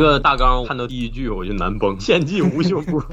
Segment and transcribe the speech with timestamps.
[0.00, 3.04] 这个大纲看到第一句我就难崩，献祭吴秀波。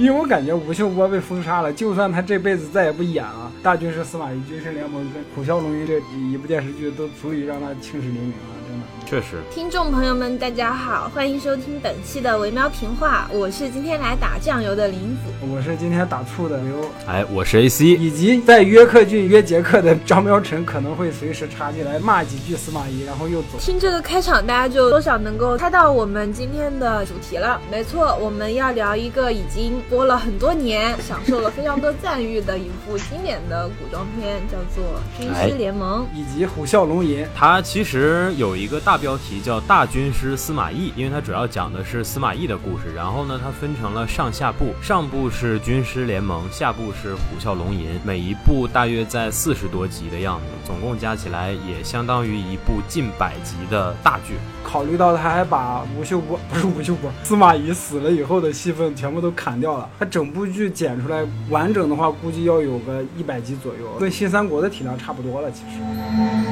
[0.00, 8.61] 因为我感觉吴秀波被封杀了，就算他这辈子再也不演了，《大军师司马懿》《军师联盟》跟《虎啸龙吟》这一部电视剧都足以让他青史留名了，
[9.06, 23.58] 确实，听众朋友们，大家好，欢迎收听本期的维喵评话，我是今天来打酱油的林子，我是今天打醋的刘，哎，我是 AC，以及在约克郡约杰克的张喵晨可能会随时插进来骂几句司马懿，然后又走。
[23.58, 27.60] 听这个开场，大家就多少能够猜到我们今天的主题了。
[27.70, 34.84] 没错，我们要聊一个已经播了很多年、享受了非常多赞誉的一部经典的古装片，叫做
[35.20, 37.24] 《军师联盟》，以及《虎啸龙吟》。
[37.34, 42.94] 它其实有一个大标题叫《大军师司马懿》，因为它主要讲的是司马懿的故事。
[42.94, 54.34] 然后呢，它分成了上下部，上部是《军师联盟》，下部是《虎啸龙吟》，每一部大约在四十多集的样子，总共加起来也相当于一部近百集的大剧。
[54.62, 66.51] 考虑到他还把吴秀波不是吴秀波，司马懿死了以后的戏份全部都砍掉了，他整部剧剪出来完整的话，估计要有个一百集左右，跟新三国的体量差不多了，其实。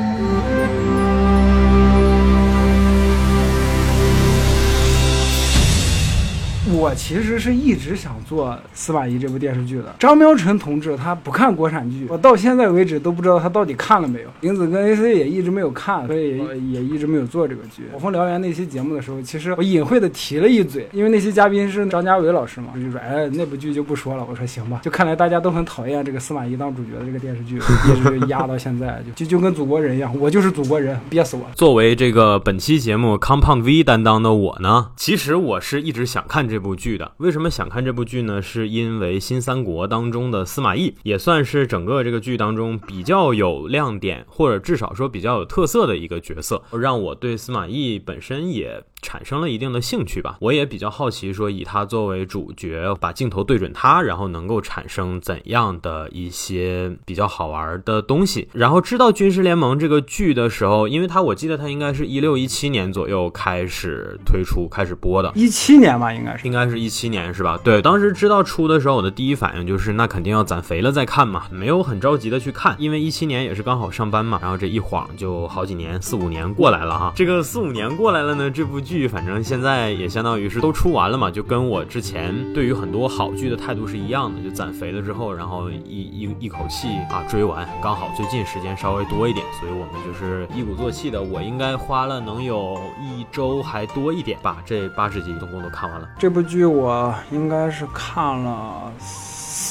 [6.72, 9.94] 我其实是一直想做司马懿这部电视剧的。
[9.98, 14.28] 张苗晨同志他不看国产剧，我到现在为止都不知道他到底看了没有。
[14.40, 16.38] 林子跟 AC 也一直没有看，所以
[16.72, 17.82] 也一直没有做这个剧。
[17.92, 24.24] 我风燎原那期节目的时候，其实我隐晦的提了一嘴，因为那些嘉宾是张家伟老师嘛，就说哎那部剧就不说了。
[24.30, 27.56] 我说行吧，就看来大家都很讨厌这个司马懿当主角的这个电视剧，
[27.92, 31.42] 一直压到现在，就就就跟祖国人一样，我就是祖国人，憋死我。
[31.56, 36.59] 作为这个本期节目 Compound V 担当的我呢，其实我是一直想看这。
[36.60, 38.42] 这部剧的为什么想看这部剧呢？
[38.42, 48.84] 是因为新三国当中的司马懿也算是整个这个剧当中比较有亮点，或者至少说比较有特色的一个角色，让我对司马懿本身也。
[49.02, 58.48] 产生了一定的兴趣吧，我也比较好奇，说以他作为主角，把镜头对准他，然后能够产生怎样的一些比较好玩的东西。
[58.52, 67.58] 然后知道《军师联盟》这个剧的时候，因为他我记得他应该是一六一七年左右开始推出、开始播的，一七年吧，应该是，应该是一七年是吧？
[67.64, 77.12] 对，当时知道出的时候，我的第一反应就是那肯定要攒肥了再看嘛，没有很着急的去看，因为一七年也是刚好上班嘛，然后这一晃就好几年，四五年过来了哈。
[77.16, 78.89] 这个四五年过来了呢，这部剧。
[78.90, 96.08] 剧反正现在也相当于是都出完了嘛，就跟我之前对于很多好剧的态度是一样的，就攒肥了之后，然后一一一口气啊追完，刚好最近时间稍微多一点，所以我们就是一鼓作气的，我应该花了能有一周还多一点，把这八十集总共都看完了。
[96.18, 98.92] 这部剧我应该是看了。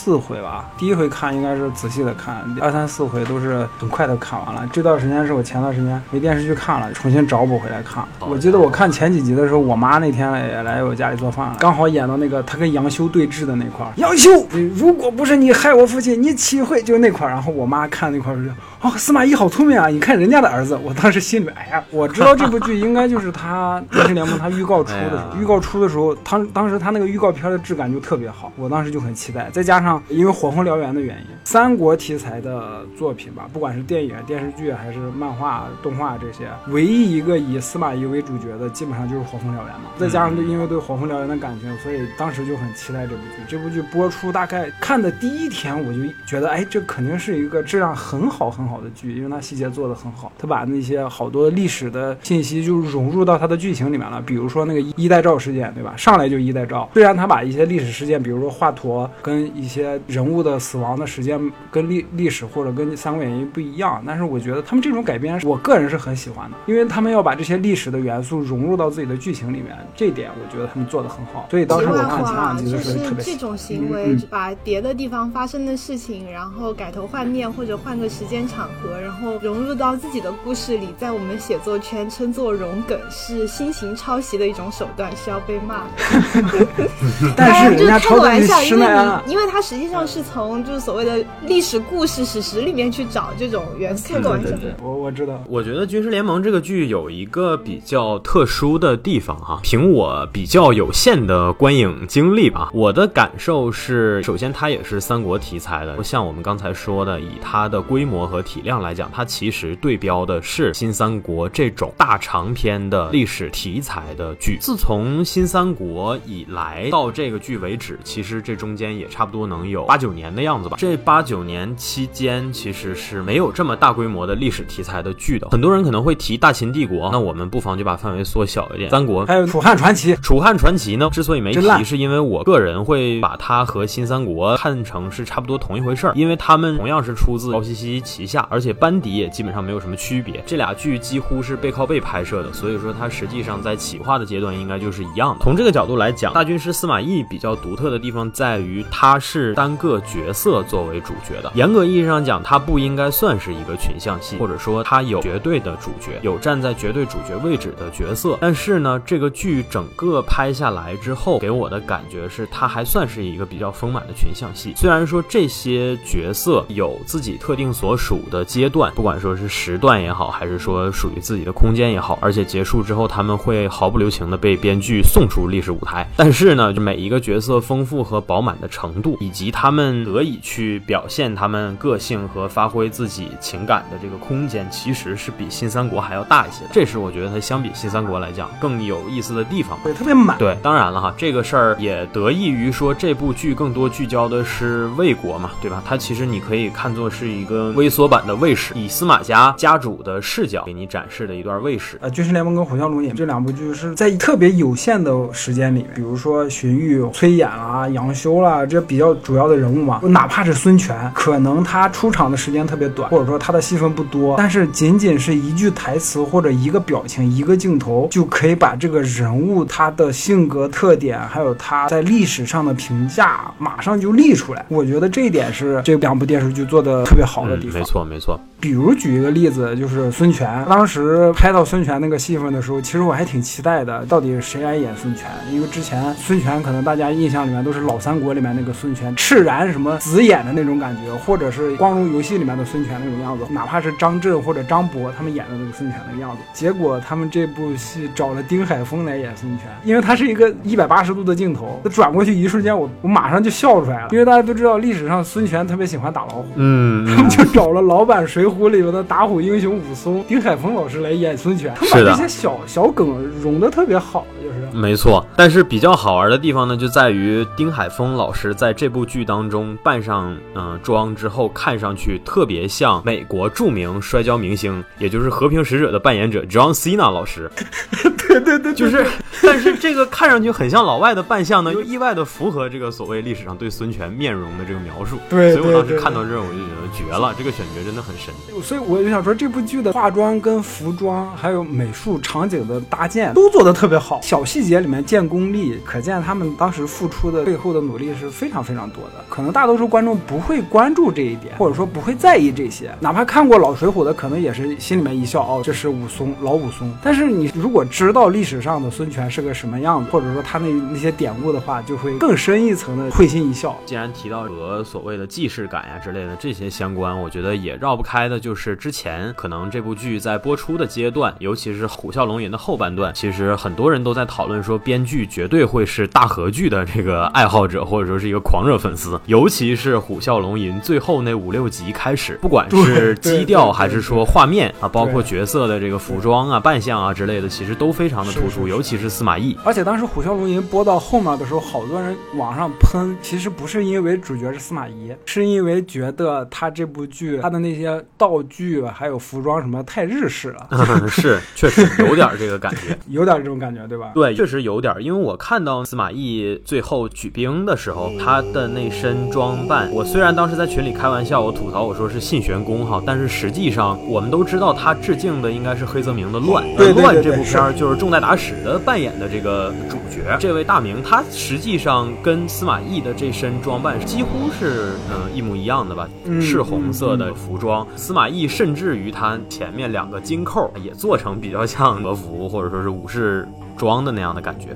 [0.01, 4.65] 四回吧，第一回看应该是仔细的看，二三四回都是很快的看完了。
[4.71, 8.01] 这段时间是我前段时间没电视剧看了，重新找补回来看。
[8.21, 13.91] 我记得我看前几集的时候，我妈那天也来我家里做饭了，刚好演到那个她跟杨修对峙的那块儿。
[13.97, 17.29] 杨修，如果不是你害我父亲，你岂会就那块儿？
[17.29, 18.49] 然后我妈看那块儿就。
[18.81, 19.87] 哦，司马懿好聪明啊！
[19.87, 29.49] 你看人家的儿子，我当时心里，哎呀，我知道这部剧应该就是他《军师联盟》他预告出的时候，预告出的时候，当当时他那个预告片的质感就特别好，我当时就很期待。
[29.51, 39.89] 再加上因为《火凤燎原》的原因，三国题材的作品吧，不管是电影、电视剧还是漫画、动画这些，唯一一个以司马懿为主角的，基本上就是《火凤燎原》嘛。
[39.97, 43.43] 再加上对因为对《火凤燎原》的感情，所以当时就很期待这部剧。
[43.45, 48.68] 这部剧播出大概看的第一天，我就觉得，哎，这肯定是一个质量很好很。
[48.68, 54.21] 好的剧，因为它细节做的很好，他把那些好多历史的信息就融入到他的剧情里面了。
[54.21, 55.93] 比如说那个一代诏事件，对吧？
[55.97, 61.39] 上来就一代诏，虽然他把一些历史事件，比如说华佗跟一些人物的死亡的时间
[61.71, 71.47] 跟历历史或者跟《三国演义》不一样，但是我觉得他们这种改编，我个人是很喜欢的，因为他们要把这些历史的元素融入到自己的剧情里面，这一点我觉得他们做的很好。
[71.49, 78.58] 所以当时我看前两集的时候特别这种行为，把别的地方发生的事情，然后改头换面或者换个时间长。
[78.59, 86.67] 场合，然后融入到自己的故事里，在我们写作圈称作“融梗”，是新型抄袭的一种手段，是要被骂的。
[87.37, 88.85] 但是人家开个玩笑，因为
[89.25, 94.13] 你，因为它实际上是从就是所谓的历史故事史实里面去找这种元素。
[94.13, 94.49] 开个玩笑，
[94.83, 95.41] 我我知道。
[95.47, 108.43] 我觉得《军事联盟》这个剧有一个比较特殊的地方哈，凭我比较有限的观影经历吧，我的感受是，首先它也是三国题材的，像我们刚才说的，以它的规模和。
[108.49, 114.57] 体量来讲，它其实对标的是新三国这种大长篇的历史题材的剧。
[114.59, 120.77] 自从新三国以来到这个剧为止，其实这中间也差不多能有八九年的样子吧。
[120.79, 125.47] 这八九年期间，其实是没有这么大规模的历史题材的剧的。
[125.51, 129.23] 很多人可能会提大秦帝国，那我们不妨就把范围缩小一点，三国。
[129.27, 140.43] 还有楚汉传奇，楚汉传奇呢，之所以没提，是因为我个人会把它和新三国看成是差不多同一回事儿，因为他们同样是出自高希希旗下，而且班底也基本上没有什么区别。
[140.45, 145.43] 这俩剧几乎是背靠背拍摄的，所以说它实际上在企划的阶段应该就是一样的。
[145.43, 158.37] 从这个角度来讲，大军师司马懿比较独特的地方在于他是单个角色作为主角的，严格意义上讲，他不应该算是一个群像戏，或者说他有绝对的主角，有站在绝对主角位置的角色。
[158.41, 164.73] 但是呢，这个剧整个拍下来之后，给我的感觉是，它还算是一个比较丰满的群像戏。
[164.75, 176.07] 虽然说这些角色有自己特定所属的阶段，不管说是时段也好，还是说属于自己的空间也好，而且结束之后，他们会毫不留情的被编剧送出历史舞台。
[176.15, 186.69] 但是呢，就每一个角色丰富和饱满的程度，以及他们得以去表现他们个性和发挥自己情感的这个空间，其实是比新三国还要大一些的。
[186.71, 189.79] 这是我觉得它相比新三国来讲更有意思的地方。
[189.83, 190.37] 对，特别满。
[190.37, 195.81] 对，当然了哈，这个事儿也得益于说这部剧更多聚焦的是魏国嘛，对吧？
[195.85, 201.97] 它其实你可以看作是一个微缩版的卫史，以司马家家主的视角给你展示的一段卫史。
[202.01, 224.65] 呃，军事联盟跟虎啸龙吟这两部剧是在特别有限的时间里面，比如说荀彧、崔琰啦、杨修啦，这比较主要的人物嘛，哪怕是孙权，可能他出场的时间特别短，或者说他的戏份不多，但是仅仅是一句台词或者一个表情、一个镜头，就可以把这个人物他的性格特点，还有他在历史上的评价，马上就立出来。
[224.69, 227.79] 我觉得这一点是这两部电视剧做的特别好的地嗯，方。
[227.79, 235.27] 没错没错，比如举一个例子，就是孙权，当时拍到孙权那个戏份的时候，其实我还挺期待的，到底谁来演孙权？
[235.49, 246.37] 因为之前孙权可能大家印象里面都是老三国里面那个孙权，赤然什么紫眼的那种感觉，或者是光荣游戏里面的孙权那种样子，哪怕是张震或者张博他们演的那个孙权那个样子。
[246.53, 256.47] 结果他们这部戏找了丁海峰来演孙权，因为他是一个一百八十度的镜头，他转过去一瞬间，我我马上就笑出来了，因为大家都知道历史上孙权特别喜欢打老虎。
[256.55, 264.77] 嗯，他们就找了老版《水浒》里面的打虎英雄武松丁海峰老师来演孙权，他把这些小小梗融的特别好，就是。
[264.77, 277.49] 没错，但是比较好玩的地方呢，就在于丁海峰老师在这部剧当中扮上嗯、呃妆之后，看上去特别像美国著名摔跤明星，也就是《和平使者》的扮演者 John Cena 老师。
[278.29, 279.05] 对对对，就是，
[279.41, 285.17] 但是这个看上去很像老外的扮相呢，又意外的符合这个所谓历史上对孙权面容的这个描述。
[285.29, 288.33] 对所以我当时看到这儿，我就觉得绝了，这个选角真的很神。
[288.61, 299.23] 所以我就想说，这部剧的化妆、跟服装，还有美术、场景的搭建都做得特别好，小细节里面见功力，可见他们当时付出的背后的努力是非常非常多的。
[299.29, 306.91] 可能大多数观众不会关注这一点，或者说不会在意这些，哪怕看过老《水浒》的，可能也是心里面一笑，哦，这是武松，老武松。
[307.01, 313.77] 但是你如果知道历史上的孙权是个什么样子，或者说他那那些典故的话，就会更深一层的会心一笑。
[313.85, 329.19] 既然提到和所谓的既视感呀之类的这些相关，我觉得也绕不开的就是之前可能这部剧在播出的阶段，尤其是《虎啸龙吟》的后半段，其实很多人都在讨论说，编剧绝对会是大河剧的这个爱好者，或者说是一个狂热粉丝。
[329.27, 339.55] 尤其是《虎啸龙吟》最后那五六集开始，不管是基调还是说画面啊，包括角色的这个服装啊、扮相啊之类的，其实都非常的突出，尤其是司马懿。
[339.63, 350.69] 而且当时《虎啸龙吟》播到后面的时候，好多人网上喷，其实不是因为主角是司马懿，是因为觉得他这部剧他的那些道具还有服装什么太日式了，
[351.07, 352.97] 是，确实有点这个感觉。
[353.07, 354.11] 有点这种感觉，对吧？
[354.13, 366.63] 对，确实有点儿，因为我看到司马懿最后举兵的时候，他的那身装扮，我虽然当时在群里开玩笑，我吐槽我说是信玄公哈，但是实际上我们都知道他致敬的应该是黑泽明的《乱》，
[366.93, 383.45] 乱》这部片儿就是重代打史的扮演的这个主角，这位大明，他实际上跟司马懿的这身装扮几乎是嗯、呃一模一样的吧，嗯赤红色的服装，司马懿甚至于他前面两个金扣也做成比较像和服或者说是武士
[383.79, 384.75] 装的那样的感觉，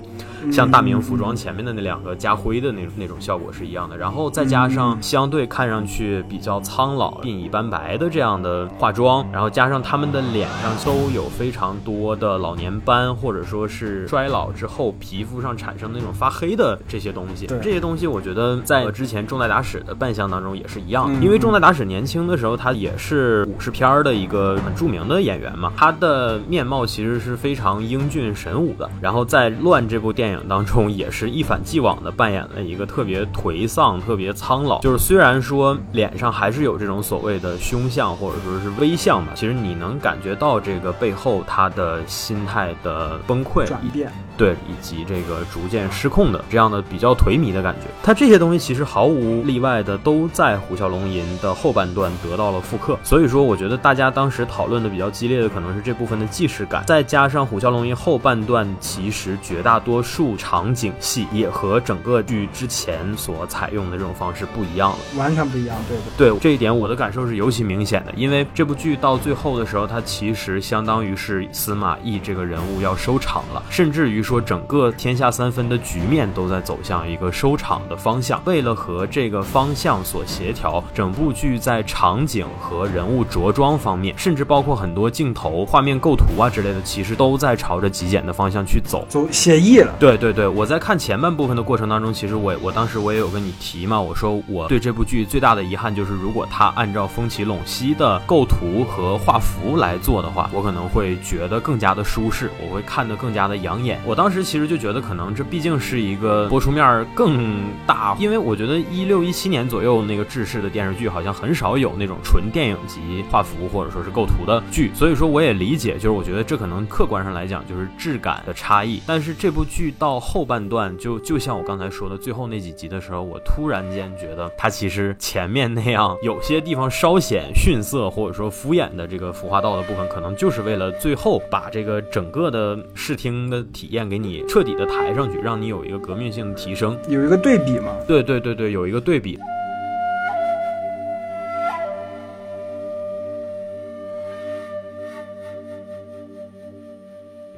[0.50, 3.98] 像大明服装前面的那两个家徽的那那种效果是一样的。
[3.98, 17.46] 然后再加上相对看上去比较苍老、鬓已斑白的这样的化妆，然后加上他们的脸上都有非常多的老年斑，或者说是衰老之后皮肤上产生那种发黑的这些东西。
[17.62, 28.90] 这些东西我觉得在之前重代打史的扮相当中也是一样，因为重代打史年轻的时候他也是武士片儿的一个很著名的演员嘛，他的面貌其实是非常英俊神武的。
[29.02, 34.80] 然后在《乱》这部电影当中，也是一反既往的扮演了一个特别颓丧、特别苍老。
[34.84, 47.88] 就是虽然说脸上还是有这种所谓的凶相或者说是微相吧，其实你能感觉到这个背后他的心态的崩溃、转变，对，以及这个逐渐失控的这样的比较颓靡的感觉。
[48.02, 52.98] 他这些东西其实毫无例外的都在《虎啸龙吟》的后半段得到了复刻。
[53.04, 65.78] 所以说，我觉得大家当时讨论的比较激烈的可能是这部分的既视感，再加上《虎啸龙吟》后半段其实绝大多数场景戏也和整个剧之前所采用的这种方式不一样了，完全不一样。
[66.18, 78.42] 对对，这一点我的感受是尤其明显的，因为这部剧到最后的时候，它其实相当于是司马懿这个人物要收场了，甚至于说整个天下三分的局面都在走向一个收场的方向。
[78.46, 89.94] 为了和这个方向所协调，整部剧在场景和人物着装方面，甚至包括很多镜头、画面构图啊之类的，其实都在朝着极简的方向去走，走写意了。
[90.00, 104.00] 对对对，我在看前半部分的过程当中，其实我我当时我也有跟你提嘛，我说我对这部剧最大的遗憾就是，如果他按照风起陇西的构图和画幅来做的话，我可能会觉得更加的舒适，我会看得更加的养眼。
[104.06, 119.02] 我我当时其实就觉得，可能这毕竟是一个播出面更大，因为我觉得一六一七年左右那个制式的电视剧好像很少有那种纯电影级画幅或者说是构图的剧，所以说我也理解，就是我觉得这可能客观上来讲就是质感的差异。
[119.08, 137.96] 但是这部剧到后半段，就就像我刚才说的，最后那几集的时候，我突然间觉得它其实前面那样有些地方稍显逊色或者说敷衍的这个服化道的部分，可能就是为了最后把这个整个的视听的体验给你彻底的抬上去，让你有一个革命性的提升，有一个对比嘛？
[138.08, 139.38] 对对对对，有一个对比。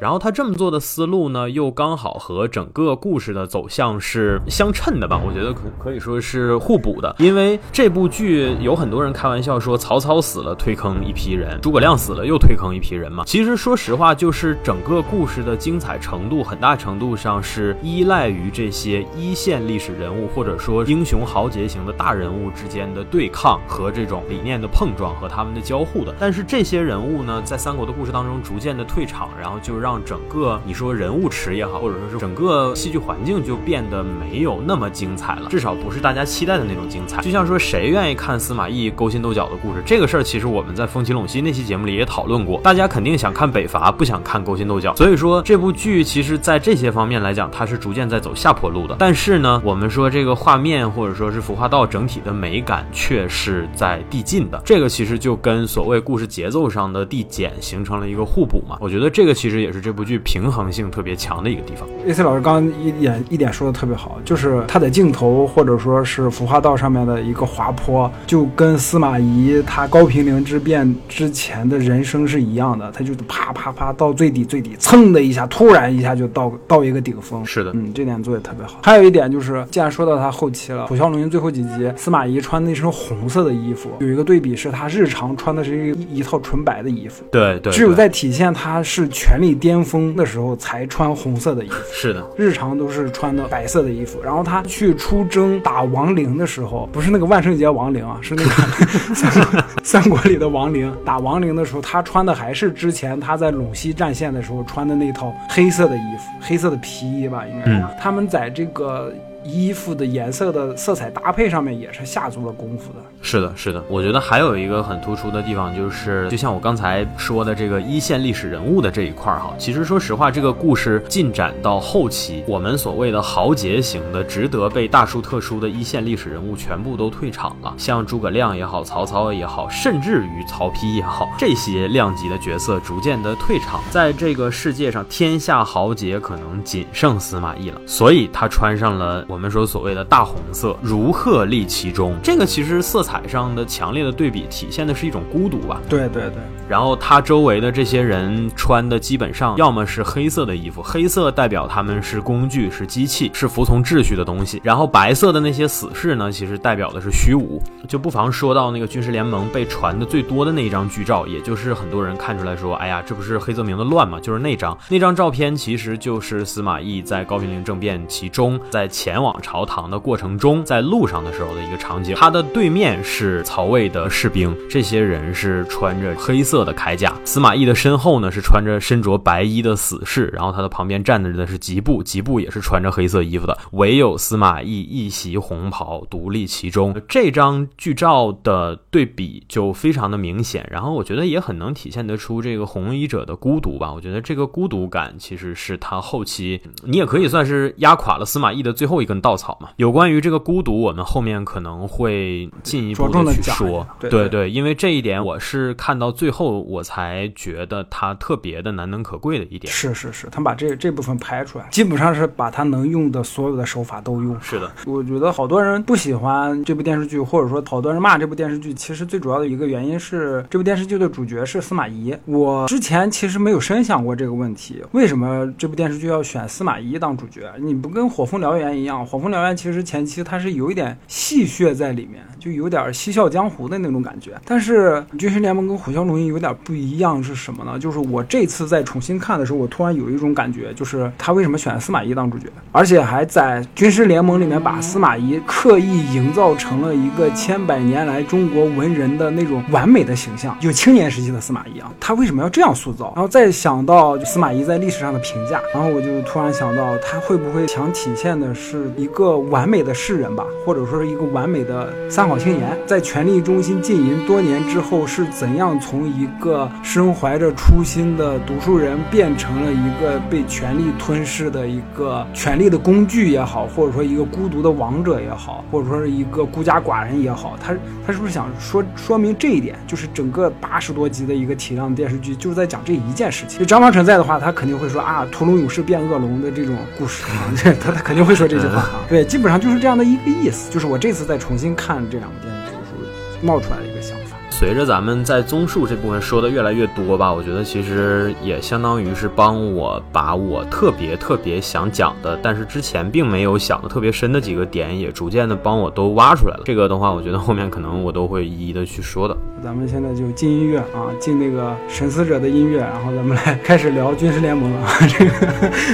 [0.05, 5.19] 然后他这么做的思路呢，又刚好和整个故事的走向是相称的吧？
[5.25, 7.15] 我觉得可可以说是互补的。
[7.17, 13.23] 因为这部剧有很多人开玩笑说，曹操死了推坑一批人，诸葛亮死了又推坑一批人嘛。
[13.25, 26.13] 其实说实话，就是整个故事的精彩程度，很大程度上是依赖于这些一线历史人物或者说英雄豪杰型的大人物之间的对抗和这种理念的碰撞和他们的交互的。
[26.19, 37.21] 但是这些人物呢，在三国的故事当中逐渐的退场，然后就让整个你说人物池也好，或者说是整个戏剧环境就变得没有那么精彩了，至少不是大家期待的那种精彩。
[37.21, 44.93] 就像说谁愿意看司马懿勾心斗角的故事，这个事儿其实我们在《风起陇西》那期节目里也讨论过，大家肯定想看北伐，不想看勾心斗角。
[44.95, 48.97] 所以说这部剧其实在这些方面来讲，它是逐渐在走下坡路的。
[48.99, 54.61] 但是呢，我们说这个画面或者说是服化道整体的美感却是在递进的。
[54.65, 58.77] 这个其实就跟所谓故事节奏上的递减形成了一个互补嘛。
[58.81, 59.84] 我觉得这个其实也是。
[59.85, 61.87] 这部剧平衡性特别强的一个地方。
[62.07, 62.23] A.C.
[62.23, 77.45] 老师刚刚一点一点说的特别好，就是他的镜头或者说是服化道上面的一个滑坡，就跟司马懿他高平陵之变之前的人生是一样的，他就是啪啪啪到最底最底，蹭的一下，突然一下就到到一个顶峰。
[77.45, 78.79] 是的，嗯，这点做的特别好。
[78.81, 87.23] 还有一点就是，既然说到他后期了，《虎啸龙吟》最后几集，司马懿穿那身红色的衣服，有一个对比是他日常穿的是一一套纯白的衣服。
[87.31, 89.85] 对对，只有在体现他是权力巅。
[89.85, 94.19] 峰的时候才穿红色的衣服，是的，日常都是穿的白色的衣服。
[94.23, 100.91] 然后他去出征打亡灵的时候，不是那个万圣节亡灵啊， 是那个三国里的亡灵。
[101.05, 107.85] 打亡灵的时候，他穿的还是之前他在陇西战线的时候穿的那套黑色的衣服，黑色的皮衣吧，应该是。
[108.01, 109.13] 他们在这个。
[109.45, 112.99] 衣服的颜色的色彩搭配上面也是下足了功夫的。
[113.21, 119.53] 是的，是的，我觉得还有一个很突出的地方，就是就像我刚才说的这个一线历史人物的这一块儿哈。
[119.57, 127.73] 其实说实话，这个故事进展到后期，我们所谓的豪杰型的、值得被大书特书的一线历史人物全部都退场了。
[127.77, 133.79] 像诸葛亮也好，曹操也好，甚至于曹丕也好，这些量级的角色逐渐的退场。
[133.91, 139.25] 在这个世界上，天下豪杰可能仅剩司马懿了，所以他穿上了。
[139.35, 142.15] 我们说所谓的大红色，如鹤立其中。
[142.23, 145.81] 这个其实色彩上的强烈的对比，体现的是一种孤独吧。
[145.89, 146.35] 对对对。
[146.69, 154.61] 然后他周围的这些人穿的基本上要么是黑色的衣服，黑色代表他们是工具、是机器、是服从秩序的东西。
[154.63, 157.61] 然后白色的那些死士呢，其实代表的是虚无。
[157.89, 164.17] 就不妨说到那个军事联盟被传的最多的那一张剧照，也就是很多人看出来说，哎呀，这不是黑泽明的乱吗？
[164.17, 172.15] 就是那张那张照片，其实就是司马懿在高平陵政变其中，在前往朝堂的过程中，在路上的时候的一个场景。
[172.15, 176.65] 他的对面是曹魏的士兵，这些人是穿着黑色。
[176.65, 186.99] 的铠甲，司马懿的身后呢是穿着身着白衣的死士，然后他的旁边站着的是吉布，吉布也是穿着黑色衣服的，唯有司马懿一袭红袍独立其中。
[187.07, 193.93] 这张剧照的对比就非常的明显，然后我觉得也很能体现得出这个红衣者的孤独吧。
[193.93, 199.69] 我觉得这个孤独感其实是他后期，你也可以算是压垮了司马懿的最后一根稻草嘛。
[199.77, 206.35] 有关于这个孤独，我们后面可能会进一步的去说，对对，因为这一点我是看到最后。
[206.35, 214.37] 后我才觉得他特别的难能可贵的一点是是是，他把这这部分拍出来，基本上是把他能用的所有的手法都用。
[214.41, 222.13] 是的，我觉得好多人不喜欢这部电视剧，或者说好多人骂这部电视剧，其实最主要的一个原因是这部电视剧的主角是司马懿。
[222.25, 227.49] 我之前其实没有深想过这个问题，为什么这部电视剧要选司马懿当主角？
[227.59, 234.39] 你不跟《火凤燎原》一样，《火凤燎原》其实前期它是有一点戏谑在里面，就有点嬉笑江湖的那种感觉。
[234.45, 237.79] 但是《军师联盟》跟《虎啸龙吟》有点不一样是什么呢？
[237.79, 253.13] 就是我这次再重新看的时候，我突然有一种感觉，就是他为什么选司马懿当主角，而且还在军师联盟里面把司马懿刻意营造成了一个千百年来中国文人的那种完美的形象，就青年时期的司马懿啊，他为什么要这样塑造？
[253.15, 277.75] 然后再想到司马懿在历史上的评价，然后我就突然想到，他会不会想体现的是一个完美的士人吧，或者说是一个完美的三好青年，在权力中心浸淫多年之后，是怎样从一个身怀着初心的读书人，变成了一个被权力吞噬的一个权力的工具也好，或者说一个孤独的王者也好，或者说是一个孤家寡人也好，他
[278.05, 279.75] 他是不是想说说明这一点？
[279.87, 283.59] 就是整个八十多集的一个体量电视剧，就是在讲这一件事情。
[283.59, 287.23] 就张方成在的话，他肯定会说啊，屠龙勇士变恶龙的这种故事，
[287.79, 289.01] 他他肯定会说这句话啊。
[289.09, 290.71] 对，基本上就是这样的一个意思。
[290.71, 294.35] 就是我这次再重新看这两部电视剧的时候，冒出来的一个想法。
[294.51, 306.61] 随着咱们在综述这部分说的越来越多吧，我觉得其实也相当于是帮我把我特别特别想讲的，但是之前并没有想的特别深的几个点，也逐渐的帮我都挖出来了。
[306.63, 309.35] 这个的话，我觉得后面可能我都会一一的去说的。
[309.61, 315.31] 咱们现在就进音乐啊，进那个神思者的音乐，然后咱们来开始聊军事联盟啊， 这个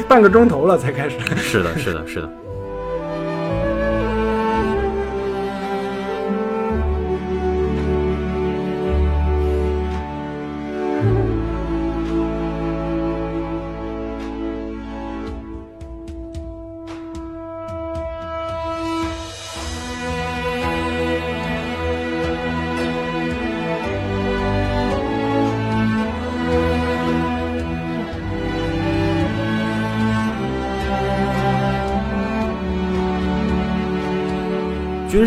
[0.08, 1.18] 半个钟头了才开始。
[1.36, 2.30] 是的，是的，是的。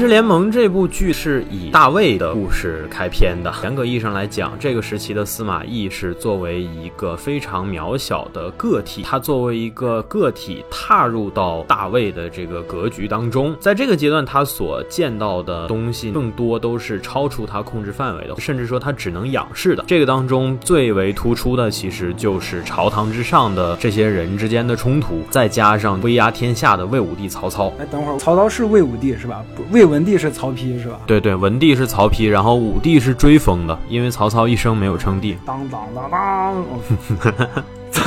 [0.08, 3.52] 联盟这部剧是以大卫的故事开篇的。
[3.62, 19.84] 严格意义上来讲，这个时期的司马懿是作为一个非常渺小的个体，他作为一个个体踏入到大卫的这个格局当中，在这个阶段，他所见到的东西更多都是超出他控制范围的，甚至说他只能仰视的。
[19.86, 27.72] 这个当中最为突出的，其实就是朝堂之上的这些人之间的冲突，再加上威压天下的魏武帝曹操。
[27.78, 29.42] 哎，等会儿，曹操是魏武帝是吧？
[29.70, 30.98] 魏武文帝是曹丕是吧？
[31.06, 35.38] 对对，文帝是曹丕，然后武帝是追封的，因为曹操一生没有称帝。
[35.46, 36.64] 当当当当。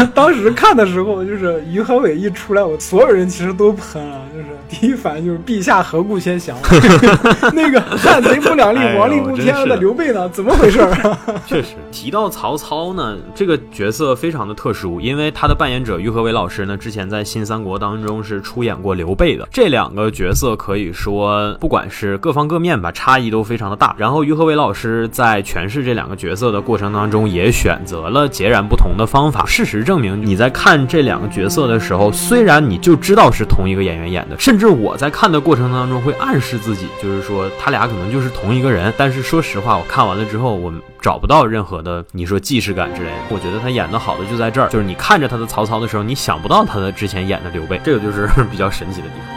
[0.14, 4.48] 当时看的时候，就是于和伟一出来，我所有人其实都喷了，就是
[4.80, 6.56] 第一反应就是陛下何故先降？
[7.54, 10.30] 那个汉贼不两立，王令不偏的刘备呢？
[10.30, 10.80] 怎么回事？
[11.48, 19.48] 确实，提到曹操呢，这个角色非常的特殊，因为他的扮演者于和伟老师呢，之前在新三国当中是出演过刘备的。
[19.52, 23.96] 这两个角色可以说，不管是各方各面吧，差异都非常的大。
[23.98, 29.46] 然后于和伟老师在诠释这两个角色的过程当中，也选择了截然不同的方法。
[29.46, 29.78] 事实。
[29.88, 38.92] 证明你在看这两个角色的时候，虽然你就知道是同一个演员演的，甚至我在看的过程当中会暗示自己，就是说他俩可能就是同一个人。
[38.98, 43.18] 但是说实话，我看完了之后，我找不到任何的你说既视感之类的。
[43.30, 49.37] 我觉得他演的好的就在这儿，就是你看着他的曹操的时候，你想不到他的之前演的刘备，这个就是比较神奇的地方。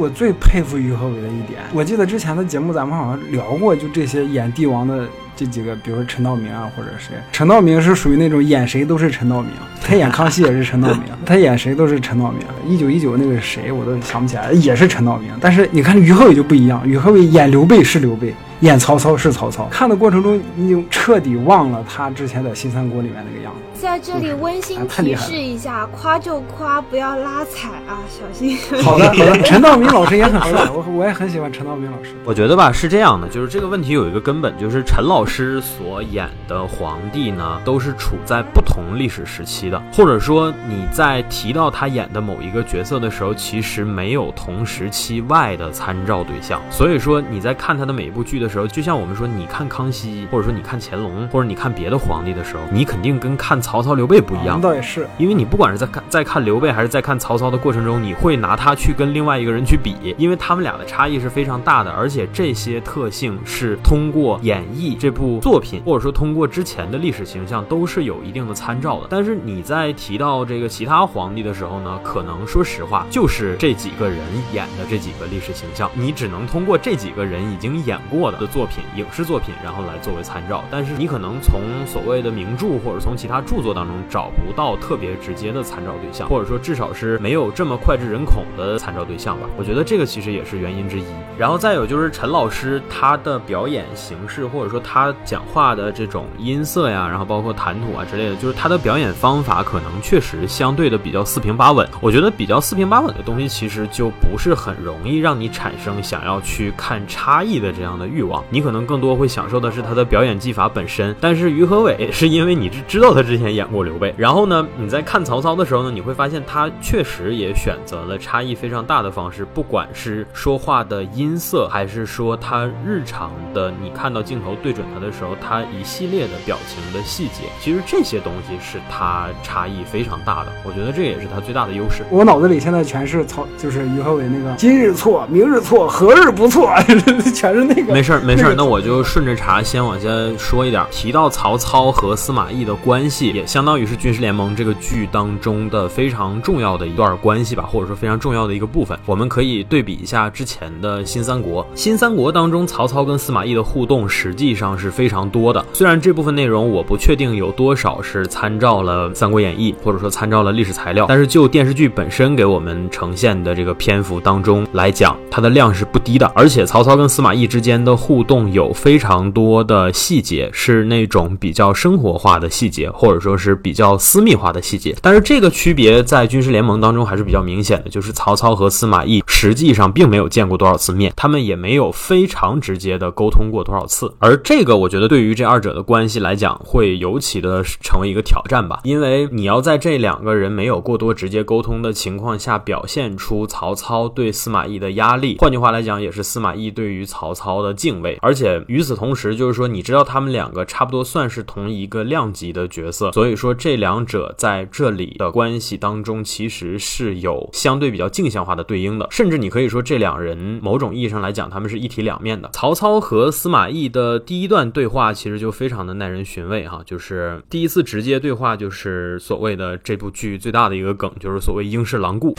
[0.00, 1.60] 我最佩服于和伟的一点。
[1.74, 7.14] 我记得之前的节目咱们好像聊过，就这些演帝王的这几个，比如说陈道明啊，或者谁。
[7.30, 9.50] 陈道明是属于那种演谁都是陈道明，
[9.84, 12.40] 他演康熙也是陈道明， 他演谁都是陈道明。
[12.66, 15.30] 一九一九那个是谁我都想不起来，也是陈道明。
[15.38, 18.34] 但是你看于和伟就不一样，于和伟演刘备是刘备。
[18.60, 23.80] 演曹操是曹操，看的过程中你就彻底忘了他之前在新三国里面那个样子。
[23.80, 28.58] 在这里温馨提示一下，夸就夸，不要拉踩啊，小心。
[28.82, 29.40] 好的，好的。
[29.40, 32.10] 陈道明老师也很帅， 我我也很喜欢陈道明老师。
[32.24, 53.60] 我觉得吧是这样的，就是这个问题有一个根本，就是陈老师所演的皇帝呢，都是处在不同历史时期的，或者说你在提到他演的某一个角色的时候，其实没有同时期外的参照对象，所以说你在看他的每一部剧的时候，就像我们说你看康熙，或者说你看乾隆，或者你看别的皇帝的时候，你肯定跟看。
[53.60, 69.06] 曹操、刘备不一样，倒也是，因为你不管是在看在看刘备还是在看曹操的过程中，你会拿他去跟另外一个人去比，因为他们俩的差异是非常大的，而且这些特性是通过演绎这部作品，或者说通过之前的历史形象都是有一定的参照的。
[69.10, 74.18] 但是你在提到这个其他皇帝的时候呢，可能说实话就是这几个人
[74.52, 80.62] 演的这几个历史形象，你只能通过这几个人已经演过的作品、影视作品，然后来作为参照。
[80.70, 89.48] 但是你可能从所谓的名著或者从其他著作当中找不到特别直接的参照对象，或者说至少是没有这么脍炙人口的参照对象吧。
[89.56, 91.04] 我觉觉得这个其实也是原因之一。
[91.38, 101.88] 然后再有就是陈老师他的表演形式，或者说他讲话的这种音色呀，然后包括谈吐啊之类的，就是他的表演方法可能确实相对的比较四平八稳。
[102.00, 108.42] 我觉得比较四平八稳的东西，其实就不是很容易让你产生想要去看差异的这样的欲望。
[108.50, 111.14] 你可能更多会享受的是他的表演技法本身。
[111.20, 113.50] 但是于和伟是因为你知知道他之前。
[113.50, 130.52] 演过刘备，然后呢，你在看曹操的时候呢，你会发现他确实也选择了差异非常大的方式，不管是说话的音色，还是说他日常的，你看到镜头对准他的时候，他一系列的表情的细节，其实这些东西是他差异非常大的。
[130.64, 132.04] 我觉得这也是他最大的优势。
[132.10, 136.70] 我脑子里现在全是曹，就是于和伟那个今日错，明日错，何日不错，
[137.34, 137.92] 全是那个。
[137.92, 143.30] 没事儿，没事儿，那我就顺着茬先往下说一点，提到曹操和司马懿的关系。
[143.30, 148.98] 也相当于是军事联盟这个剧当中的非常重要的一段关系吧，或者说非常重要的一个部分。
[149.06, 151.66] 我们可以以对比一下之前的新三国。
[151.74, 155.64] 新三国当中，曹操跟司马懿的互动实际上是非常多的。
[155.72, 166.30] 虽然这部分内容我不确定有多少是参照了《三国演义》，或者说参照了历史材料，但是就电视剧本身给我们呈现的这个篇幅当中来讲，它的量是不低的。
[166.34, 173.30] 而且曹操跟司马懿之间的互动有非常多的细节，是那种比较生活化的细节，或者说。
[173.30, 203.10] 说是比较私密化的细节，但是这个区别在军事联盟当中还是比较明显的，就是曹操和司马懿实际上并没有见过多少次面，他们也没有非常直接的沟通过多少次，而这个我觉得对于这二者的关系来讲，会尤其的成为一个挑战吧，因为你要在这两个人没有过多直接沟通的情况下，表现出曹操对司马懿的压力，换句话来讲，也是司马懿对于曹操的敬畏，而且与此同时，就是说你知道他们两个差不多算是同一个量级的角色。
[203.12, 212.50] 所以说，这两者在这里的关系当中，其实是有相对比较镜像化的对应的，甚甚至你可以说，这两人某种意义上来讲，他们是一体两面的。
[212.52, 222.34] 曹操和司马懿的第一段对话，其实就非常的耐人寻味哈，就是第一次直接对话，就是所谓的这部剧最大的一个梗，就是所谓英式狼顾。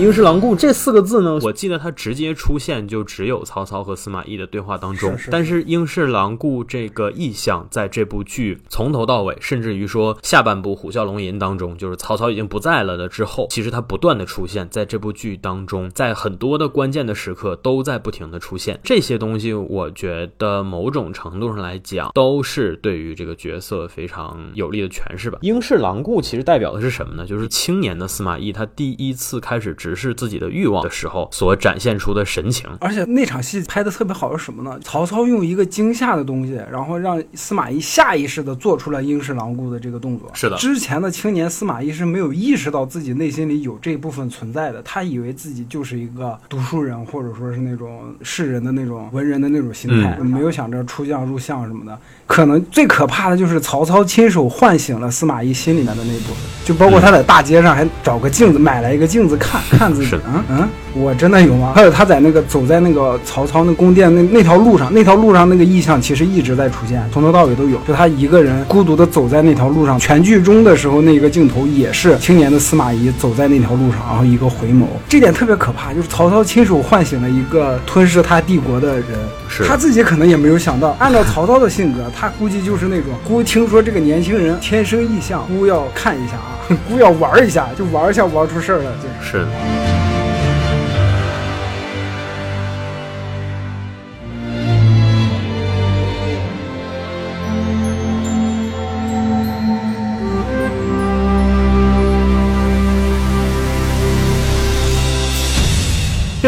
[0.00, 5.14] 英式狼顾这四个字呢，我记得它直接出现就只有曹操和司马懿的对话当中。
[5.30, 18.80] 但是英式狼顾这个意象在这部剧从头到尾，甚至于说下半部虎啸龙吟当中，就是曹操已经不在了的之后，其实它不断的出现在这部剧当中，在很多的关键的时刻都在不停的出现。
[18.82, 25.40] 这些东西，我觉得某种程度上来讲，都是对于这个角色非常有力的诠释吧。
[25.42, 27.26] 英式狼顾其实代表的是什么呢？
[27.26, 29.89] 就是青年的司马懿，他第一次开始直。
[29.90, 34.78] 直视自己的欲望的时候所展现出的神情，而且那场戏拍的特别好是什么呢？
[34.84, 40.30] 曹操用一个惊吓的东西，然后让司马懿下意识的做出了英式狼顾的这个动作。
[40.32, 51.98] 是的，之前的青年司马懿是没有意识到自己内心里有这部分存在的，他以为自己就是一个读书人，或者说是那种世人的那种文人的那种心态，没有想着出将入相什么的。
[52.30, 59.60] 可能最可怕的就是曹操亲手唤醒了司马懿心里面的那部分，就包括他在大街上还找个镜子，买来一个镜子看。
[59.76, 61.72] 看自己，嗯嗯，我真的有吗？
[61.74, 67.76] 还有他在那个走在那个曹操那宫殿那那条路上，那条路上那个意象其实一直在出现，从头到尾都有。
[67.88, 79.18] 就他一个人孤独的走在那条路上，全剧中的时候那个镜头也是青年的司马懿走在那条路上，然后一个回眸，这点特别可怕，就是曹操亲手唤醒了一个吞噬他帝国的人，
[79.52, 89.40] 是他自己可能也没有想到，按照曹操的性格，他估计就是那种 姑听说这个年轻人天生异象，姑要看一下啊， 姑要玩一下，就玩一下玩出事儿了，就是。
[89.40, 89.99] 是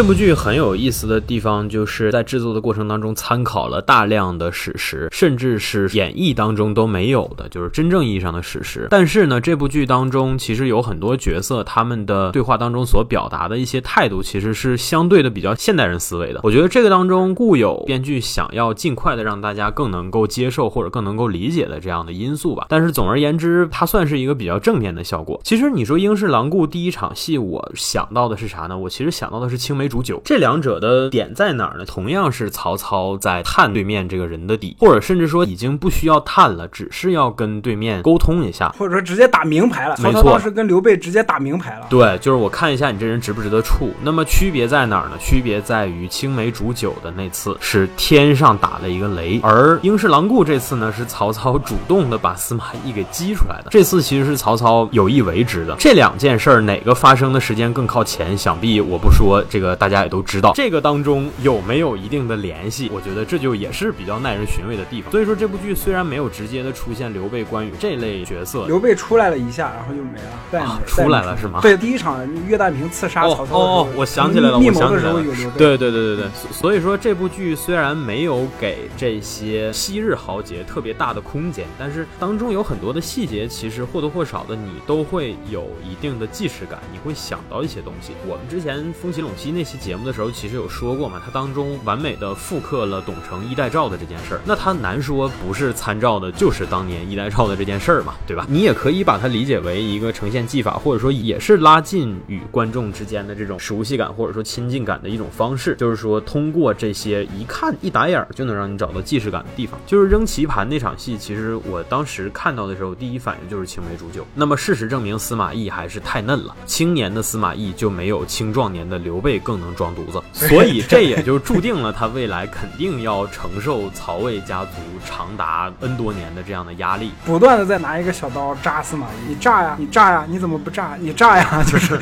[0.02, 8.88] 这部剧很有意思的地方，就是在制作的过程当中参考了大量的史实，甚至是演绎当中都没有的，就是真正意义上的史实。
[8.90, 16.40] 但是呢，这部剧当中其实有很多角色，他们的对话当中所表达的一些态度，其实是相对的比较现代人思维的。
[16.42, 22.66] 我觉得这个当中固有编剧想要尽快的让大家更能够接受或者更能够理解的这样的因素吧。
[22.68, 25.40] 但是总而言之，它算是一个比较正面的效果。
[25.44, 28.76] 其实你说英式狼顾第一场戏，我想到的是啥呢？
[28.76, 31.84] 我其实想到的是青梅煮酒，这两者的点在哪儿呢？
[31.84, 38.70] 同样是曹操在探对面这个人的底，或者甚至说已经不需要探了，只是要跟对面沟通一下。
[38.78, 39.96] 或者说直接打明牌了。
[39.96, 41.84] 曹操当时跟刘备直接打明牌了。
[41.90, 43.92] 对，就是我看一下你这人值不值得处。
[44.02, 45.18] 那么区别在哪儿呢？
[45.20, 53.66] 区别在于青梅煮酒的那次是天上打了一个雷，而英式狼顾这次呢是曹操主动的把司马懿给激出来的。
[53.70, 55.76] 这次其实是曹操有意为之的。
[55.78, 58.22] 这两件事儿哪个发生的时间更靠前？
[58.38, 60.52] 想必我不说，这个大家也都知道。
[60.54, 62.90] 这个当中有没有一定的联系？
[62.92, 65.10] 我觉得这就也是比较耐人寻味的地方。
[65.10, 75.58] 所以说这部剧虽然没有直接的出现刘备、关羽这类角色，刘备出来了一下，然后就没了，再没、啊出来了是吗对，第一场岳大平刺杀哦曹操哦哦，我想起来了，密谋的我想起来了时候有刘备。
[75.58, 88.12] 对对对对对，所所以说这部剧虽然没有给这些昔日豪杰特别大的空间，但是当中有很多的细节，其实或多或少的你都会有一定的既视感，你会想到一些东西。
[88.26, 98.44] 我们之前风起陇西那这期节目的时候，其实有说过嘛，它当中完美的复刻了董承衣带诏的这件事儿，那他难说不是参照的，就是当年衣带诏的这件事儿嘛，对吧？
[98.50, 109.78] 你也可以把它理解为一个呈现技法，或者说也是拉近与观众之间的这种熟悉感或者说亲近感的一种方式，就是说通过这些一看一打眼儿就能让你找到既视感的地方。
[109.86, 114.26] 就是扔棋盘那场戏，其实我当时看到的时候，第一反应就是青梅煮酒。
[114.34, 124.70] 那么事实证明，司马懿还是太嫩了，青年的司马懿就没有青壮年的刘备更能装犊子，所以这也就注定了他未来肯定要承受曹魏家族
[125.04, 127.12] 长达 N 多年的这样的压力。
[127.24, 130.96] 不断的在拿一个小刀扎司马懿，你炸呀，你炸呀，你怎么不炸？
[130.98, 131.98] 你炸呀， 就是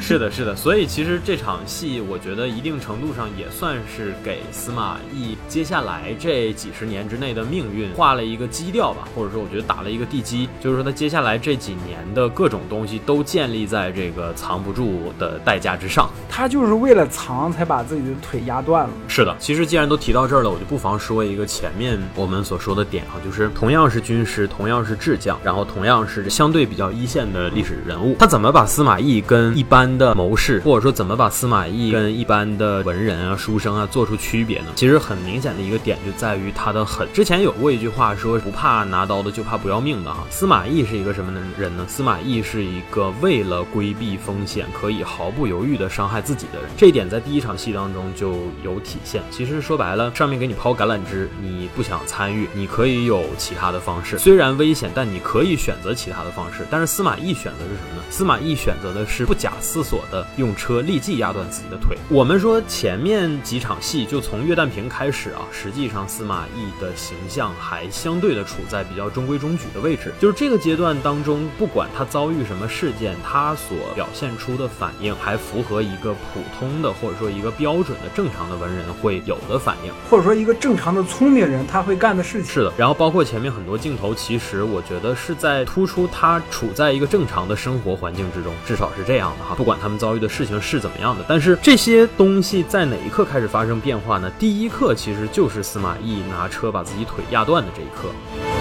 [0.00, 16.08] 是的，是的，所以其实这场戏，我觉得一定程度上也算是给司马懿接下来这几十年之内的命运画了一个基调吧，或者说我觉得打了一个地基，就是说他接下来这几年的各种东西都建立在这个藏不住的代价之上。
[16.28, 18.90] 他就是为了藏才把自己的腿压断了。
[19.08, 34.66] 是的，其实既然都提到这儿了，我就不妨说一个前面我们所说的点哈，就是同样是军师，同样是智将，然后同样是相对比较一线的历史人物，他怎么把司马懿跟一般的谋士，或者说怎么把司马懿跟一般的文人啊、书生啊做出区别呢？
[34.74, 37.08] 其实很明显的一个点就在于他的狠。
[37.14, 40.24] 之前有过一句话说，不怕拿刀的，就怕不要命的哈。
[40.28, 41.86] 司马懿是一个什么人呢？
[41.88, 46.68] 司马懿是一个为了规避风险，可以毫不犹豫的伤害自己的人。
[46.76, 49.22] 这一点在第一场戏当中就有体现。
[49.30, 56.66] 其实说白了，上面给你抛橄榄枝，你不想参与，你可以有其他的方式，虽然危险，但你可以选择其他的方式。
[56.70, 58.02] 但是司马懿选择是什么呢？
[58.10, 61.96] 司马懿选择的是不假思索的用车立即压断自己的腿。
[62.08, 70.12] 我们说前面几场戏就从岳旦平开始啊，实际上司马懿的形象还相对的处在比较中规中矩的位置。
[70.20, 79.92] 就是这个阶段当中，不管他遭遇什么事件，他所表现出的反应还符合一个普通通的或者说一个标准的正常的文人会有的反应。
[80.10, 82.52] 或者说一个正常的聪明人他会干的事情。
[82.52, 89.54] 是的，然后包括前面很多镜头，其实我觉得是在突出他处在一个正常的生活环境之中，至少是这样的哈。
[89.54, 94.30] 不管他们遭遇的事情是怎么样的，但是这些东西在哪一刻开始发生变化呢？
[94.38, 98.53] 第一刻其实就是司马懿拿车把自己腿压断的这一刻。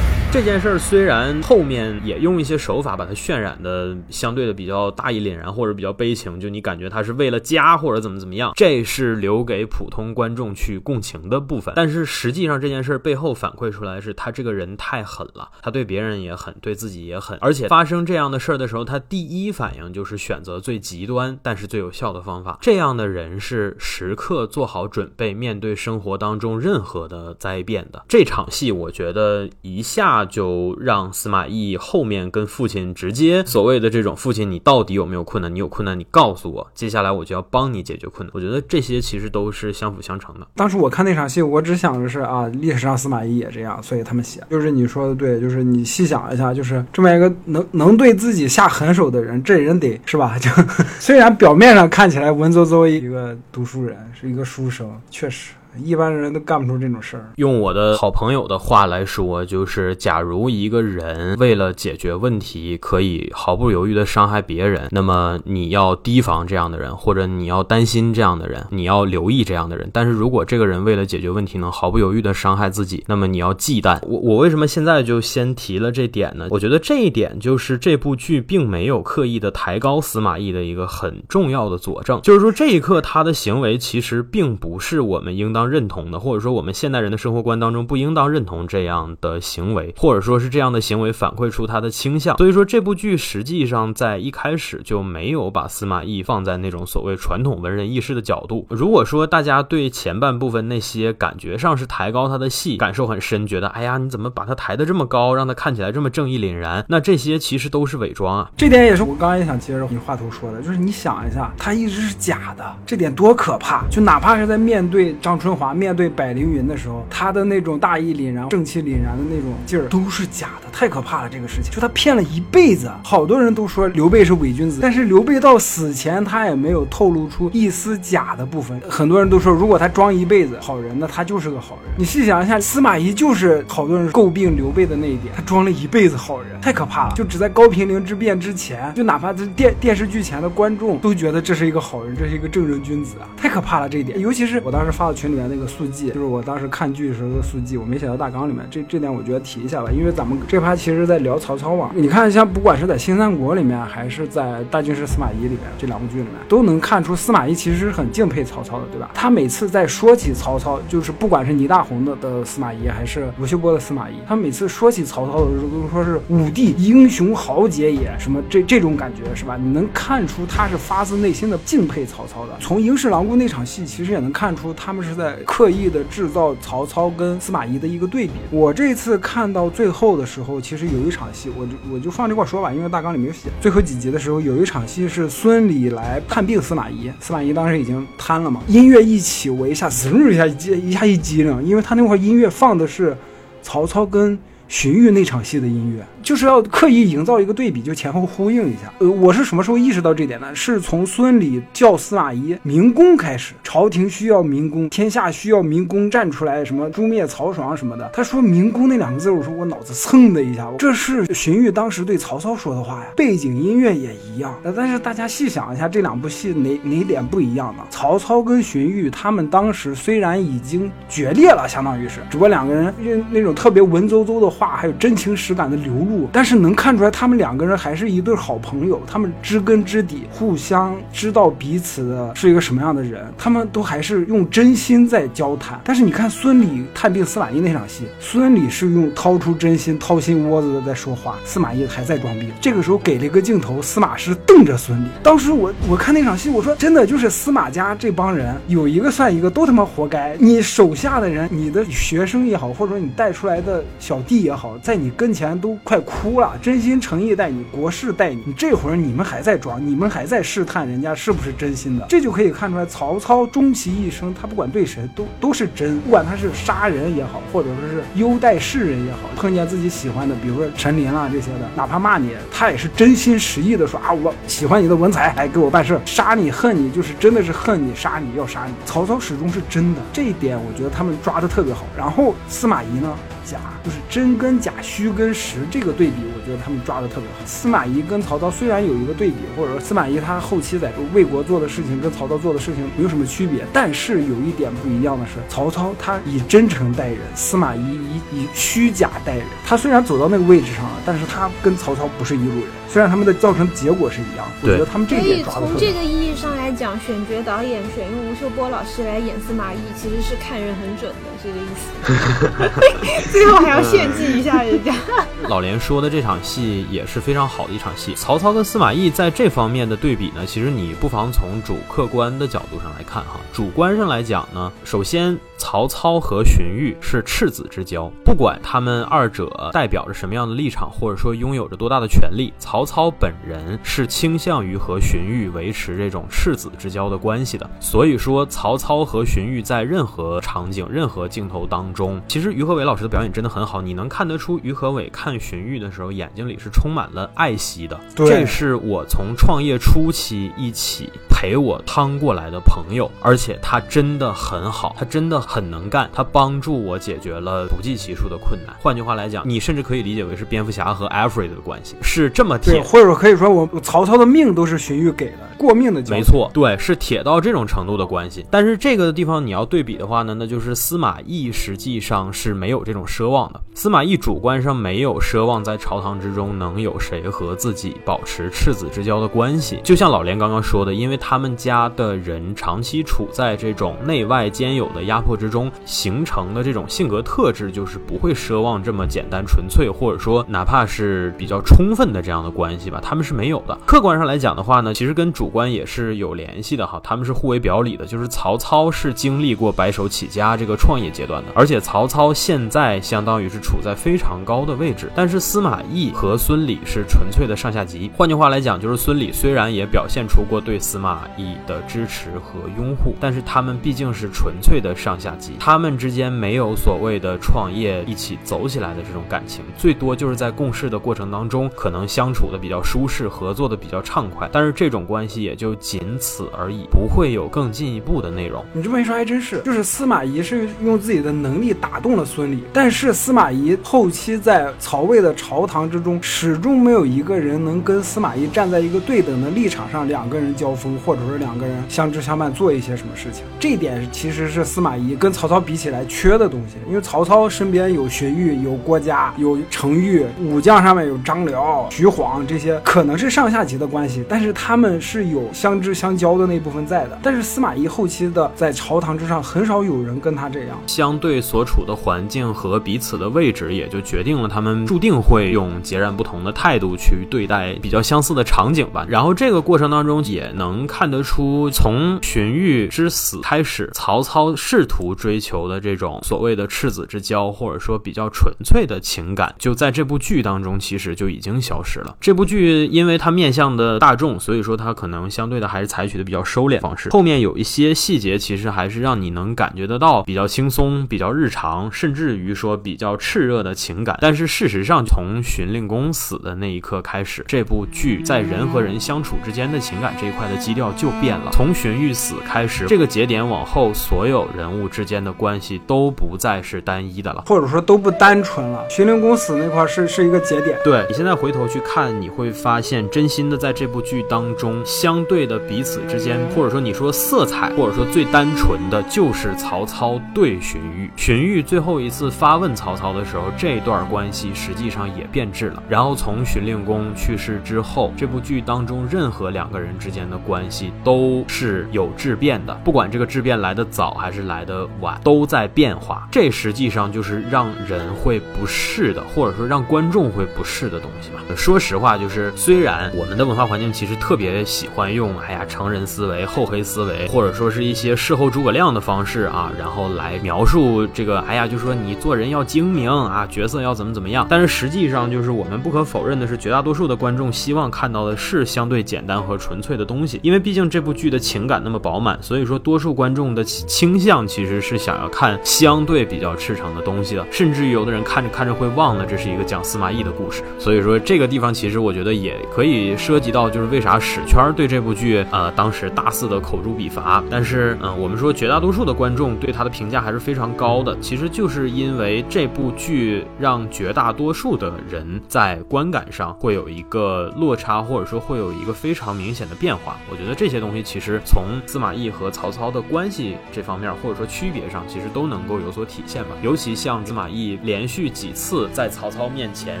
[0.32, 11.74] 这件事儿虽然后面也用一些手法把它渲染的相对的比较大义凛然或者比较悲情，就你感觉他是为了家或者怎么怎么样，这是留给普通观众去共情的部分。
[11.76, 22.56] 但是实际上这件事背后反馈出来是他这个人太狠了，他对别人也狠，对自己也狠，而且发生这样的事儿的时候，他第一反应就是选择最极端但是最有效的方法。
[22.62, 28.02] 这样的人是时刻做好准备面对生活当中任何的灾变的。
[28.08, 30.21] 这场戏我觉得一下。
[30.24, 35.54] 就让司马懿后面跟父亲直接所谓的这种父亲，你到底有没有困难？
[35.54, 38.30] 你有困难，你告诉我，接下来我就要帮你解决困难。
[38.34, 40.46] 我觉得这些其实都是相辅相成的。
[40.54, 44.40] 当时我看那场戏，我只想着是啊，历史上司马懿也这样，所以他们写。
[44.50, 50.38] 就是你说的对，就是你细想一下，就是这么一个能能对自己下狠手的人，这人得是吧？
[50.40, 50.50] 就
[50.98, 55.52] 虽然表面上看起来文绉绉一个读书人，是一个书生，确实。
[55.76, 57.32] 一般人都干不出这种事儿。
[57.36, 69.88] 用我的好朋友的话来说，就是假如一个人为了解决问题，可以毫不犹豫的伤害别人，那么你要提防这样的人，或者你要担心这样的人，你要留意这样的人。
[69.92, 73.98] 但是如果这个人为了解决问题能毫不犹豫的伤害自己，那么你要忌惮。
[74.02, 76.48] 我我为什么现在就先提了这点呢？
[76.50, 85.61] 我觉得这一点就是这部剧并没有刻意的抬高司马懿的一个很重要的佐证，就是说这一刻他的行为其实并不是我们应当。
[85.68, 92.36] 认同的，或者说我们现代人的生活观当中不应当认同这样的行为，或者说是这样的行为反馈出他的倾向。
[92.38, 98.66] 所以说这部剧实际上在一开始就没有把司马懿放在那种所谓传统文人意识的角度。
[98.70, 108.50] 如果说大家对前半部分那些感觉上是抬高他的戏感受很深，觉得哎呀你怎么把他抬得这么高，让他看起来这么正义凛然，那这些其实都是伪装啊。
[108.56, 113.84] 这点也是我刚刚也想接着你话头说的，就是你想一下，他一直是假的，这点多可怕！
[113.88, 115.51] 就哪怕是在面对张春。
[115.54, 121.28] 华面对百灵云的时候，他的那种大义凛然、正气凛然的那种劲儿都是假的，太可怕了。
[121.32, 128.78] 这个事情，就他骗了一辈子，好多人都说刘备是伪君子，但是刘备到死前他也没有透露出一丝假的部分。
[128.88, 131.94] 很多人都说，如果他装一辈子好人，那他就是个好人。
[131.96, 137.14] 你细想一下，司马懿就是好多人诟病刘备的那一点，他装了一辈子好人，太可怕了。
[137.14, 144.20] 就只在高平陵之变之前，就哪怕在电电视剧前的观众都觉得这是一个好人，这是一个正人君子啊，太可怕了这一点。
[144.20, 145.41] 尤其是我当时发到群里面。
[145.48, 148.66] 那个速记就是我当时看剧时候的速记，我没写到大纲里面。
[148.70, 151.90] 这这点我觉得提一下吧，因为咱们这趴其实在聊曹操嘛。
[151.94, 159.10] 你看，像不管是在新三国里面，还是在大军师司马懿里面，这两部剧里面，都能看出司马懿其实是很敬佩曹操的，对吧？
[159.14, 169.56] 他每次在说起曹操，就是不管是倪大红的的司马懿，还是吴秀波的司马懿，他每次说起曹操的时候，都说是武帝英雄豪杰也，什么这这种感觉是吧？
[169.60, 172.52] 你能看出他是发自内心的敬佩曹操的。
[172.60, 175.31] 从英氏郎顾那场戏，其实也能看出他们是在。
[175.46, 178.32] 刻意的制造曹操跟司马懿的一个对比。
[178.50, 183.48] 我这次看到最后的时候，其实有一场戏，我就我就放这块说吧，因为大纲里没有写。
[183.60, 193.16] 最后几集的时候，有一场戏是孙礼来探病司马懿，司马懿当时已经瘫了嘛，音乐一起，我一下子一下一一下一激灵，因为他那块音乐放的是
[193.62, 196.06] 曹操跟荀彧那场戏的音乐。
[196.22, 198.92] 就是要刻意营造一个对比，就前后呼应一下。
[198.98, 200.54] 呃，我是什么时候意识到这点呢？
[200.54, 208.08] 是从孙礼叫司马懿明公开始，朝廷需要明公，天下需要明公站出来，什么诛灭曹爽什么的。
[208.12, 213.06] 他说明公那两个字，我说我脑子蹭的一下，这是荀彧当时对曹操说的话呀。
[213.16, 214.54] 背景音乐也一样。
[214.76, 217.82] 但是大家细想一下，这两部戏哪哪点不一样呢？
[217.90, 226.11] 曹操跟荀彧他们当时虽然已经决裂了，相当于是，只不过两个人用那种特别文绉绉的话，还有真情实感的流露。
[226.32, 235.80] 但是能看出来，他们两个人还是一对好朋友，他们知根知底，互相知道彼此的是一个什么样的人，他们都还是用真心在交谈。
[235.84, 242.48] 但是你看孙李探病司马懿那场戏，孙李是用掏出真心、掏心窝子的在说话，司马懿还在装逼。
[242.60, 245.08] 这个时候给了一个镜头，司马师瞪着孙李。
[245.22, 250.36] 当时我我看那场戏，我说真的就是司马家这帮人有一个算一个，都他妈活该。
[250.38, 256.01] 你手下的人，你的学生也好，或者说你带出来的小弟也好，在你跟前都快。
[256.02, 278.72] 哭了，真心诚意待你，国事待你，这会儿你们还在装，你们还在试探人家是不是真心的，这就可以看出来，曹操终其一生，他不管对谁都都是真，不管他是杀人也好，或者说是优待世人也好，碰见自己喜欢的，比如说陈琳啊这些的，哪怕骂你，他也是真心实意的说啊，我喜欢你的文采，来给我办事，杀你恨你就是真的是恨你，杀你要杀你。
[278.84, 281.84] 曹操始终是真的，这一点我觉得他们抓的特别好。
[281.96, 283.14] 然后司马懿呢？
[283.44, 287.34] 假，就是真跟假、虚跟实这个对比，我觉得他们抓的特别好。
[287.46, 299.46] 司马懿跟曹操虽然有一个对比，或者说司马懿他后期在魏国做的事情跟曹操做的事情没有什么区别，但是有一点不一样的是，曹操他以真诚待人，司马懿以以虚假待人。
[299.66, 302.68] 他虽然走到那个位置上了，但是他跟曹操不是一路人。
[302.88, 313.30] 虽然他们的造成结果是一样，我觉得他们这一点抓的从这个意义上来讲，选角导演选用吴秀波老师来演司马懿，其实是看人很准的，这个意思。
[313.30, 314.92] 最后还要献祭一下人家。
[315.48, 318.12] 老连说的这场戏也是非常好的一场戏。
[318.16, 323.38] 曹操跟司马懿在这方面的对比呢，其实你不妨从主客观的角度上来看哈。
[323.52, 332.72] 主观上来讲呢，首先曹操和荀彧是赤子之交，不管他们二者代表着什么样的立场，或者说拥有着多大的权利，曹。
[332.72, 348.00] 曹操本人是倾向于和荀彧维持这种赤子之交的关系的，所以说曹操和荀彧在任何场景、任何镜头当中，其实于和伟老师的表演真的很好，你能看得出于和伟看荀彧的时候眼睛里是充满了爱惜的。
[348.16, 358.74] 这是我从创业初期一起陪我趟过来的朋友，而且他真的很好，他真的很能干，他帮助我解决了不计其数的困难。
[358.80, 362.58] 换句话来讲，你甚至可以理解为是蝙蝠侠和 Alfred 的关系，是这么。
[362.58, 366.02] 对，或者说可以说，我曹操的命都是荀彧给的，过命的。
[366.22, 368.46] 没错，对，是铁到这种程度的关系。
[368.48, 373.60] 但是这个地方你要对比的话呢，那就是司马懿实际上是没有这种奢望的。
[373.74, 379.80] 司马懿主观上没有奢望在朝堂之中能有谁和自己保持赤子之交的关系。
[379.82, 392.52] 就像老连刚刚说的，因为他们家的人长期处在这种内外兼有的压迫之中，形成的这种性格特质，就是不会奢望这么简单纯粹，或者说哪怕是比较充分的这样的。
[392.52, 393.74] 关系吧，他们是没有的。
[393.86, 398.06] 客观上来讲的话呢，其实跟主观也是有联系的哈，他们是互为表里的。
[398.06, 405.10] 就是曹操是经历过白手起家这个创业阶段的，而且曹操现在相当于是处在非常高的位置。
[405.14, 408.10] 但是司马懿和孙礼是纯粹的上下级。
[408.16, 422.42] 换句话来讲，就是孙礼虽然也表现出过对司马懿的支持和拥护，但是他们毕竟是纯粹的上下级，他们之间没有所谓的创业一起走起来的这种感情，最多就是在共事的过程当中可能相处。
[422.52, 428.64] 的比较舒适，合作的比较畅快，但是这种关系也就仅仅此而已，不会有更进一步的内容。
[428.72, 443.44] 你这么一说还真是，就是司马懿是用自己的能力打动了孙礼，但是司马懿后期在曹魏的朝堂之中，始终没有一个人能跟司马懿站在一个对等的立场上，两个人交锋，或者说两个人相知相伴做一些什么事情。
[443.60, 452.44] 这点其实是司马懿跟曹操比起来缺的东西，因为曹操身边有荀彧，有郭嘉，有程昱，武将上面有张辽、徐晃。
[452.46, 457.18] 这些可能是上下级的关系，但是他们是有相之相交的那部分在的。
[457.22, 460.78] 但是司马懿后期的在朝堂之上，很少有人跟他这样。
[460.86, 469.04] 相对所处的环境和彼此的位置，也就决定了他们注定会用截然不同的态度去对待比较相似的场景吧。
[469.08, 482.14] 然后这个过程当中，也能看得出，从荀彧之死开始，曹操试图追求的这种所谓的赤子之交，或者说比较纯粹的情感，就在这部剧当中，其实就已经消失了。
[482.20, 487.10] 这部剧因为它面向的大众，所以说它可能相对的还是采取的比较收敛方式。
[487.10, 494.16] 后面有一些细节，其实还是让你能感觉得到比较轻松、比较日常，甚至于说比较炽热的情感。
[494.20, 501.50] 但是事实上，从荀令公死的那一刻开始，这部剧在人和人相处之间的情感这一块的基调就变了。
[501.52, 508.84] 从荀彧死开始，这个节点往后，所有人物之间的关系都不再是单一的了，或者说都不单纯了。
[508.88, 510.78] 荀令公死那块是是一个节点。
[510.84, 512.12] 对你现在回头去看。
[512.20, 521.10] 你会发现，真心的在这部剧当中，相对的彼此之间，或者说你说色彩，或者说最单纯的，就是曹操对荀彧。
[521.16, 525.82] 荀彧最后一次发问曹操的时候，这段关系实际上也变质了。
[525.88, 536.28] 然后从荀令公去世之后，这部剧当中任何两个人之间的关系都是有质变的，不管这个质变来的早还是来的晚，都在变化。
[536.30, 541.40] 这实际上就是让人会不适的，或者说让观众会不适的东西嘛。
[541.56, 542.12] 说实话。
[542.12, 554.46] 就是，虽然我们的文化环境其实特别喜欢用“哎哎呀，成人思维、厚黑思维”，或者说是一些事后诸葛亮的方式啊，然后来描述这个“哎呀”，就说你做人要精明啊，角色要怎么怎么样。
[554.48, 560.38] 但是实际上，就是我们不可否认的是，绝大多数的观众希望看到的是相对简单和纯粹的东西。
[560.42, 567.46] 因为毕竟这部剧的情感那么饱满，所以说多数观众的倾向其实是想要看相对比较赤诚的东西的。
[567.50, 570.62] 甚至于有的人看着看着会忘了这是一个讲司马懿的故事。
[570.78, 572.02] 所以说这个地方其实。
[572.02, 577.42] 我觉得也可以涉及到，就是为啥史圈对这部剧，呃，当时大肆的口诛笔伐。
[577.50, 590.16] 但是，嗯，我们说绝大多数的观众对他的评价还是非常高的，其实就是因为这部剧让绝大多数的人在观感上会有一个落差，或者说会有一个非常明显的变化。
[590.30, 596.50] 我觉得这些东西其实从司马懿和曹操的关系这方面，或者说区别上，其实都能够有所体现吧。
[596.62, 600.00] 尤其像司马懿连续几次在曹操面前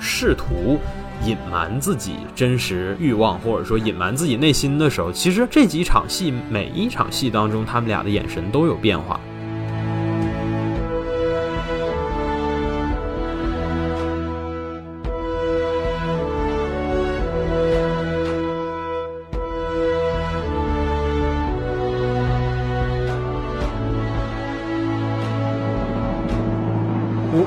[0.00, 0.78] 试图。
[1.24, 9.20] 隐瞒自己真实欲望，或者说隐瞒自己内心的时候，其实这几场戏每一场戏当中，他们俩的眼神都有变化。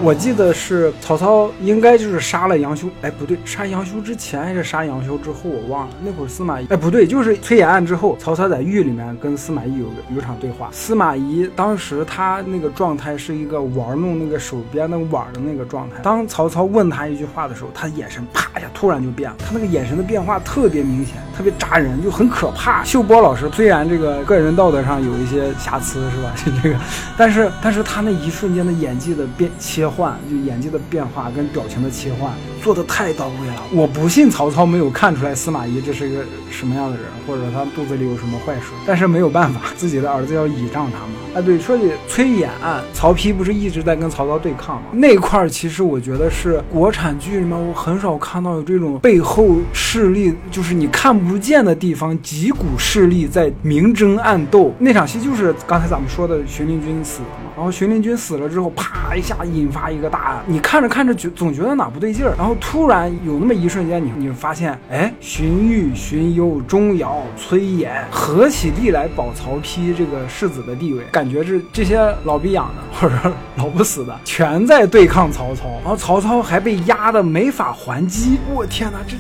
[0.10, 5.94] 我记得是曹操应该就是杀了杨修，哎不对，杀杨修之前还是杀杨修之后，我忘了。
[6.04, 9.86] 那会儿司马懿，哎不对，就是崔琰案之后，曹操在狱里面跟司马懿有
[10.16, 10.68] 有场对话。
[10.72, 15.98] 司马懿当时他那个状态是一个玩弄那个手边的碗的那个状态。
[16.02, 22.84] 当曹操问他一句话的时候，他眼神啪一下突然就变了，他那个眼神的变化特别明显，特别扎人，就很可怕。
[22.84, 26.34] 秀波老师虽然这个个人道德上有一些瑕疵，是吧？
[26.64, 26.76] 这个，
[27.16, 29.88] 但是但是他那一瞬间的演技的变切。
[29.99, 32.32] 换换就演技的变化跟表情的切换
[32.62, 41.14] 做的太到位了，我不信曹操没有看出来司马懿这是一个什么样的人，或者他肚子里有什么坏水，但是没有办法，自己的儿子要倚仗他嘛。
[41.36, 44.90] 哎，对，说起崔琰案，曹丕不是一直在跟曹操对抗吗？
[44.94, 54.74] 那块儿其实我觉得是国产剧里面我很少看到有这种背后势力，就是你看不见的地方几股势力在明争暗斗。
[54.80, 71.04] 那场戏就是刚才咱们说的荀令君死了嘛，然后荀令君死了之后，啪一下引发一个大案，你看着看着觉总觉得哪不对劲儿，然后突然有那么一瞬间，你你发现，哎，荀彧、荀攸、钟繇、崔琰合起力来保曹丕这个世子的地位。
[71.12, 78.38] 感觉是这些老逼养的，或者老不死的，全在对抗曹操，然后曹操还被压的没法还击。
[78.54, 79.16] 我天哪，这！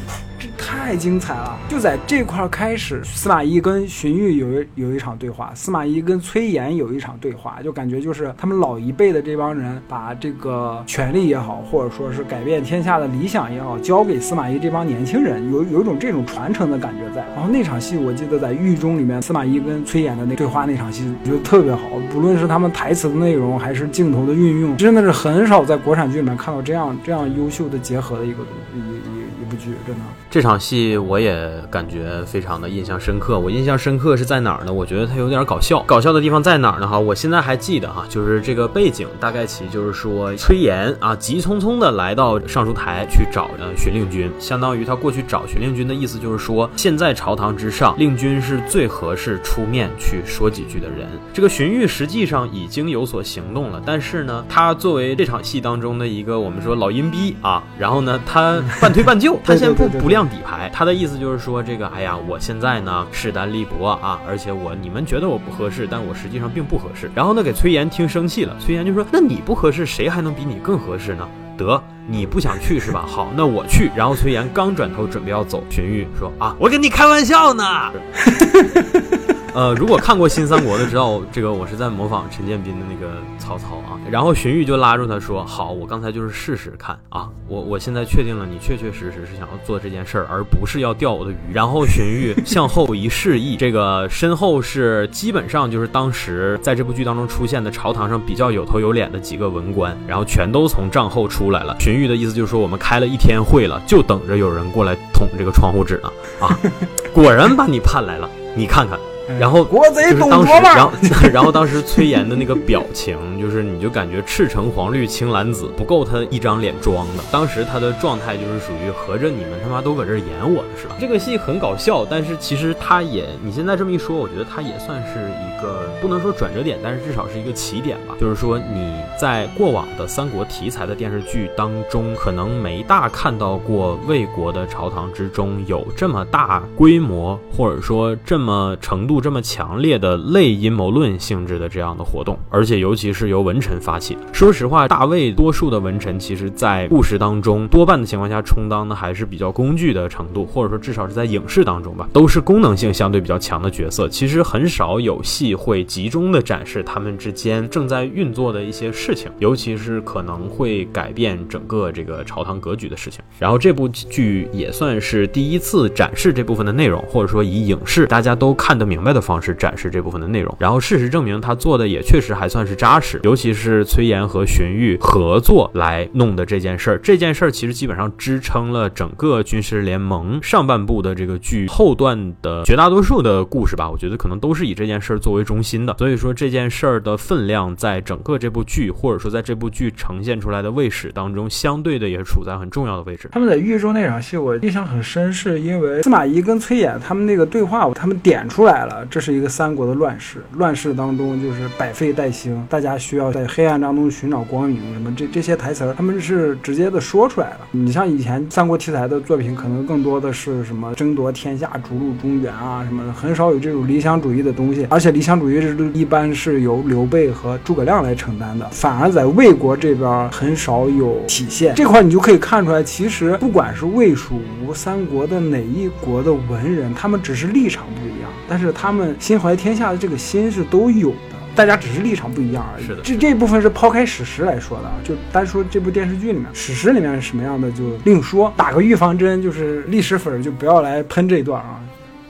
[0.60, 1.58] 太精彩了！
[1.68, 17.26] 就在这块开始，司马懿跟荀彧有有一场对话，司马懿跟崔琰有一场对话，就感觉就是他们老一辈的这帮人把这个权力也好，或者说是改变天下的理想也好，交给司马懿这帮年轻人，有有一种这种传承的感觉在。
[17.36, 21.82] 然后那场戏，我记得在狱中里面，司马懿跟崔琰的那对话那场戏，我觉得特别好，
[22.12, 29.19] 不论是他们台词的内容，还是镜头的运用，真的是很少在国产剧里面看到这样这样优秀的结合的一个东一一一
[29.50, 30.02] 部剧，真的。
[30.30, 33.40] 这场戏我也感觉非常的印象深刻。
[33.40, 34.72] 我印象深刻是在哪儿呢？
[34.72, 35.84] 我觉得它有点搞笑。
[35.88, 36.88] 搞笑的地方在哪儿呢？
[36.88, 51.08] 哈，我现在还记得哈，就是这个背景大概其就是说，崔琰啊急匆匆的来到尚书台去找呃荀令君，相当于他过去找荀令君的意思就是说，现在朝堂之上，令君是最合适出面去说几句的人。
[51.34, 60.30] 这个荀彧实际上已经有所行动了，但是呢，他作为这场戏当中的一个我们说老阴逼啊，然后呢，他半推半就，他先不不亮。
[60.30, 67.10] 底牌，他的意思就是说，这个，哎呀，我现在呢势单力薄啊，而且我你们觉得我不合适，但我实际上并不合适。
[67.16, 71.28] 然后呢，给崔岩听生气了，崔岩就说：“那你不合适，谁还能比你更合适呢？
[71.58, 73.04] 得，你不想去是吧？
[73.10, 77.64] 好，那我去。”然后崔岩刚转头准备要走，荀彧说：“啊，我跟你开玩笑呢。
[79.54, 83.98] ”呃，如果看过《新三国》的知道，这个我是在模仿陈建斌的那个曹操啊。
[84.10, 101.76] 然后荀彧就拉住他说：“好，我刚才就是试试看啊，我我现在确定了，你确确实实是想要做这件事儿，而不是要钓我的鱼。”然后荀彧 向后一示意，这个身后是基本上就是当时在这部剧当中出现的朝堂上比较有头有脸的几个文官，然后全都从帐后出来了。
[101.80, 106.58] 荀彧的意思就是说，我们开了一天会了，就等着有人过来捅这个窗户纸呢啊！
[107.14, 108.98] 果然把你盼来了，你看看。
[109.38, 110.92] 然后国贼董卓嘛，然后
[111.34, 117.24] 然后当时崔岩的那个表情，就是你就感觉赤橙黄绿青蓝紫不够他一张脸装的。
[117.32, 120.96] 当时他的状态就是属于合着你们他妈都搁这演我呢是吧？
[121.00, 128.16] 这个戏很搞笑，但是其实他也你现在这么一说，我觉得他也算是一个不能说转折点，但是至少是一个起点吧。
[128.20, 139.20] 就是说你在过往的三国题材的电视剧当中，可能没大看到过魏国的朝堂之中有这么大规模，或者说这么程度。
[139.20, 144.18] 这么强烈的类阴谋论性质的这样的活动，而且尤其是由文臣发起。
[144.32, 154.08] 说实话，大魏多数的文臣，其实在故事当中多半的情况下充当的还是比较工具的程度，或者说至少是在影视当中吧，都是功能性相对比较强的角色。
[154.08, 163.22] 其实很少有戏会集中的展示他们之间正在运作的一些事情，尤其是可能会改变整个这个朝堂格局的事情。
[163.38, 169.10] 然后这部剧也算是第一次展示这部分的内容，或者说以影视大家都看得明白。
[169.10, 170.56] 的方式展示这部分的内容。
[170.60, 177.00] 然后事实证明，他做的也确实还算是扎实，尤其是崔岩和荀彧合作来弄的这件事儿。
[177.00, 183.90] 这件事儿其实基本上支撑了整个军事联盟上半部的这个剧后段的绝大多数的故事吧。
[183.90, 185.96] 我觉得可能都是以这件事儿作为为中心的。
[185.98, 193.30] 所以说这件事儿的分量，在整个这部剧，或者说在这部剧呈现出来的卫史当中，相对的也处在很重要的位置。
[193.32, 207.60] 他们在狱中那场戏，我印象很深，是因为司马懿跟崔琰他们那个对话，他们点出来了，这是一个三国的乱世，乱世当中就是百废待兴，大家需要在黑暗当中寻找光明，什么这这些台词儿，他们是直接的说出来了。
[207.72, 221.76] 你像以前三国题材的作品，可能更多的是什么争夺天下、逐鹿中原啊，什么的，很少有这种理想主义的东西，而且理想主义是一般是由刘备和诸葛亮来承担的，反而在魏国这边很少有体现。
[221.76, 231.16] 这块你就可以看出来，其实不管是魏、蜀、吴三国的哪一国的文人，他们只是立场不一样，但是他们心怀天下的这个心是都有的。
[231.56, 232.86] 大家只是立场不一样而已。
[232.86, 238.54] 是的这这部分是抛开史实来说的啊，就单说这部电视剧里面，史实里面是什么样的就另说。
[238.56, 241.82] 打个预防针，就是历史粉儿就不要来喷这一段啊，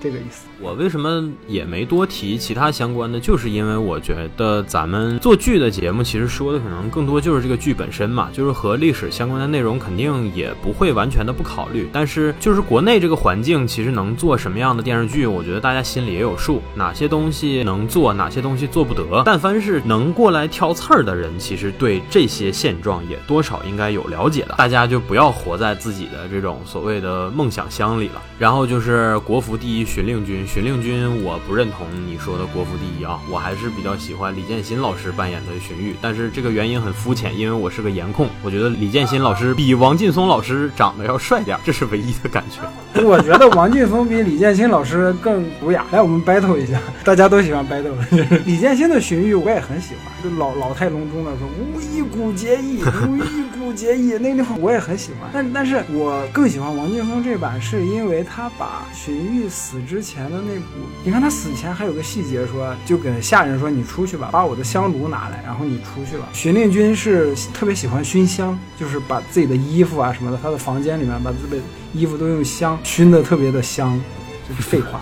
[0.02, 0.48] 这个意思。
[0.62, 11.88] 我为什么也没多提其他相关的，就是因为我觉得咱们做剧的节目，其实说的可能更多就是这个剧本身嘛，就是和历史相关的内容肯定也不会完全的不考虑。
[11.94, 19.24] 但是就是国内这个环境，其实能做什么样的电视剧，我觉得大家心里也有数，哪些东西能做，哪些东西做不得。
[19.26, 24.56] 但凡是能过来挑刺儿的人，其实对这些现状也多少应该有了解的。
[24.58, 28.22] 大家就不要活在自己的这种所谓的梦想乡里了。
[28.38, 30.46] 然后就是国服第一巡令军。
[30.52, 43.02] 荀令君，我不认同你说的国服第一啊，我还是比较喜欢李建新老师扮演的荀彧，但是这个原因很肤浅，因为我是个颜控，我觉得李建新老师比王劲松老师长得要帅点，这是唯一的感觉。
[43.04, 45.86] 我觉得王劲松比李建新老师更古雅。
[45.92, 47.94] 来，我们 battle 一下，大家都喜欢 battle。
[48.44, 55.30] 李建新的荀彧我也很喜欢，就老老态龙钟的说无一骨节义，无一骨节义那个地方我也很喜欢。
[55.32, 66.28] 但但是我更喜欢王劲松这版，是因为他把荀彧死之前的那股，你看他死前还有个细节说，就给下人说你出去吧，把我的香炉拿来，然后你出去吧。
[66.34, 71.62] 荀令君是特别喜欢熏香，就是把自己的衣服啊什么的，他的房间里面把自己的
[71.94, 74.02] 衣服都用香熏的特别的香。
[74.50, 75.00] 就是废话，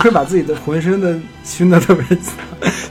[0.00, 2.34] 会把自己的浑身的熏得特别惨。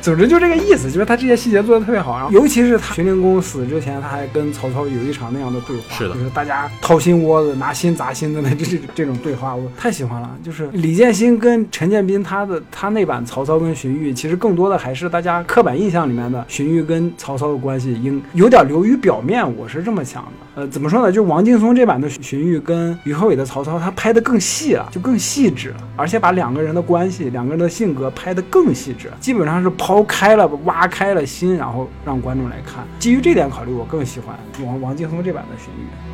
[0.02, 2.18] 总之就这个意思，就是他这些细节做的特别好。
[2.18, 10.30] 然后尤其是他荀灵公死之前，他还跟曹操有一场那样的对话，是的就是大家掏心窝子、拿心砸心的那这这这种对话，我太喜欢了。
[10.44, 20.30] 就是李建新跟陈建斌他的他那版曹操跟荀彧，其实更多的还是大家刻板印象里面的荀彧跟曹操的关系，应有点流于表面，我是这么想的。
[20.54, 21.12] 呃，怎么说呢？
[21.12, 32.84] 就王劲松这版的荀彧跟于和伟的曹操，他拍的更细了，就更细致而且把两个人的关系、两个人的性格拍得更细致，基本上是抛开了、挖开了心，然后让观众来看。
[33.00, 36.11] 基于这点考虑，我更喜欢王王劲松这版的荀彧。